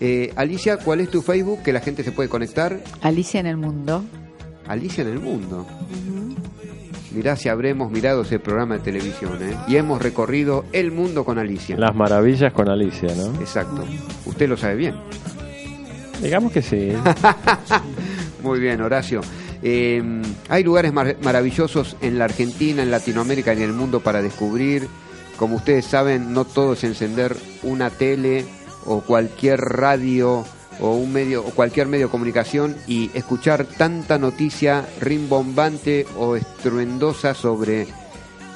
eh, 0.00 0.32
Alicia, 0.36 0.78
¿cuál 0.78 1.00
es 1.00 1.10
tu 1.10 1.22
Facebook 1.22 1.62
que 1.62 1.72
la 1.72 1.80
gente 1.80 2.02
se 2.04 2.12
puede 2.12 2.28
conectar? 2.28 2.80
Alicia 3.02 3.40
en 3.40 3.46
el 3.46 3.56
mundo. 3.56 4.04
Alicia 4.66 5.02
en 5.02 5.08
el 5.08 5.18
mundo. 5.20 5.66
Mirá 7.12 7.34
si 7.34 7.48
habremos 7.48 7.90
mirado 7.90 8.22
ese 8.22 8.38
programa 8.38 8.76
de 8.76 8.80
televisión, 8.84 9.36
¿eh? 9.42 9.56
Y 9.66 9.76
hemos 9.76 10.00
recorrido 10.00 10.64
el 10.72 10.92
mundo 10.92 11.24
con 11.24 11.38
Alicia. 11.38 11.76
Las 11.76 11.94
maravillas 11.94 12.52
con 12.52 12.68
Alicia, 12.68 13.08
¿no? 13.16 13.34
Exacto. 13.40 13.84
Usted 14.26 14.48
lo 14.48 14.56
sabe 14.56 14.76
bien. 14.76 14.94
Digamos 16.22 16.52
que 16.52 16.62
sí. 16.62 16.92
Muy 18.42 18.60
bien, 18.60 18.80
Horacio. 18.80 19.22
Eh, 19.62 20.02
hay 20.48 20.62
lugares 20.62 20.92
mar- 20.92 21.16
maravillosos 21.22 21.96
en 22.00 22.16
la 22.18 22.26
Argentina, 22.26 22.82
en 22.82 22.90
Latinoamérica 22.92 23.52
y 23.54 23.58
en 23.58 23.62
el 23.64 23.72
mundo 23.72 24.00
para 24.00 24.22
descubrir. 24.22 24.86
Como 25.36 25.56
ustedes 25.56 25.86
saben, 25.86 26.32
no 26.32 26.44
todo 26.44 26.74
es 26.74 26.84
encender 26.84 27.36
una 27.64 27.90
tele 27.90 28.44
o 28.86 29.00
cualquier 29.00 29.60
radio 29.60 30.44
o 30.80 30.94
un 30.94 31.12
medio 31.12 31.44
o 31.44 31.50
cualquier 31.50 31.86
medio 31.86 32.06
de 32.06 32.10
comunicación 32.10 32.76
y 32.86 33.10
escuchar 33.14 33.64
tanta 33.64 34.18
noticia 34.18 34.84
rimbombante 35.00 36.06
o 36.16 36.36
estruendosa 36.36 37.34
sobre 37.34 37.86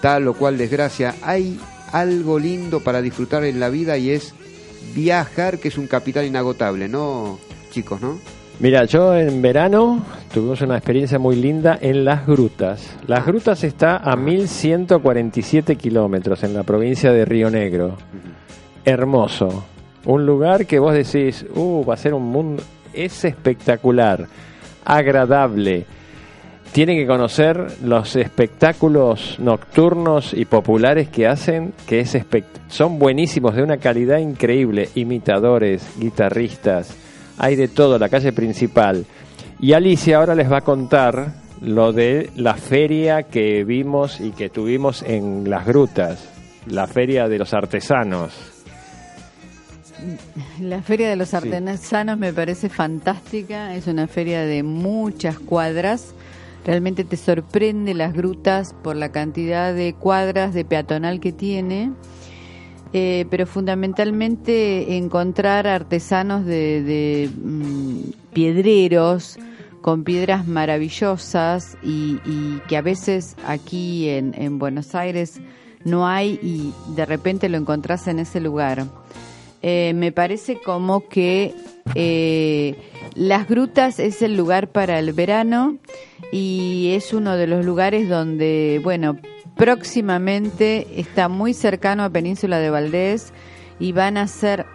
tal 0.01 0.29
o 0.29 0.35
cual 0.35 0.59
desgracia. 0.59 1.15
Hay 1.23 1.59
algo 1.93 2.39
lindo 2.39 2.81
para 2.81 3.03
disfrutar 3.03 3.45
en 3.45 3.61
la 3.61 3.69
vida 3.69 3.97
y 3.99 4.11
es 4.11 4.35
viajar, 4.95 5.59
que 5.59 5.69
es 5.69 5.79
un 5.79 5.87
capital 5.87 6.25
inagotable, 6.25 6.89
¿no, 6.89 7.39
chicos, 7.71 8.01
no? 8.01 8.19
Mira, 8.61 8.85
yo 8.85 9.17
en 9.17 9.43
verano 9.43 10.05
tuvimos 10.33 10.61
una 10.61 10.77
experiencia 10.77 11.19
muy 11.19 11.37
linda 11.37 11.77
en 11.81 12.05
Las 12.05 12.25
Grutas. 12.27 12.97
Las 13.07 13.27
Grutas 13.27 13.65
está 13.65 13.97
a 13.97 14.15
1147 14.15 15.75
kilómetros 15.77 16.45
en 16.45 16.55
la 16.55 16.63
provincia 16.63 17.13
de 17.13 17.25
Río 17.25 17.51
Negro. 17.51 17.97
Hermoso. 18.85 19.65
Un 20.07 20.27
lugar 20.27 20.67
que 20.67 20.79
vos 20.79 20.93
decís, 20.95 21.47
uh, 21.55 21.85
va 21.85 21.95
a 21.95 21.97
ser 21.97 22.15
un 22.15 22.25
mundo. 22.25 22.63
Es 22.93 23.25
espectacular, 23.25 24.27
agradable. 24.85 25.87
Tienen 26.73 26.97
que 26.99 27.07
conocer 27.07 27.79
los 27.83 28.17
espectáculos 28.17 29.39
nocturnos 29.39 30.35
y 30.35 30.45
populares 30.45 31.09
que 31.09 31.27
hacen, 31.27 31.73
que 31.87 32.01
es 32.01 32.15
espect- 32.15 32.61
son 32.69 32.99
buenísimos, 32.99 33.55
de 33.55 33.63
una 33.63 33.77
calidad 33.79 34.19
increíble. 34.19 34.89
Imitadores, 34.95 35.89
guitarristas, 35.99 36.97
hay 37.39 37.57
de 37.57 37.69
todo, 37.69 37.99
la 37.99 38.09
calle 38.09 38.33
principal. 38.33 39.07
Y 39.61 39.73
Alicia 39.73 40.19
ahora 40.19 40.35
les 40.35 40.51
va 40.51 40.59
a 40.59 40.65
contar 40.65 41.35
lo 41.61 41.93
de 41.93 42.31
la 42.37 42.55
feria 42.55 43.23
que 43.23 43.65
vimos 43.65 44.21
y 44.21 44.33
que 44.33 44.51
tuvimos 44.51 45.03
en 45.03 45.49
las 45.49 45.65
grutas, 45.65 46.29
la 46.67 46.87
feria 46.87 47.29
de 47.29 47.39
los 47.39 47.55
artesanos. 47.55 48.54
La 50.61 50.83
Feria 50.83 51.09
de 51.09 51.17
los 51.17 51.35
Artesanos 51.35 52.19
me 52.19 52.33
parece 52.33 52.69
fantástica, 52.69 53.75
es 53.75 53.87
una 53.87 54.07
feria 54.07 54.43
de 54.43 54.63
muchas 54.63 55.39
cuadras. 55.39 56.15
Realmente 56.65 57.05
te 57.05 57.17
sorprende 57.17 57.95
las 57.95 58.15
grutas 58.15 58.75
por 58.83 58.97
la 58.97 59.11
cantidad 59.11 59.75
de 59.75 59.95
cuadras 59.95 60.55
de 60.55 60.65
peatonal 60.65 61.21
que 61.21 61.33
tiene. 61.33 61.93
Eh, 62.97 63.27
pero 63.29 63.45
fundamentalmente 63.45 64.97
encontrar 64.97 65.67
artesanos 65.67 66.47
de, 66.47 66.81
de, 66.81 67.29
mm, 67.29 68.33
piedreros 68.33 69.37
con 69.81 70.05
piedras 70.05 70.47
maravillosas 70.47 71.77
y, 71.83 72.21
y 72.25 72.61
que 72.69 72.77
a 72.77 72.83
veces 72.83 73.35
aquí 73.45 74.09
en, 74.09 74.33
en 74.41 74.61
Buenos 74.61 74.95
Aires 74.95 75.41
no 75.85 76.07
hay 76.07 76.39
y 76.41 76.73
de 76.95 77.05
repente 77.05 77.49
lo 77.49 77.59
encontrás 77.59 78.07
en 78.07 78.21
ese 78.21 78.41
lugar. 78.41 78.87
Eh, 79.67 79.95
me 79.95 80.13
parece 80.13 80.61
como 80.61 81.09
que 81.09 81.55
eh, 81.95 82.75
las 83.15 83.49
grutas 83.49 83.99
es 83.99 84.21
el 84.21 84.37
lugar 84.37 84.69
para 84.69 84.99
el 84.99 85.15
verano 85.15 85.79
y 86.31 86.91
es 86.95 87.15
uno 87.15 87.35
de 87.39 87.47
los 87.47 87.65
lugares 87.65 88.11
donde, 88.11 88.79
bueno, 88.85 89.17
próximamente 89.57 91.01
está 91.01 91.31
muy 91.31 91.55
cercano 91.55 92.05
a 92.05 92.11
Península 92.11 92.59
de 92.59 92.69
Valdés 92.69 93.33
y 93.81 93.93
van 93.93 94.19
a 94.19 94.29
ser 94.29 94.67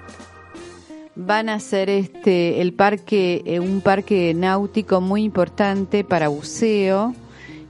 van 1.15 1.49
a 1.49 1.59
ser 1.59 1.91
este 1.91 2.59
el 2.59 2.73
parque 2.73 3.43
eh, 3.45 3.59
un 3.59 3.81
parque 3.81 4.33
náutico 4.33 5.01
muy 5.01 5.21
importante 5.23 6.03
para 6.03 6.29
buceo. 6.29 7.13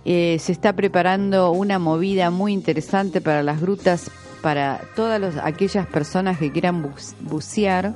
Se 0.06 0.52
está 0.52 0.74
preparando 0.74 1.52
una 1.52 1.78
movida 1.78 2.32
muy 2.32 2.52
interesante 2.52 3.22
para 3.22 3.44
las 3.44 3.62
grutas 3.62 4.10
para 4.42 4.82
todas 4.96 5.38
aquellas 5.38 5.86
personas 5.88 6.38
que 6.38 6.52
quieran 6.52 6.94
bucear 7.22 7.94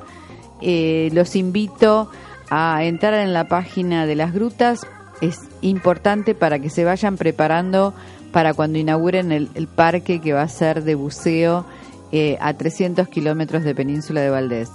Eh, 0.65 1.09
los 1.11 1.35
invito 1.35 2.09
a 2.49 2.85
entrar 2.85 3.15
en 3.15 3.33
la 3.33 3.49
página 3.49 4.05
de 4.05 4.15
las 4.15 4.33
grutas 4.33 4.87
es 5.19 5.41
importante 5.61 6.35
para 6.35 6.59
que 6.59 6.69
se 6.69 6.85
vayan 6.85 7.17
preparando 7.17 7.93
para 8.31 8.53
cuando 8.53 8.79
inauguren 8.79 9.31
el, 9.33 9.67
parque 9.67 10.21
que 10.21 10.31
va 10.31 10.41
a 10.41 10.47
ser 10.47 10.83
de 10.83 10.95
buceo 10.95 11.65
eh, 12.13 12.37
a 12.39 12.53
300 12.53 13.09
kilómetros 13.09 13.63
de 13.63 13.75
Península 13.75 14.21
de 14.21 14.29
Valdés. 14.29 14.69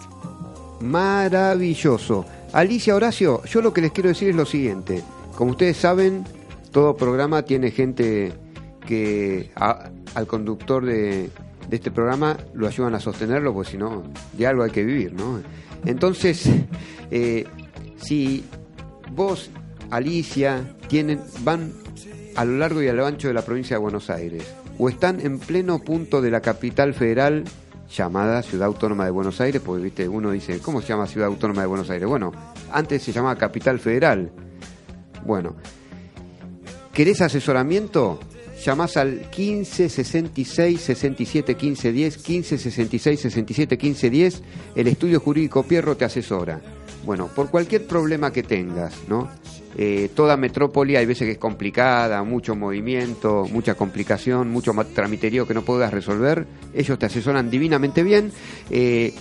Maravilloso. 0.81 2.27
Alicia 2.53 2.95
Horacio, 2.95 3.43
yo 3.45 3.63
lo 3.63 3.73
que 3.73 3.81
les 3.81 3.93
quiero 3.93 4.11
decir 4.11 4.29
es 4.29 4.37
lo 4.37 4.45
siguiente. 4.45 5.03
Como 5.37 5.53
ustedes 5.53 5.79
saben, 5.79 6.25
todo 6.71 6.97
programa 6.97 7.43
tiene 7.43 7.71
gente 7.71 8.33
que 8.87 9.51
al 9.57 10.27
conductor 10.27 10.85
de, 10.85 11.31
de 11.69 11.77
este 11.77 11.91
programa 11.91 12.37
lo 12.55 12.67
ayudan 12.67 12.95
a 12.95 13.01
sostenerlo, 13.01 13.53
porque 13.53 13.73
si 13.73 13.79
no, 13.79 14.03
de 14.33 14.47
algo 14.47 14.63
hay 14.63 14.71
que 14.71 14.85
vivir, 14.85 15.13
¿no? 15.13 15.41
Entonces, 15.85 16.49
eh, 17.11 17.47
si 17.97 18.45
vos, 19.13 19.51
Alicia, 19.91 20.77
tienen, 20.89 21.21
van 21.41 21.73
a 22.37 22.45
lo 22.45 22.59
largo 22.59 22.83
y 22.83 22.89
a 22.89 22.93
lo 22.93 23.07
ancho 23.07 23.29
de 23.29 23.35
la 23.35 23.43
provincia 23.43 23.77
de 23.77 23.83
Buenos 23.83 24.11
Aires, 24.11 24.45
o 24.79 24.89
están 24.89 25.21
en 25.21 25.39
pleno 25.39 25.81
punto 25.81 26.23
de 26.23 26.31
la 26.31 26.41
capital 26.41 26.95
federal 26.95 27.45
llamada 27.89 28.43
Ciudad 28.43 28.67
Autónoma 28.67 29.05
de 29.05 29.11
Buenos 29.11 29.41
Aires, 29.41 29.61
porque 29.65 29.83
viste, 29.83 30.09
uno 30.09 30.31
dice, 30.31 30.61
¿cómo 30.61 30.81
se 30.81 30.89
llama 30.89 31.07
Ciudad 31.07 31.29
Autónoma 31.29 31.63
de 31.63 31.69
Buenos 31.69 31.91
Aires? 31.91 32.09
Bueno, 32.09 32.33
antes 32.73 33.03
se 33.03 33.13
llamaba 33.13 33.37
Capital 33.37 33.79
Federal. 33.79 34.31
Bueno, 35.25 35.57
¿querés 36.93 37.21
asesoramiento? 37.21 38.21
Llamás 38.65 38.97
al 38.97 39.31
15 39.31 39.89
66 39.89 40.81
67 40.81 41.55
15 41.55 41.93
10, 41.93 42.17
15 42.19 42.59
66 42.59 43.21
67 43.21 43.79
15 43.79 44.11
10, 44.11 44.43
el 44.75 44.89
estudio 44.89 45.21
jurídico 45.21 45.63
Pierro 45.63 45.97
te 45.97 46.05
asesora. 46.05 46.61
Bueno, 47.05 47.29
por 47.29 47.51
cualquier 47.51 47.87
problema 47.87 48.33
que 48.33 48.43
tengas, 48.43 48.95
¿no? 49.09 49.31
Eh, 49.77 50.11
toda 50.15 50.37
metrópoli 50.37 50.97
hay 50.97 51.07
veces 51.07 51.27
que 51.27 51.33
es 51.33 51.39
complicada, 51.39 52.25
mucho 52.25 52.57
movimiento, 52.57 53.47
mucha 53.53 53.75
complicación, 53.75 54.51
mucho 54.51 54.73
tramiterío 54.93 55.47
que 55.47 55.55
no 55.55 55.65
puedas 55.65 55.93
resolver. 55.93 56.47
Ellos 56.75 56.99
te 56.99 57.07
asesoran 57.07 57.51
divinamente 57.51 58.03
bien. 58.03 58.33
Eh, 58.71 59.15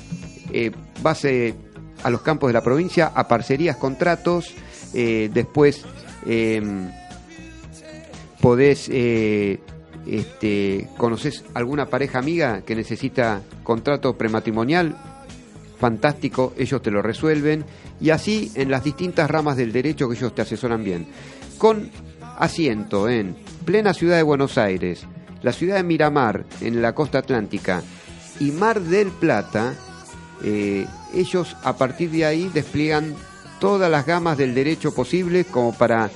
eh, 0.52 0.72
vas 1.04 1.26
eh, 1.26 1.54
a 2.02 2.10
los 2.10 2.22
campos 2.22 2.50
de 2.50 2.54
la 2.54 2.64
provincia, 2.64 3.12
a 3.14 3.28
parcerías, 3.28 3.78
contratos, 3.78 4.54
después 4.94 5.86
em, 6.26 6.90
podés, 8.42 8.90
eh, 8.92 9.60
este, 10.06 10.88
conoces 10.98 11.44
alguna 11.54 11.88
pareja 11.88 12.20
amiga 12.20 12.62
que 12.62 12.76
necesita 12.76 13.42
contrato 13.64 14.18
prematrimonial, 14.18 14.96
fantástico, 15.80 16.54
ellos 16.58 16.82
te 16.82 16.92
lo 16.92 17.02
resuelven, 17.02 17.66
y 18.00 18.12
así 18.12 18.52
en 18.56 18.72
las 18.72 18.84
distintas 18.84 19.30
ramas 19.30 19.58
del 19.58 19.72
derecho 19.72 20.10
que 20.10 20.16
ellos 20.16 20.34
te 20.34 20.42
asesoran 20.42 20.84
bien. 20.84 21.08
Con 21.58 21.90
asiento 22.38 23.10
en 23.10 23.36
plena 23.66 23.94
ciudad 23.94 24.18
de 24.18 24.24
Buenos 24.24 24.58
Aires, 24.58 25.06
la 25.42 25.52
ciudad 25.52 25.76
de 25.76 25.84
Miramar, 25.84 26.46
en 26.62 26.82
la 26.82 26.94
costa 26.94 27.20
atlántica, 27.20 27.84
y 28.40 28.52
Mar 28.52 28.82
del 28.82 29.08
Plata, 29.10 29.74
eh, 30.44 30.86
ellos 31.14 31.56
a 31.64 31.76
partir 31.78 32.12
de 32.12 32.26
ahí 32.26 32.50
despliegan 32.54 33.16
todas 33.60 33.90
las 33.90 34.06
gamas 34.06 34.38
del 34.38 34.54
derecho 34.54 34.94
posible 34.94 35.46
como 35.46 35.74
para 35.74 36.12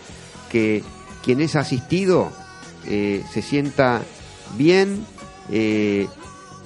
que 0.52 0.84
quien 1.24 1.42
es 1.42 1.56
asistido 1.56 2.32
eh, 2.88 3.24
se 3.32 3.42
sienta 3.42 4.02
bien, 4.58 5.06
eh, 5.52 6.08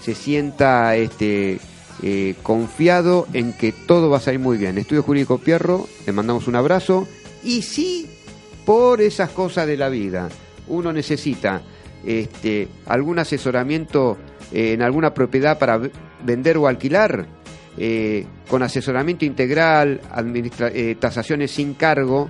se 0.01 0.15
sienta 0.15 0.95
este, 0.95 1.59
eh, 2.01 2.35
confiado 2.41 3.27
en 3.33 3.53
que 3.53 3.71
todo 3.71 4.09
va 4.09 4.17
a 4.17 4.21
salir 4.21 4.39
muy 4.39 4.57
bien. 4.57 4.77
Estudio 4.77 5.03
Jurídico 5.03 5.37
Pierro, 5.37 5.87
le 6.05 6.13
mandamos 6.13 6.47
un 6.47 6.55
abrazo 6.55 7.07
y 7.43 7.61
sí, 7.61 8.07
por 8.65 9.01
esas 9.01 9.29
cosas 9.31 9.67
de 9.67 9.77
la 9.77 9.89
vida, 9.89 10.29
uno 10.67 10.93
necesita 10.93 11.61
este, 12.05 12.67
algún 12.85 13.19
asesoramiento 13.19 14.17
en 14.51 14.81
alguna 14.81 15.13
propiedad 15.13 15.59
para 15.59 15.81
vender 16.23 16.57
o 16.57 16.67
alquilar, 16.67 17.27
con 18.47 18.63
asesoramiento 18.63 19.25
integral, 19.25 19.99
eh, 20.73 20.95
tasaciones 20.97 21.51
sin 21.51 21.73
cargo 21.73 22.29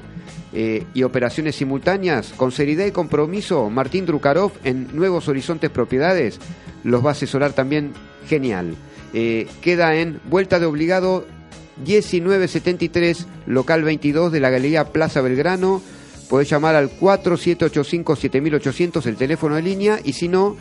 eh, 0.57 0.85
y 0.93 1.03
operaciones 1.03 1.57
simultáneas, 1.57 2.31
con 2.37 2.53
seriedad 2.53 2.85
y 2.85 2.91
compromiso, 2.91 3.69
Martín 3.69 4.05
Drukarov 4.05 4.53
en 4.63 4.87
Nuevos 4.93 5.27
Horizontes 5.27 5.69
Propiedades 5.69 6.39
los 6.85 7.03
va 7.03 7.09
a 7.09 7.11
asesorar 7.11 7.51
también 7.51 7.91
genial. 8.27 8.77
Eh, 9.13 9.47
queda 9.61 9.95
en 9.95 10.21
Vuelta 10.29 10.57
de 10.59 10.65
Obligado 10.65 11.25
1973, 11.85 13.27
local 13.47 13.83
22 13.83 14.31
de 14.31 14.39
la 14.39 14.49
Galería 14.49 14.93
Plaza 14.93 15.19
Belgrano. 15.19 15.81
Podés 16.29 16.49
llamar 16.49 16.75
al 16.75 16.89
4785-7800, 16.99 19.05
el 19.07 19.17
teléfono 19.17 19.55
de 19.55 19.61
línea, 19.61 19.99
y 20.03 20.13
si 20.13 20.29
no, 20.29 20.55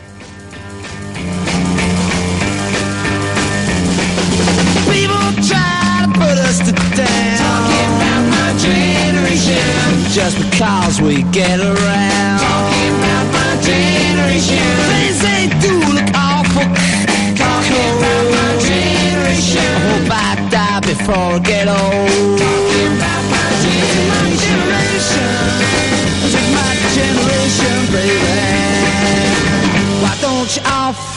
Just 10.17 10.37
because 10.39 10.99
we 10.99 11.21
get 11.31 11.59
around. 11.59 12.39
Talking 12.41 12.93
about 12.97 13.25
my 13.37 13.51
generation. 13.61 14.65
Things 14.89 15.19
they 15.21 15.43
do 15.61 15.73
look 15.93 16.09
awful. 16.15 16.65
Talking 17.37 17.89
about 17.97 18.25
my 18.33 18.49
generation. 18.65 19.61
I 19.61 19.79
hope 19.87 20.09
I 20.09 20.49
die 20.49 20.79
before 20.81 21.37
I 21.37 21.39
get 21.39 21.67
old. 21.67 22.39
Talking 22.41 22.91
about 22.97 23.23
my 23.29 23.47
generation. 24.41 25.29
This 26.23 26.33
is 26.33 26.47
my 26.57 26.71
generation, 26.97 27.77
baby. 27.93 28.33
Why 30.01 30.13
don't 30.19 30.49
you 30.55 30.63
all 30.65 31.16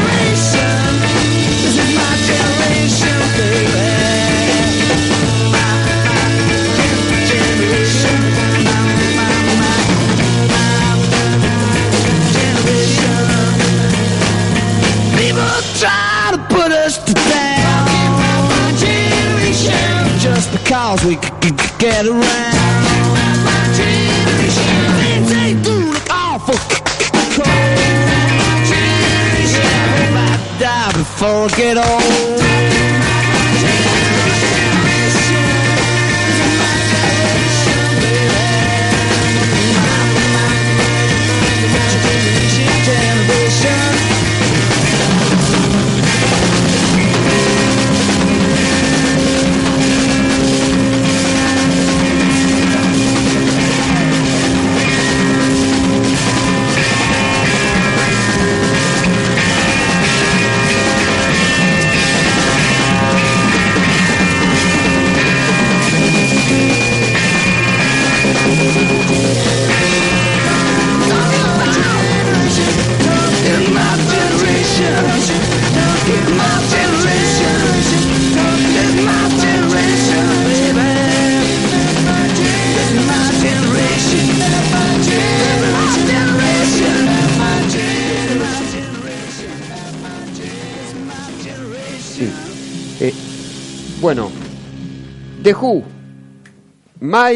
get 31.49 31.77
on. 31.77 32.00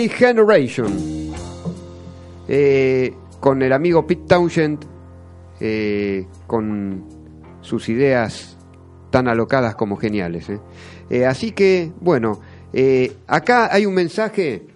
Generation, 0.10 1.16
Eh, 2.48 3.12
con 3.40 3.64
el 3.64 3.74
amigo 3.74 4.06
Pete 4.06 4.26
Townshend, 4.28 4.86
eh, 5.60 6.28
con 6.46 7.04
sus 7.62 7.90
ideas 7.90 8.56
tan 9.10 9.28
alocadas 9.28 9.74
como 9.76 9.96
geniales. 9.98 10.48
¿eh? 11.10 11.26
Así 11.26 11.54
que, 11.54 11.92
bueno, 12.02 12.40
acá 13.26 13.74
hay 13.74 13.88
un 13.88 13.96
mensaje, 13.96 14.68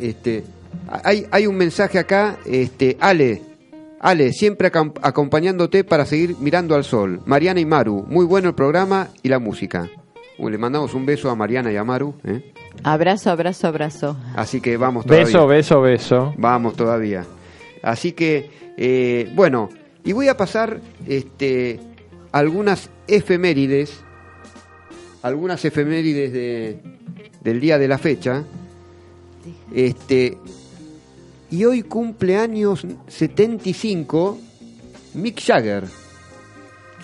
este, 0.00 0.44
hay, 1.02 1.26
hay 1.30 1.46
un 1.46 1.56
mensaje 1.56 1.98
acá, 1.98 2.38
este, 2.46 2.96
Ale, 3.00 3.42
Ale, 4.00 4.32
siempre 4.32 4.68
acompañándote 5.02 5.84
para 5.84 6.06
seguir 6.06 6.36
mirando 6.40 6.74
al 6.74 6.84
sol. 6.84 7.20
Mariana 7.26 7.60
y 7.60 7.66
Maru, 7.66 8.06
muy 8.08 8.24
bueno 8.24 8.48
el 8.48 8.54
programa 8.54 9.08
y 9.22 9.28
la 9.28 9.38
música. 9.38 9.90
Le 10.38 10.58
mandamos 10.58 10.94
un 10.94 11.04
beso 11.04 11.28
a 11.30 11.36
Mariana 11.36 11.70
y 11.70 11.76
a 11.76 11.84
Maru. 11.84 12.14
Abrazo, 12.82 13.30
abrazo, 13.30 13.68
abrazo. 13.68 14.16
Así 14.34 14.60
que 14.60 14.76
vamos 14.76 15.06
todavía. 15.06 15.26
Beso, 15.26 15.46
beso, 15.46 15.80
beso. 15.80 16.34
Vamos 16.36 16.76
todavía. 16.76 17.24
Así 17.82 18.12
que, 18.12 18.50
eh, 18.76 19.30
bueno, 19.34 19.68
y 20.04 20.12
voy 20.12 20.28
a 20.28 20.36
pasar 20.36 20.80
este, 21.06 21.80
algunas 22.32 22.90
efemérides, 23.06 24.00
algunas 25.22 25.64
efemérides 25.64 26.32
de, 26.32 26.78
del 27.42 27.60
día 27.60 27.78
de 27.78 27.88
la 27.88 27.98
fecha. 27.98 28.44
Este, 29.74 30.38
y 31.50 31.64
hoy 31.64 31.82
cumple 31.82 32.36
años 32.36 32.86
75 33.08 34.38
Mick 35.14 35.40
Jagger. 35.40 35.84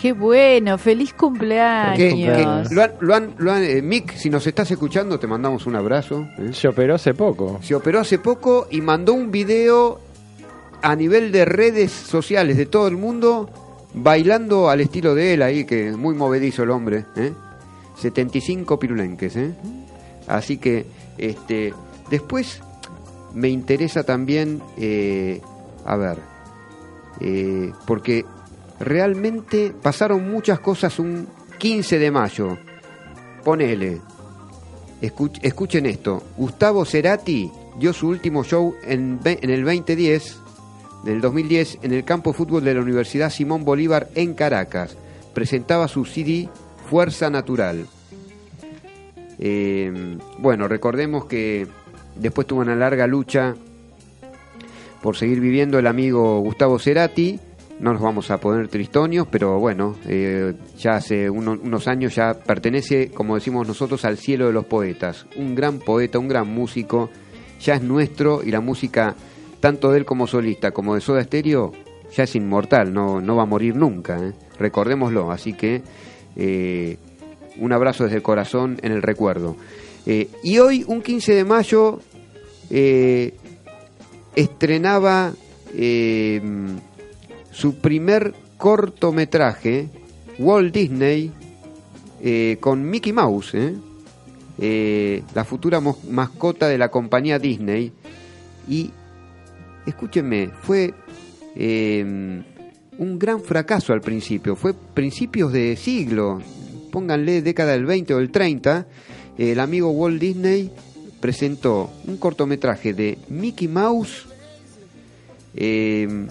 Qué 0.00 0.12
bueno, 0.12 0.78
feliz 0.78 1.12
cumpleaños. 1.12 1.98
que 1.98 2.74
lo 2.74 2.82
han- 2.82 2.92
lo 3.00 3.14
han- 3.14 3.34
lo 3.38 3.52
han- 3.52 3.64
eh, 3.64 3.82
Mick, 3.82 4.14
si 4.16 4.30
nos 4.30 4.46
estás 4.46 4.70
escuchando, 4.70 5.18
te 5.18 5.26
mandamos 5.26 5.66
un 5.66 5.76
abrazo. 5.76 6.26
¿eh? 6.38 6.50
Se 6.52 6.68
operó 6.68 6.94
hace 6.94 7.12
poco. 7.12 7.58
Se 7.62 7.74
operó 7.74 8.00
hace 8.00 8.18
poco 8.18 8.66
y 8.70 8.80
mandó 8.80 9.12
un 9.12 9.30
video 9.30 10.00
a 10.82 10.96
nivel 10.96 11.32
de 11.32 11.44
redes 11.44 11.92
sociales 11.92 12.56
de 12.56 12.64
todo 12.66 12.88
el 12.88 12.96
mundo 12.96 13.50
bailando 13.92 14.70
al 14.70 14.80
estilo 14.80 15.14
de 15.14 15.34
él 15.34 15.42
ahí, 15.42 15.64
que 15.64 15.88
es 15.88 15.96
muy 15.96 16.14
movedizo 16.14 16.62
el 16.62 16.70
hombre. 16.70 17.04
¿eh? 17.16 17.32
75 17.96 18.78
pirulenques. 18.78 19.36
¿eh? 19.36 19.52
Así 20.28 20.56
que, 20.56 20.86
este, 21.18 21.74
después 22.10 22.62
me 23.34 23.48
interesa 23.50 24.02
también, 24.04 24.62
eh, 24.78 25.42
a 25.84 25.96
ver, 25.96 26.18
eh, 27.20 27.72
porque 27.86 28.24
realmente 28.80 29.72
pasaron 29.82 30.30
muchas 30.30 30.58
cosas 30.60 30.98
un 30.98 31.28
15 31.58 31.98
de 31.98 32.10
mayo. 32.10 32.58
Ponele. 33.44 34.00
Escuch- 35.00 35.38
escuchen 35.42 35.86
esto. 35.86 36.22
Gustavo 36.36 36.84
Cerati 36.84 37.50
dio 37.78 37.92
su 37.92 38.08
último 38.08 38.42
show 38.44 38.74
en, 38.82 39.20
en 39.24 39.50
el 39.50 39.64
2010, 39.64 40.36
del 41.04 41.20
2010, 41.20 41.78
en 41.82 41.92
el 41.94 42.04
campo 42.04 42.30
de 42.32 42.36
fútbol 42.36 42.64
de 42.64 42.74
la 42.74 42.80
Universidad 42.82 43.30
Simón 43.30 43.64
Bolívar 43.64 44.08
en 44.14 44.34
Caracas. 44.34 44.96
Presentaba 45.34 45.88
su 45.88 46.04
CD 46.04 46.48
Fuerza 46.90 47.30
Natural. 47.30 47.86
Eh, 49.38 50.18
bueno, 50.38 50.68
recordemos 50.68 51.24
que 51.24 51.66
después 52.16 52.46
tuvo 52.46 52.60
una 52.60 52.74
larga 52.76 53.06
lucha 53.06 53.54
por 55.02 55.16
seguir 55.16 55.40
viviendo 55.40 55.78
el 55.78 55.86
amigo 55.86 56.40
Gustavo 56.40 56.78
Cerati 56.78 57.40
no 57.80 57.92
nos 57.94 58.02
vamos 58.02 58.30
a 58.30 58.38
poner 58.38 58.68
tristonios, 58.68 59.26
pero 59.30 59.58
bueno, 59.58 59.96
eh, 60.06 60.52
ya 60.78 60.96
hace 60.96 61.28
uno- 61.30 61.58
unos 61.62 61.88
años 61.88 62.14
ya 62.14 62.34
pertenece, 62.34 63.10
como 63.10 63.34
decimos 63.34 63.66
nosotros, 63.66 64.04
al 64.04 64.18
cielo 64.18 64.46
de 64.46 64.52
los 64.52 64.66
poetas. 64.66 65.26
Un 65.36 65.54
gran 65.54 65.78
poeta, 65.78 66.18
un 66.18 66.28
gran 66.28 66.46
músico, 66.46 67.10
ya 67.60 67.74
es 67.74 67.82
nuestro 67.82 68.42
y 68.44 68.50
la 68.50 68.60
música, 68.60 69.14
tanto 69.60 69.90
de 69.90 69.98
él 69.98 70.04
como 70.04 70.26
solista, 70.26 70.70
como 70.72 70.94
de 70.94 71.00
Soda 71.00 71.24
Stereo, 71.24 71.72
ya 72.14 72.24
es 72.24 72.36
inmortal, 72.36 72.92
no, 72.92 73.20
no 73.20 73.36
va 73.36 73.42
a 73.44 73.46
morir 73.46 73.74
nunca, 73.76 74.18
¿eh? 74.18 74.32
recordémoslo. 74.58 75.30
Así 75.30 75.52
que 75.54 75.82
eh, 76.36 76.96
un 77.58 77.72
abrazo 77.72 78.04
desde 78.04 78.16
el 78.16 78.22
corazón 78.22 78.78
en 78.82 78.92
el 78.92 79.00
recuerdo. 79.02 79.56
Y 80.42 80.58
hoy, 80.58 80.84
un 80.88 81.02
15 81.02 81.34
de 81.34 81.44
mayo, 81.44 82.00
estrenaba 84.34 85.32
su 87.50 87.76
primer 87.76 88.34
cortometraje, 88.56 89.88
Walt 90.38 90.72
Disney, 90.74 91.32
eh, 92.22 92.58
con 92.60 92.88
Mickey 92.88 93.12
Mouse, 93.12 93.54
¿eh? 93.54 93.74
Eh, 94.62 95.22
la 95.34 95.44
futura 95.44 95.80
mascota 95.80 96.68
de 96.68 96.76
la 96.76 96.90
compañía 96.90 97.38
Disney. 97.38 97.92
Y 98.68 98.90
escúchenme, 99.86 100.50
fue 100.62 100.92
eh, 101.56 102.42
un 102.98 103.18
gran 103.18 103.40
fracaso 103.40 103.94
al 103.94 104.02
principio, 104.02 104.56
fue 104.56 104.74
principios 104.74 105.52
de 105.52 105.76
siglo, 105.76 106.42
pónganle 106.92 107.40
década 107.40 107.72
del 107.72 107.86
20 107.86 108.14
o 108.14 108.18
del 108.18 108.30
30, 108.30 108.86
el 109.38 109.58
amigo 109.58 109.90
Walt 109.90 110.20
Disney 110.20 110.70
presentó 111.20 111.90
un 112.06 112.18
cortometraje 112.18 112.92
de 112.92 113.18
Mickey 113.28 113.68
Mouse 113.68 114.26
eh, 115.54 116.26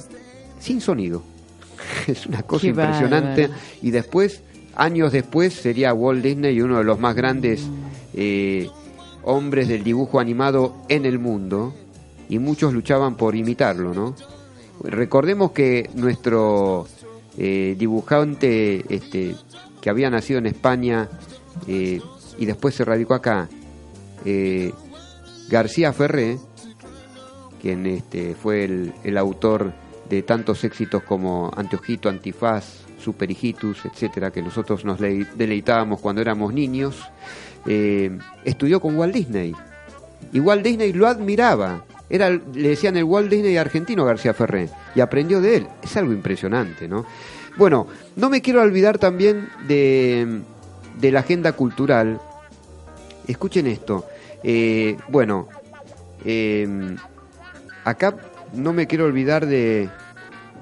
sin 0.60 0.82
sonido. 0.82 1.24
es 2.08 2.26
una 2.26 2.44
cosa 2.44 2.62
Qué 2.62 2.68
impresionante. 2.70 3.42
bárbaro. 3.48 3.62
Y 3.82 3.92
después, 3.92 4.42
años 4.76 5.12
después, 5.12 5.54
sería 5.54 5.94
Walt 5.94 6.24
Disney 6.24 6.62
uno 6.62 6.78
de 6.78 6.84
los 6.84 7.00
más 7.00 7.16
grandes 7.16 7.64
eh, 8.14 8.70
hombres 9.24 9.68
del 9.68 9.84
dibujo 9.84 10.20
animado 10.20 10.76
en 10.90 11.06
el 11.06 11.20
mundo. 11.20 11.74
Y 12.28 12.38
muchos 12.38 12.74
luchaban 12.74 13.16
por 13.16 13.36
imitarlo, 13.36 13.94
¿no? 13.94 14.16
Recordemos 14.84 15.52
que 15.52 15.90
nuestro 15.96 16.88
eh, 17.38 17.76
dibujante 17.78 18.86
este, 18.94 19.36
que 19.82 19.90
había 19.90 20.10
nacido 20.10 20.40
en 20.40 20.46
España 20.46 21.10
eh, 21.68 22.02
y 22.38 22.46
después 22.46 22.76
se 22.76 22.86
radicó 22.86 23.14
acá, 23.14 23.50
eh, 24.26 24.72
García 25.50 25.92
Ferré, 25.92 26.38
quien 27.62 27.86
este, 27.86 28.36
fue 28.36 28.64
el, 28.64 28.94
el 29.04 29.18
autor 29.18 29.74
de 30.10 30.24
tantos 30.24 30.64
éxitos 30.64 31.04
como 31.04 31.52
Anteojito, 31.56 32.10
Antifaz, 32.10 32.66
Super 33.00 33.30
Hijitus, 33.32 33.86
etcétera, 33.86 34.32
que 34.32 34.42
nosotros 34.42 34.84
nos 34.86 35.00
le- 35.00 35.26
deleitábamos 35.36 36.00
cuando 36.02 36.22
éramos 36.22 36.54
niños, 36.54 36.96
eh, 37.66 38.18
estudió 38.44 38.80
con 38.82 38.98
Walt 38.98 39.14
Disney. 39.14 39.54
Y 40.34 40.40
Walt 40.40 40.64
Disney 40.64 40.94
lo 40.94 41.08
admiraba. 41.08 41.86
Era, 42.10 42.30
le 42.30 42.70
decían 42.70 42.98
el 42.98 43.04
Walt 43.04 43.30
Disney 43.30 43.56
argentino 43.58 44.04
García 44.04 44.34
Ferré. 44.34 44.70
Y 44.96 45.00
aprendió 45.02 45.40
de 45.42 45.58
él. 45.58 45.68
Es 45.84 45.96
algo 45.96 46.12
impresionante, 46.12 46.88
¿no? 46.88 47.06
Bueno, 47.58 47.88
no 48.16 48.30
me 48.30 48.42
quiero 48.42 48.62
olvidar 48.62 48.98
también 48.98 49.50
de, 49.68 50.42
de 51.00 51.12
la 51.12 51.20
agenda 51.20 51.52
cultural. 51.54 52.20
Escuchen 53.28 53.68
esto. 53.68 54.06
Eh, 54.44 54.98
bueno, 55.10 55.48
eh, 56.26 56.96
acá 57.84 58.16
no 58.54 58.74
me 58.74 58.88
quiero 58.88 59.06
olvidar 59.06 59.46
de... 59.46 59.90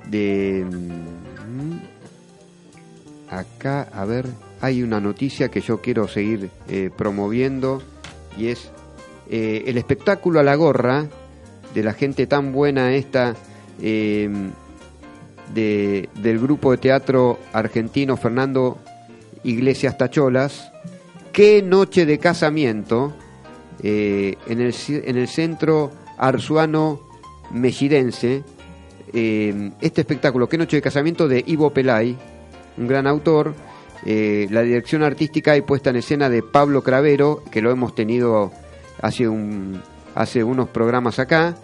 de 0.10 0.66
mm, 0.70 1.78
acá, 3.30 3.88
a 3.94 4.06
ver, 4.06 4.26
hay 4.62 4.82
una 4.84 5.00
noticia 5.00 5.50
que 5.50 5.62
yo 5.62 5.82
quiero 5.82 6.08
seguir 6.08 6.50
eh, 6.70 6.90
promoviendo 6.96 7.82
y 8.38 8.48
es 8.48 8.70
eh, 9.30 9.64
el 9.68 9.78
espectáculo 9.78 10.40
a 10.40 10.44
la 10.44 10.56
gorra 10.56 11.06
de 11.74 11.84
la 11.84 11.94
gente 11.94 12.28
tan 12.28 12.54
buena 12.54 12.94
esta 12.96 13.36
eh, 13.82 14.30
de- 15.54 16.10
del 16.16 16.40
grupo 16.40 16.72
de 16.72 16.78
teatro 16.78 17.40
argentino 17.54 18.18
Fernando 18.18 18.78
Iglesias 19.44 19.98
Tacholas. 19.98 20.72
Qué 21.34 21.62
noche 21.62 22.06
de 22.06 22.18
casamiento 22.18 23.14
eh, 23.84 24.36
en, 24.48 24.62
el, 24.62 24.74
en 24.90 25.18
el 25.18 25.28
centro 25.28 25.92
arzuano 26.18 27.02
mexidense. 27.52 28.44
eh, 29.14 29.72
este 29.82 30.02
espectáculo, 30.02 30.50
Qué 30.50 30.58
noche 30.58 30.78
de 30.78 30.82
casamiento 30.82 31.28
de 31.28 31.44
Ivo 31.48 31.70
Pelay, 31.72 32.18
un 32.78 32.88
gran 32.88 33.08
autor. 33.08 33.54
eh, 34.06 34.48
la 34.52 34.62
dirección 34.62 35.02
artística 35.04 35.58
y 35.58 35.62
puesta 35.62 35.90
en 35.90 35.96
escena 35.98 36.30
de 36.30 36.44
Pablo 36.44 36.84
Cravero, 36.84 37.44
que 37.52 37.62
lo 37.62 37.72
hemos 37.72 37.96
tenido 37.96 38.52
hace, 39.02 39.28
un, 39.28 39.82
hace 40.16 40.44
unos 40.44 40.70
programas 40.70 41.20
acá, 41.20 41.56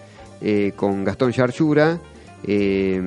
eh, 0.42 0.74
con 0.76 1.04
Gastón 1.04 1.32
Charchura. 1.32 2.00
eh, 2.46 3.02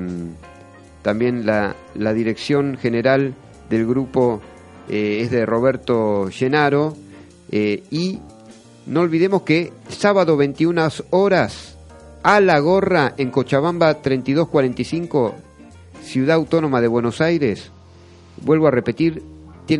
también 1.02 1.44
la, 1.46 1.76
la 1.94 2.12
dirección 2.14 2.76
general 2.78 3.34
del 3.70 3.86
grupo 3.86 4.40
es 4.88 5.30
de 5.30 5.44
Roberto 5.46 6.28
Llenaro. 6.30 6.96
y 7.50 8.20
no 8.86 9.00
olvidemos 9.00 9.42
que 9.42 9.72
sábado 9.88 10.36
21 10.36 10.88
horas 11.10 11.75
a 12.26 12.40
la 12.40 12.58
gorra 12.58 13.14
en 13.18 13.30
Cochabamba 13.30 14.02
3245, 14.02 15.36
Ciudad 16.02 16.34
Autónoma 16.34 16.80
de 16.80 16.88
Buenos 16.88 17.20
Aires. 17.20 17.70
Vuelvo 18.42 18.66
a 18.66 18.72
repetir, 18.72 19.22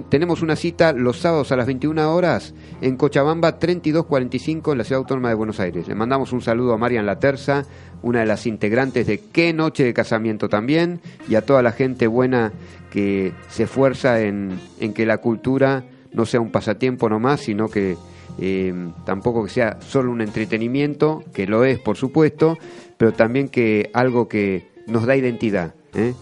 tenemos 0.09 0.43
una 0.43 0.55
cita 0.55 0.93
los 0.93 1.19
sábados 1.19 1.51
a 1.51 1.57
las 1.57 1.67
21 1.67 2.15
horas 2.15 2.55
en 2.83 2.97
Cochabamba 2.97 3.59
3245 3.59 4.71
en 4.71 4.79
la 4.79 4.85
Ciudad 4.85 5.01
Autónoma 5.01 5.31
de 5.31 5.35
Buenos 5.35 5.59
Aires. 5.59 5.89
Le 5.89 5.97
mandamos 5.97 6.33
un 6.33 6.41
saludo 6.41 6.73
a 6.73 6.79
Marian 6.79 7.05
Laterza, 7.05 7.65
una 8.03 8.21
de 8.21 8.27
las 8.27 8.47
integrantes 8.47 9.09
de 9.09 9.19
Qué 9.19 9.53
Noche 9.53 9.83
de 9.83 9.93
Casamiento 9.93 10.49
también, 10.49 11.01
y 11.29 11.35
a 11.35 11.45
toda 11.45 11.63
la 11.63 11.73
gente 11.73 12.07
buena 12.07 12.53
que 12.93 13.33
se 13.49 13.65
esfuerza 13.65 14.21
en, 14.21 14.61
en 14.79 14.95
que 14.95 15.05
la 15.05 15.19
cultura 15.19 15.83
no 16.13 16.27
sea 16.27 16.41
un 16.41 16.53
pasatiempo 16.53 17.09
nomás, 17.09 17.41
sino 17.41 17.67
que 17.67 17.97
eh, 18.39 18.91
tampoco 19.05 19.45
que 19.45 19.51
sea 19.51 19.79
solo 19.81 20.13
un 20.13 20.21
entretenimiento, 20.21 21.25
que 21.33 21.47
lo 21.47 21.65
es 21.65 21.79
por 21.79 21.97
supuesto, 21.97 22.59
pero 22.97 23.13
también 23.13 23.49
que 23.49 23.91
algo 23.95 24.29
que 24.29 24.69
nos 24.87 25.07
da 25.07 25.17
identidad. 25.17 25.75
¿eh? 25.95 26.15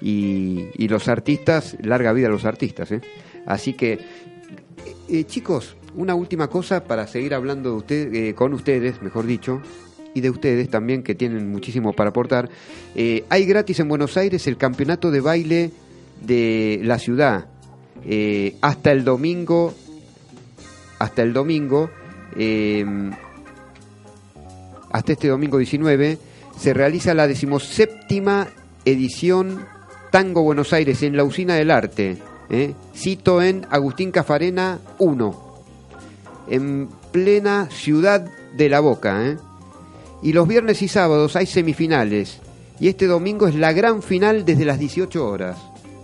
Y, 0.00 0.88
los 0.88 1.08
artistas, 1.08 1.76
larga 1.82 2.12
vida 2.12 2.28
a 2.28 2.30
los 2.30 2.44
artistas. 2.44 2.92
¿eh? 2.92 3.00
Así 3.46 3.74
que, 3.74 3.98
chicos, 5.26 5.76
una 5.96 6.14
última 6.14 6.48
cosa 6.48 6.84
para 6.84 7.06
seguir 7.06 7.34
hablando 7.34 7.70
de 7.70 7.76
usted, 7.76 8.34
con 8.34 8.54
ustedes, 8.54 9.02
mejor 9.02 9.26
dicho, 9.26 9.60
y 10.14 10.20
de 10.20 10.30
ustedes 10.30 10.70
también, 10.70 11.02
que 11.02 11.14
tienen 11.14 11.50
muchísimo 11.50 11.92
para 11.92 12.10
aportar. 12.10 12.48
Hay 13.28 13.44
gratis 13.44 13.80
en 13.80 13.88
Buenos 13.88 14.16
Aires 14.16 14.46
el 14.46 14.56
campeonato 14.56 15.10
de 15.10 15.20
baile 15.20 15.70
de 16.22 16.80
la 16.84 16.98
ciudad. 16.98 17.46
Hasta 18.62 18.92
el 18.92 19.04
domingo 19.04 19.74
hasta 20.98 21.22
el 21.22 21.32
domingo, 21.32 21.90
eh, 22.36 22.84
hasta 24.90 25.12
este 25.12 25.28
domingo 25.28 25.58
19, 25.58 26.18
se 26.58 26.74
realiza 26.74 27.14
la 27.14 27.26
decimoséptima 27.28 28.48
edición 28.84 29.64
Tango 30.10 30.42
Buenos 30.42 30.72
Aires 30.72 31.02
en 31.02 31.16
la 31.16 31.24
Usina 31.24 31.54
del 31.54 31.70
Arte. 31.70 32.18
¿eh? 32.50 32.74
Cito 32.94 33.42
en 33.42 33.66
Agustín 33.70 34.10
Cafarena 34.10 34.78
1, 34.98 35.44
en 36.50 36.88
plena 37.12 37.68
ciudad 37.70 38.28
de 38.56 38.68
la 38.68 38.80
Boca. 38.80 39.26
¿eh? 39.26 39.36
Y 40.22 40.32
los 40.32 40.48
viernes 40.48 40.82
y 40.82 40.88
sábados 40.88 41.36
hay 41.36 41.46
semifinales. 41.46 42.40
Y 42.80 42.88
este 42.88 43.06
domingo 43.06 43.46
es 43.48 43.54
la 43.54 43.72
gran 43.72 44.02
final 44.02 44.44
desde 44.44 44.64
las 44.64 44.78
18 44.78 45.26
horas. 45.28 45.58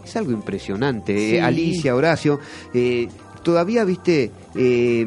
Es 0.05 0.17
algo 0.17 0.33
impresionante. 0.33 1.15
eh, 1.15 1.31
Sí. 1.31 1.39
Alicia, 1.39 1.95
Horacio. 1.97 2.39
eh, 2.75 3.09
todavía, 3.45 3.85
viste, 3.85 4.33
eh, 4.57 5.07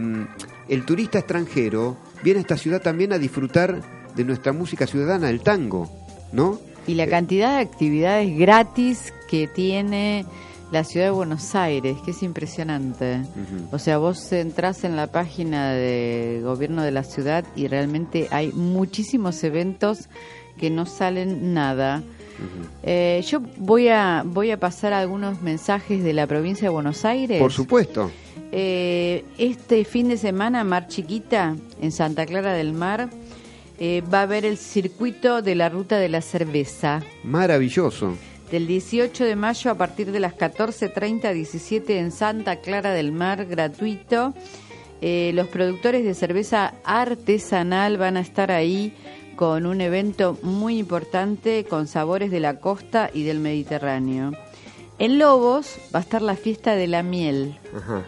el 0.70 0.86
turista 0.86 1.20
extranjero 1.20 1.98
viene 2.24 2.40
a 2.40 2.42
esta 2.42 2.56
ciudad 2.56 2.82
también 2.82 3.12
a 3.12 3.18
disfrutar 3.18 3.82
de 4.16 4.24
nuestra 4.24 4.54
música 4.54 4.88
ciudadana, 4.88 5.30
el 5.30 5.42
tango, 5.42 5.90
¿no? 6.32 6.60
Y 6.88 6.96
la 6.96 7.08
cantidad 7.08 7.58
de 7.58 7.62
actividades 7.62 8.38
gratis 8.38 9.14
que 9.30 9.48
tiene 9.48 10.26
la 10.72 10.84
ciudad 10.84 11.08
de 11.08 11.12
Buenos 11.12 11.56
Aires, 11.56 11.98
que 12.04 12.12
es 12.12 12.24
impresionante. 12.24 13.22
O 13.72 13.80
sea, 13.80 13.98
vos 13.98 14.32
entrás 14.32 14.84
en 14.84 14.96
la 14.96 15.08
página 15.08 15.72
de 15.74 16.42
gobierno 16.44 16.84
de 16.84 16.92
la 16.92 17.04
ciudad 17.04 17.46
y 17.56 17.68
realmente 17.68 18.28
hay 18.32 18.52
muchísimos 18.52 19.44
eventos 19.44 20.10
que 20.58 20.70
no 20.70 20.86
salen 20.86 21.54
nada. 21.54 22.04
Eh, 22.84 23.24
yo 23.28 23.42
voy 23.58 23.88
a 23.88 24.24
voy 24.26 24.52
a 24.52 24.60
pasar 24.60 24.94
algunos 24.94 25.42
mensajes 25.42 26.04
de 26.04 26.14
la 26.14 26.28
provincia 26.28 26.68
de 26.68 26.74
Buenos 26.74 27.06
Aires. 27.06 27.40
Por 27.40 27.52
supuesto. 27.52 28.12
Eh, 28.52 29.26
este 29.38 29.84
fin 29.84 30.08
de 30.08 30.18
semana, 30.18 30.64
Mar 30.64 30.88
Chiquita, 30.88 31.56
en 31.82 31.92
Santa 31.92 32.26
Clara 32.26 32.54
del 32.54 32.74
Mar, 32.74 33.10
eh, 33.80 34.02
va 34.12 34.20
a 34.20 34.24
haber 34.24 34.46
el 34.46 34.58
circuito 34.58 35.42
de 35.42 35.56
la 35.56 35.70
ruta 35.70 35.98
de 35.98 36.10
la 36.10 36.22
cerveza. 36.22 37.04
Maravilloso. 37.24 38.16
Del 38.52 38.66
18 38.66 39.26
de 39.26 39.36
mayo 39.36 39.70
a 39.70 39.76
partir 39.76 40.12
de 40.12 40.20
las 40.20 40.34
14.30 40.34 41.26
a 41.26 41.34
17 41.34 42.00
en 42.00 42.12
Santa 42.12 42.58
Clara 42.58 42.92
del 42.94 43.12
Mar, 43.12 43.46
gratuito. 43.46 44.34
Eh, 45.02 45.32
los 45.36 45.48
productores 45.48 46.04
de 46.04 46.14
cerveza 46.14 46.74
artesanal 46.84 47.98
van 47.98 48.18
a 48.18 48.22
estar 48.22 48.52
ahí 48.52 48.94
con 49.36 49.68
un 49.68 49.82
evento 49.82 50.40
muy 50.42 50.80
importante 50.80 51.66
con 51.66 51.86
sabores 51.86 52.32
de 52.32 52.40
la 52.40 52.60
costa 52.60 53.12
y 53.14 53.24
del 53.24 53.40
Mediterráneo. 53.40 54.32
En 54.98 55.20
Lobos 55.20 55.76
va 55.94 56.00
a 56.00 56.02
estar 56.02 56.24
la 56.24 56.36
fiesta 56.36 56.76
de 56.76 56.88
la 56.88 57.04
miel 57.04 57.60
Ajá. 57.76 58.04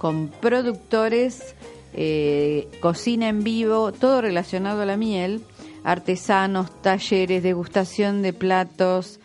Con 0.00 0.28
productores, 0.28 1.54
eh, 1.92 2.68
cocina 2.80 3.28
en 3.28 3.44
vivo, 3.44 3.92
todo 3.92 4.22
relacionado 4.22 4.80
a 4.80 4.86
la 4.86 4.96
miel, 4.96 5.42
artesanos, 5.84 6.70
talleres, 6.80 7.42
degustación 7.42 8.22
de 8.22 8.32
platos. 8.32 9.20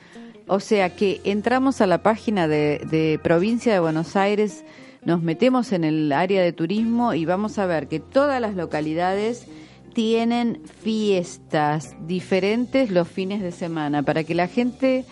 O 0.47 0.59
sea 0.59 0.93
que 0.93 1.21
entramos 1.23 1.79
a 1.79 1.87
la 1.87 2.03
página 2.03 2.49
de, 2.49 2.81
de 2.91 3.21
Provincia 3.23 3.71
de 3.71 3.79
Buenos 3.79 4.17
Aires, 4.17 4.65
nos 5.05 5.21
metemos 5.21 5.71
en 5.71 5.85
el 5.85 6.11
área 6.11 6.43
de 6.43 6.51
turismo 6.51 7.13
y 7.13 7.23
vamos 7.23 7.57
a 7.57 7.65
ver 7.67 7.87
que 7.87 8.01
todas 8.01 8.41
las 8.41 8.55
localidades 8.55 9.45
tienen 9.93 10.61
fiestas 10.83 11.95
diferentes 12.05 12.91
los 12.91 13.07
fines 13.07 13.41
de 13.41 13.53
semana 13.53 14.03
para 14.03 14.25
que 14.25 14.35
la 14.35 14.49
gente, 14.49 15.05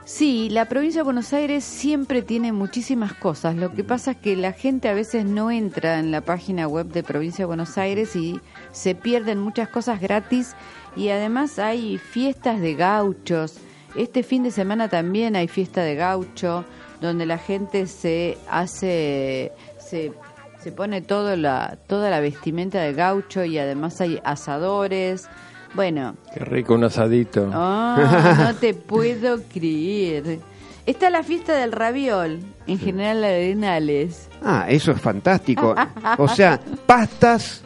Sí, 0.08 0.48
la 0.48 0.64
provincia 0.64 1.00
de 1.00 1.04
Buenos 1.04 1.34
Aires 1.34 1.64
siempre 1.64 2.22
tiene 2.22 2.50
muchísimas 2.52 3.12
cosas. 3.12 3.56
Lo 3.56 3.74
que 3.74 3.84
pasa 3.84 4.12
es 4.12 4.16
que 4.16 4.36
la 4.36 4.52
gente 4.52 4.88
a 4.88 4.94
veces 4.94 5.26
no 5.26 5.50
entra 5.50 5.98
en 5.98 6.10
la 6.10 6.22
página 6.22 6.66
web 6.66 6.86
de 6.86 7.02
Provincia 7.02 7.42
de 7.42 7.46
Buenos 7.46 7.76
Aires 7.76 8.16
y 8.16 8.40
se 8.72 8.94
pierden 8.94 9.38
muchas 9.38 9.68
cosas 9.68 10.00
gratis 10.00 10.56
y 10.96 11.10
además 11.10 11.58
hay 11.58 11.98
fiestas 11.98 12.58
de 12.62 12.74
gauchos. 12.74 13.58
Este 13.96 14.22
fin 14.22 14.42
de 14.44 14.50
semana 14.50 14.88
también 14.88 15.36
hay 15.36 15.46
fiesta 15.46 15.82
de 15.82 15.94
gaucho 15.94 16.64
donde 17.00 17.26
la 17.26 17.38
gente 17.38 17.86
se 17.86 18.38
hace 18.50 19.52
se, 19.78 20.12
se 20.60 20.72
pone 20.72 21.00
todo 21.02 21.36
la 21.36 21.78
toda 21.86 22.10
la 22.10 22.20
vestimenta 22.20 22.80
de 22.80 22.92
gaucho 22.92 23.44
y 23.44 23.58
además 23.58 24.00
hay 24.00 24.20
asadores. 24.24 25.28
Bueno, 25.74 26.16
Qué 26.32 26.40
rico 26.40 26.74
un 26.74 26.84
asadito. 26.84 27.50
Ah, 27.52 28.46
no 28.50 28.54
te 28.60 28.74
puedo 28.74 29.42
creer. 29.42 30.38
Está 30.86 31.10
la 31.10 31.22
fiesta 31.22 31.52
del 31.54 31.72
raviol, 31.72 32.40
en 32.66 32.78
General 32.78 33.22
Arenales. 33.22 34.30
Ah, 34.42 34.64
eso 34.70 34.92
es 34.92 35.00
fantástico. 35.00 35.74
O 36.16 36.26
sea, 36.28 36.58
pastas, 36.86 37.62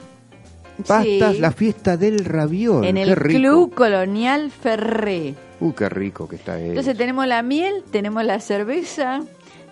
pastas, 0.82 1.34
Sí. 1.34 1.40
la 1.40 1.52
fiesta 1.52 1.96
del 1.96 2.24
raviol. 2.24 2.84
En 2.84 2.96
qué 2.96 3.02
el 3.02 3.16
rico. 3.16 3.38
Club 3.38 3.74
Colonial 3.74 4.50
Ferré. 4.50 5.34
Uh, 5.60 5.72
qué 5.72 5.88
rico 5.88 6.28
que 6.28 6.36
está 6.36 6.58
eso. 6.58 6.68
Entonces 6.70 6.96
tenemos 6.96 7.26
la 7.26 7.42
miel, 7.42 7.84
tenemos 7.90 8.24
la 8.24 8.40
cerveza, 8.40 9.20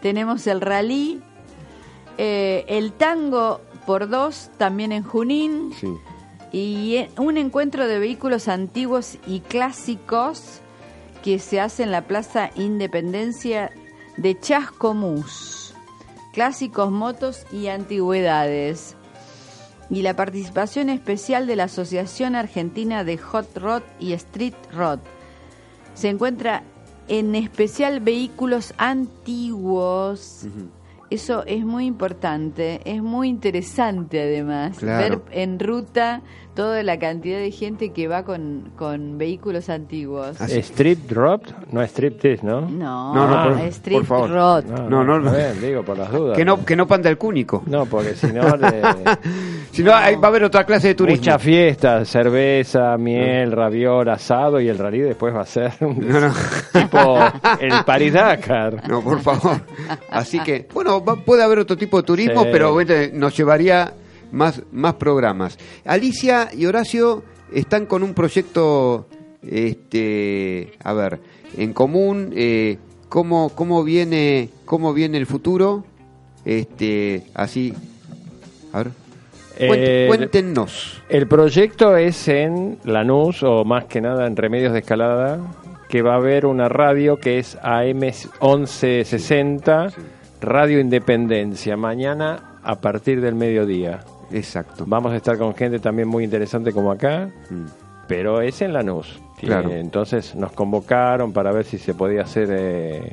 tenemos 0.03 0.47
el 0.47 0.61
ralí, 0.61 1.21
eh, 2.19 2.65
el 2.69 2.93
tango 2.93 3.61
por 3.87 4.09
dos 4.09 4.51
también 4.57 4.93
en 4.93 5.03
Junín 5.03 5.73
Sí. 5.79 5.89
y 6.53 6.97
eh, 6.97 7.11
un 7.19 7.37
encuentro 7.39 7.89
de 7.89 7.99
vehículos 7.99 8.47
antiguos 8.49 9.19
y 9.27 9.41
clásicos 9.41 10.61
que 11.25 11.39
se 11.39 11.61
hace 11.61 11.83
en 11.83 11.91
la 11.91 12.03
Plaza 12.03 12.51
Independencia 12.55 13.71
de 14.17 14.39
Chascomús. 14.39 15.75
Clásicos, 16.33 16.91
motos 16.93 17.45
y 17.53 17.67
antigüedades. 17.67 18.97
Y 19.91 20.03
la 20.03 20.15
participación 20.15 20.89
especial 20.89 21.47
de 21.47 21.57
la 21.57 21.65
Asociación 21.65 22.37
Argentina 22.37 23.03
de 23.05 23.19
Hot 23.19 23.57
Rod 23.59 23.83
y 23.99 24.13
Street 24.13 24.55
Rod. 24.73 25.01
Se 25.95 26.09
encuentra 26.09 26.63
en 27.09 27.35
especial 27.35 27.99
vehículos 28.01 28.73
antiguos. 28.79 30.47
Eso 31.11 31.43
es 31.45 31.65
muy 31.65 31.87
importante, 31.87 32.81
es 32.85 33.03
muy 33.03 33.29
interesante 33.29 34.23
además, 34.23 34.79
Claro. 34.79 35.23
ver 35.27 35.37
en 35.37 35.59
ruta 35.59 36.23
toda 36.61 36.83
la 36.83 36.99
cantidad 36.99 37.39
de 37.39 37.51
gente 37.53 37.91
que 37.91 38.07
va 38.07 38.23
con, 38.23 38.73
con 38.77 39.17
vehículos 39.17 39.71
antiguos. 39.71 40.39
Así- 40.41 40.59
Strip 40.59 40.99
drop, 41.09 41.43
no 41.73 41.81
striptease, 41.83 42.45
¿no? 42.45 42.61
No, 42.61 43.15
No, 43.15 43.27
no, 43.29 43.55
por- 43.57 43.61
Street 43.69 43.97
por 43.99 44.07
favor. 44.07 44.31
Rod. 44.31 44.65
No, 44.91 45.03
no, 45.05 45.19
no. 45.19 45.31
a 45.31 45.33
ver, 45.33 45.59
digo 45.59 45.83
por 45.83 45.97
las 45.97 46.13
dudas. 46.13 46.37
Que 46.37 46.45
no, 46.45 46.63
que 46.63 46.77
no 46.77 46.87
panda 46.87 47.09
el 47.09 47.17
cúnico. 47.17 47.63
No, 47.67 47.87
porque 47.87 48.15
si 48.15 48.27
no, 48.27 48.43
le- 48.57 48.83
Si 49.73 49.83
no, 49.83 49.93
va 49.93 50.05
a 50.05 50.09
haber 50.27 50.45
otra 50.45 50.65
clase 50.65 50.89
de 50.89 50.95
turismo. 50.97 51.21
mucha 51.23 51.39
fiesta, 51.39 52.05
cerveza, 52.05 52.97
miel, 52.99 53.53
raviol, 53.53 54.09
asado 54.11 54.61
y 54.61 54.69
el 54.69 54.77
rally 54.77 54.99
después 55.01 55.35
va 55.35 55.41
a 55.43 55.47
ser 55.47 55.73
un 55.81 55.99
No, 56.07 56.21
no. 56.21 56.33
tipo 56.73 57.19
el 57.61 57.73
Paris 57.87 58.13
Dakar. 58.13 58.87
No, 58.89 59.01
por 59.01 59.21
favor. 59.21 59.61
Así 60.11 60.41
que, 60.41 60.69
bueno, 60.75 61.03
va- 61.03 61.17
puede 61.17 61.43
haber 61.43 61.61
otro 61.61 61.77
tipo 61.77 61.97
de 61.97 62.03
turismo, 62.03 62.43
Sí. 62.43 62.49
pero 62.53 62.73
bueno, 62.73 62.93
nos 63.15 63.35
llevaría 63.37 63.93
más, 64.33 64.63
más 64.73 64.95
programas. 64.95 65.59
Alicia 65.85 66.49
y 66.57 66.67
Horacio 66.67 67.23
están 67.53 67.87
con 67.87 68.03
un 68.03 68.15
proyecto, 68.15 69.07
este, 69.43 70.73
a 70.83 70.93
ver, 70.93 71.21
en 71.57 71.73
común. 71.73 72.33
Eh, 72.35 72.79
¿cómo, 73.09 73.51
cómo 73.51 73.85
viene, 73.85 74.49
cómo 74.65 74.95
viene 74.95 75.19
el 75.19 75.27
futuro? 75.27 75.85
Este, 76.45 77.25
así, 77.35 77.75
a 78.73 78.79
ver, 78.79 78.93
Eh, 79.59 80.07
cuéntenos. 80.09 81.03
El 81.11 81.27
proyecto 81.27 81.95
es 81.97 82.29
en 82.29 82.79
Lanús, 82.85 83.43
o 83.43 83.63
más 83.65 83.85
que 83.85 84.01
nada 84.01 84.27
en 84.27 84.35
Remedios 84.35 84.73
de 84.73 84.79
Escalada, 84.79 85.39
que 85.91 86.01
va 86.01 86.15
a 86.15 86.17
haber 86.17 86.47
una 86.47 86.71
radio 86.71 87.19
que 87.19 87.39
es 87.39 87.59
AM 87.63 88.01
1160, 88.01 89.89
Radio 90.41 90.81
Independencia, 90.81 91.77
mañana 91.77 92.59
a 92.63 92.81
partir 92.81 93.21
del 93.21 93.35
mediodía. 93.35 94.01
Exacto. 94.33 94.85
Vamos 94.87 95.13
a 95.13 95.17
estar 95.17 95.37
con 95.39 95.55
gente 95.55 95.79
también 95.79 96.09
muy 96.09 96.25
interesante 96.25 96.73
como 96.73 96.91
acá, 96.93 97.31
Mm. 97.51 97.65
pero 98.09 98.41
es 98.41 98.61
en 98.63 98.73
Lanús. 98.73 99.21
Claro. 99.39 99.71
Entonces 99.71 100.35
nos 100.35 100.53
convocaron 100.53 101.33
para 101.33 101.51
ver 101.53 101.65
si 101.65 101.79
se 101.79 101.95
podía 101.95 102.23
hacer, 102.23 102.49
eh, 102.53 103.13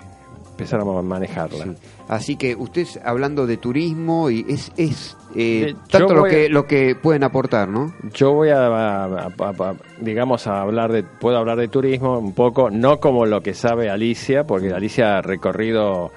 empezar 0.52 0.82
a 0.82 0.86
manejarla. 0.86 1.64
Sí. 1.66 1.72
Así 2.10 2.36
que 2.36 2.56
ustedes 2.56 3.00
hablando 3.04 3.46
de 3.48 3.58
turismo 3.58 4.30
y 4.30 4.46
es, 4.50 4.72
es 4.78 5.16
eh, 5.36 5.70
Eh, 5.70 5.76
tanto 5.92 6.14
lo 6.16 6.24
que 6.24 6.46
a- 6.48 6.50
lo 6.50 6.66
que 6.66 6.96
pueden 6.96 7.24
aportar, 7.24 7.68
¿no? 7.70 7.94
Yo 8.14 8.34
voy 8.34 8.50
a, 8.50 8.66
a- 8.68 9.06
a- 9.06 9.30
a- 9.38 9.76
digamos, 10.02 10.48
a 10.48 10.62
hablar 10.62 10.92
de, 10.92 11.04
puedo 11.04 11.38
hablar 11.38 11.58
de 11.58 11.68
turismo 11.68 12.18
un 12.18 12.34
poco, 12.34 12.70
no 12.72 13.00
como 13.00 13.26
lo 13.26 13.42
que 13.42 13.54
sabe 13.54 13.90
Alicia, 13.90 14.46
porque 14.46 14.72
Alicia 14.74 15.18
ha 15.18 15.22
recorrido 15.22 16.12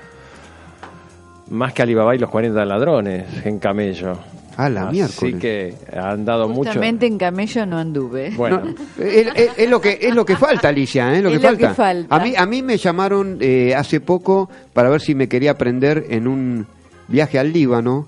más 1.51 1.73
que 1.73 1.83
Alibaba 1.83 2.15
y 2.15 2.19
los 2.19 2.31
40 2.31 2.65
ladrones 2.65 3.45
en 3.45 3.59
camello. 3.59 4.17
Ah, 4.57 4.69
la 4.69 4.89
Así 4.89 4.93
miércoles. 4.97 5.37
que 5.41 5.75
han 5.97 6.25
dado 6.25 6.49
mucho. 6.49 6.65
Justamente 6.71 7.07
en 7.07 7.17
camello 7.19 7.65
no 7.67 7.79
anduve. 7.79 8.31
Bueno, 8.37 8.61
No, 8.65 9.05
es, 9.05 9.27
es- 9.35 9.51
es 9.57 9.71
lo 9.71 9.81
que 9.81 9.99
es 10.03 10.15
lo 10.15 10.25
que 10.25 10.37
falta, 10.37 10.69
Alicia, 10.69 11.15
¿eh? 11.15 11.23
lo, 11.23 11.31
Es 11.31 11.39
que, 11.39 11.43
lo 11.43 11.49
falta. 11.49 11.69
que 11.69 11.75
falta. 11.75 12.17
A 12.17 12.19
mí 12.21 12.35
a 12.37 12.47
mí 12.47 12.63
me 12.63 12.77
llamaron 12.77 13.39
eh, 13.41 13.75
hace 13.75 14.01
poco 14.01 14.51
para 14.73 14.89
ver 14.91 15.01
si 15.01 15.15
me 15.15 15.29
quería 15.29 15.53
aprender 15.53 16.07
en 16.11 16.27
un 16.29 16.67
viaje 17.09 17.39
al 17.39 17.53
Líbano, 17.53 18.07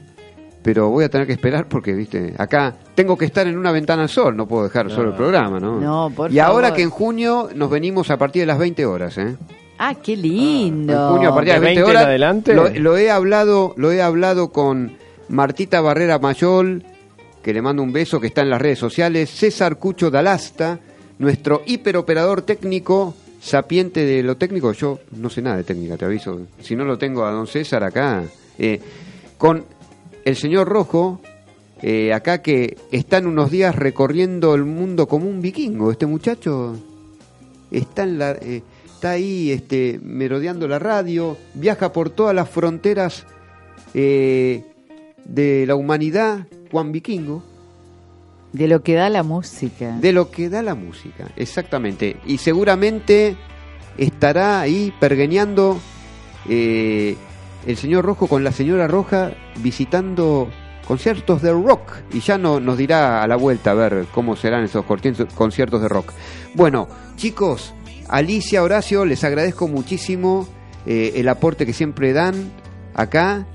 pero 0.63 0.91
voy 0.91 1.05
a 1.05 1.09
tener 1.09 1.27
que 1.27 1.33
esperar 1.33 1.67
porque, 1.69 1.93
viste, 1.93 2.35
acá 2.39 2.75
tengo 2.95 3.17
que 3.17 3.25
estar 3.25 3.47
en 3.47 3.57
una 3.59 3.73
ventana 3.73 4.03
al 4.03 4.09
sol, 4.09 4.37
no 4.37 4.47
puedo 4.47 4.65
dejar 4.65 4.91
solo 4.91 5.11
el 5.11 5.17
programa, 5.17 5.59
¿no? 5.59 5.81
No, 5.81 6.11
por 6.15 6.31
y 6.33 6.39
ahora 6.39 6.73
que 6.75 6.83
en 6.83 6.91
junio 6.91 7.49
nos 7.55 7.71
venimos 7.71 8.11
a 8.11 8.17
partir 8.19 8.43
de 8.43 8.47
las 8.47 8.59
20 8.59 8.85
horas, 8.87 9.19
¿eh? 9.19 9.37
Ah, 9.79 9.95
qué 10.01 10.17
lindo. 10.17 10.93
En 10.93 11.15
junio 11.15 11.31
a 11.31 11.35
partir 11.35 11.55
de 11.55 11.61
¿De 11.61 11.61
las 11.61 11.75
20 11.75 11.81
20 11.81 11.81
en 11.81 11.97
horas. 11.97 12.05
adelante? 12.07 12.55
Lo, 12.55 12.69
lo 12.69 12.97
he 12.97 13.11
hablado, 13.11 13.75
lo 13.77 13.91
he 13.91 14.01
hablado 14.01 14.53
con 14.53 14.93
Martita 15.33 15.81
Barrera 15.81 16.19
Mayol, 16.19 16.85
que 17.43 17.55
le 17.55 17.63
mando 17.63 17.83
un 17.83 17.91
beso, 17.91 18.21
que 18.21 18.27
está 18.27 18.43
en 18.43 18.51
las 18.51 18.61
redes 18.61 18.79
sociales, 18.79 19.31
César 19.31 19.79
Cucho 19.79 20.11
Dalasta, 20.11 20.79
nuestro 21.19 21.63
hiperoperador 21.65 22.43
técnico, 22.43 23.15
sapiente 23.41 24.05
de 24.05 24.23
lo 24.23 24.37
técnico, 24.37 24.73
yo 24.73 25.01
no 25.13 25.31
sé 25.31 25.41
nada 25.41 25.57
de 25.57 25.65
técnica, 25.65 25.97
te 25.97 26.05
aviso. 26.05 26.43
Si 26.61 26.77
no 26.77 26.85
lo 26.85 26.99
tengo 26.99 27.25
a 27.25 27.31
don 27.31 27.47
César 27.47 27.83
acá, 27.83 28.25
eh, 28.59 28.79
con 29.39 29.65
el 30.23 30.37
señor 30.37 30.69
Rojo, 30.69 31.23
eh, 31.81 32.13
acá 32.13 32.43
que 32.43 32.77
están 32.91 33.27
unos 33.27 33.51
días 33.51 33.75
recorriendo 33.75 34.55
el 34.55 34.65
mundo 34.65 35.09
como 35.09 35.31
un 35.31 35.41
vikingo. 35.41 35.91
Este 35.91 36.05
muchacho 36.05 36.77
está, 37.71 38.03
en 38.03 38.19
la, 38.19 38.33
eh, 38.33 38.63
está 38.85 39.13
ahí 39.13 39.51
este, 39.51 39.99
merodeando 40.03 40.69
la 40.69 40.79
radio, 40.79 41.39
viaja 41.55 41.91
por 41.91 42.11
todas 42.11 42.35
las 42.35 42.51
fronteras 42.51 43.25
de 45.25 45.65
la 45.67 45.75
humanidad, 45.75 46.47
Juan 46.71 46.93
Vikingo, 46.93 47.43
De 48.53 48.69
lo 48.69 48.83
que 48.83 48.95
da 48.95 49.09
la 49.09 49.23
música. 49.23 49.97
de 49.99 50.13
lo 50.13 50.31
que 50.31 50.49
da 50.49 50.63
la 50.63 50.75
música, 50.75 51.31
exactamente. 51.37 52.17
Y 52.27 52.39
seguramente 52.39 53.37
estará 53.97 54.61
ahí 54.61 54.93
pergeneando 55.01 55.79
eh, 56.49 57.17
el 57.67 57.77
señor 57.77 58.05
Rojo 58.05 58.27
con 58.27 58.43
la 58.45 58.53
señora 58.53 58.89
Roja 58.89 59.33
visitando 59.63 60.49
conciertos 60.87 61.43
de 61.43 61.53
rock 61.53 61.93
y 62.13 62.21
ya 62.21 62.37
no, 62.39 62.59
nos 62.59 62.77
dirá 62.77 63.23
a 63.23 63.29
la 63.29 63.37
vuelta 63.37 63.71
a 63.71 63.75
ver 63.75 64.07
cómo 64.13 64.35
serán 64.37 64.65
esos 64.65 64.85
conciertos 65.35 65.81
de 65.81 65.89
rock. 65.89 66.13
Bueno, 66.55 66.89
chicos, 67.17 67.73
Alicia, 68.09 68.63
Horacio, 68.63 69.05
les 69.05 69.23
agradezco 69.25 69.69
muchísimo 69.69 70.47
eh, 70.85 71.13
el 71.17 71.29
aporte 71.29 71.65
que 71.65 71.73
siempre 71.73 72.13
dan 72.13 72.51
acá. 72.95 73.47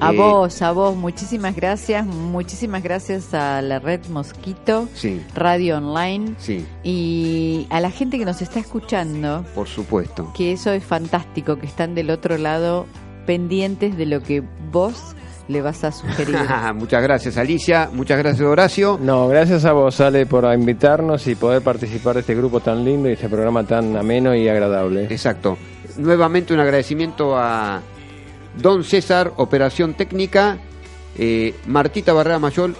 A 0.00 0.12
Eh, 0.12 0.16
vos, 0.16 0.62
a 0.62 0.70
vos, 0.72 0.96
muchísimas 0.96 1.56
gracias. 1.56 2.06
Muchísimas 2.06 2.82
gracias 2.82 3.34
a 3.34 3.60
la 3.62 3.78
red 3.80 4.00
Mosquito, 4.10 4.88
Sí, 4.94 5.20
Radio 5.34 5.78
Online 5.78 6.34
sí, 6.38 6.64
y 6.84 7.66
a 7.70 7.80
la 7.80 7.90
gente 7.90 8.18
que 8.18 8.24
nos 8.24 8.40
está 8.42 8.60
escuchando, 8.60 9.44
por 9.54 9.66
supuesto. 9.66 10.32
que 10.36 10.52
eso 10.52 10.70
es 10.72 10.84
fantástico, 10.84 11.56
que 11.58 11.66
están 11.66 11.94
del 11.94 12.10
otro 12.10 12.38
lado 12.38 12.86
pendientes 13.26 13.96
de 13.96 14.06
lo 14.06 14.22
que 14.22 14.42
vos 14.70 15.14
le 15.48 15.62
vas 15.62 15.82
a 15.82 15.92
sugerir. 15.92 16.36
muchas 16.74 17.02
gracias, 17.02 17.36
Alicia. 17.36 17.88
Muchas 17.92 18.18
gracias, 18.18 18.46
Horacio. 18.46 18.98
No, 19.02 19.28
gracias 19.28 19.64
a 19.64 19.72
vos, 19.72 20.00
Ale, 20.00 20.26
por 20.26 20.44
invitarnos 20.54 21.26
y 21.26 21.34
poder 21.34 21.62
participar 21.62 22.14
de 22.14 22.20
este 22.20 22.34
grupo 22.34 22.60
tan 22.60 22.84
lindo 22.84 23.08
y 23.08 23.12
este 23.12 23.28
programa 23.28 23.64
tan 23.64 23.96
ameno 23.96 24.34
y 24.34 24.46
agradable. 24.48 25.04
Exacto. 25.04 25.56
Nuevamente 25.96 26.52
un 26.54 26.60
agradecimiento 26.60 27.36
a 27.36 27.80
Don 28.56 28.84
César, 28.84 29.32
Operación 29.36 29.94
Técnica, 29.94 30.58
eh, 31.16 31.54
Martita 31.66 32.12
Barrera 32.12 32.38
Mayor 32.38 32.74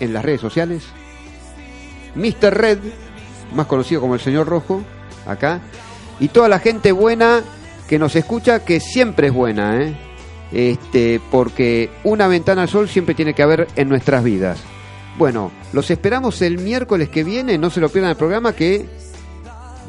en 0.00 0.12
las 0.12 0.24
redes 0.24 0.40
sociales, 0.40 0.84
Mr. 2.14 2.54
Red, 2.54 2.78
más 3.54 3.66
conocido 3.66 4.00
como 4.00 4.14
el 4.14 4.20
Señor 4.20 4.46
Rojo, 4.46 4.82
acá, 5.26 5.60
y 6.20 6.28
toda 6.28 6.48
la 6.48 6.58
gente 6.58 6.92
buena 6.92 7.42
que 7.88 7.98
nos 7.98 8.16
escucha, 8.16 8.64
que 8.64 8.80
siempre 8.80 9.28
es 9.28 9.32
buena, 9.32 9.82
¿eh? 9.82 9.96
este, 10.52 11.20
porque 11.30 11.90
una 12.04 12.26
ventana 12.28 12.62
al 12.62 12.68
sol 12.68 12.88
siempre 12.88 13.14
tiene 13.14 13.34
que 13.34 13.42
haber 13.42 13.68
en 13.76 13.88
nuestras 13.88 14.22
vidas. 14.22 14.60
Bueno, 15.18 15.52
los 15.72 15.90
esperamos 15.90 16.42
el 16.42 16.58
miércoles 16.58 17.08
que 17.08 17.24
viene, 17.24 17.58
no 17.58 17.70
se 17.70 17.80
lo 17.80 17.88
pierdan 17.88 18.10
el 18.10 18.16
programa 18.16 18.52
que 18.52 18.86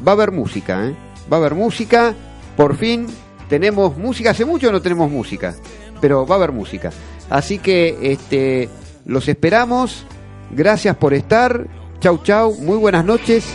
va 0.06 0.12
a 0.12 0.14
haber 0.14 0.32
música, 0.32 0.86
¿eh? 0.86 0.96
Va 1.32 1.38
a 1.38 1.40
haber 1.40 1.54
música, 1.54 2.14
por 2.56 2.76
fin 2.76 3.08
tenemos 3.48 3.96
música, 3.96 4.30
hace 4.30 4.44
mucho 4.44 4.70
no 4.72 4.80
tenemos 4.80 5.10
música, 5.10 5.54
pero 6.00 6.26
va 6.26 6.34
a 6.34 6.38
haber 6.38 6.52
música. 6.52 6.90
Así 7.30 7.58
que 7.58 7.96
este 8.02 8.68
los 9.04 9.28
esperamos, 9.28 10.04
gracias 10.50 10.96
por 10.96 11.14
estar, 11.14 11.66
chau 12.00 12.22
chau, 12.22 12.54
muy 12.54 12.76
buenas 12.76 13.04
noches. 13.04 13.46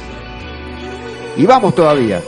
Y 1.38 1.46
vamos 1.46 1.76
todavía. 1.76 2.22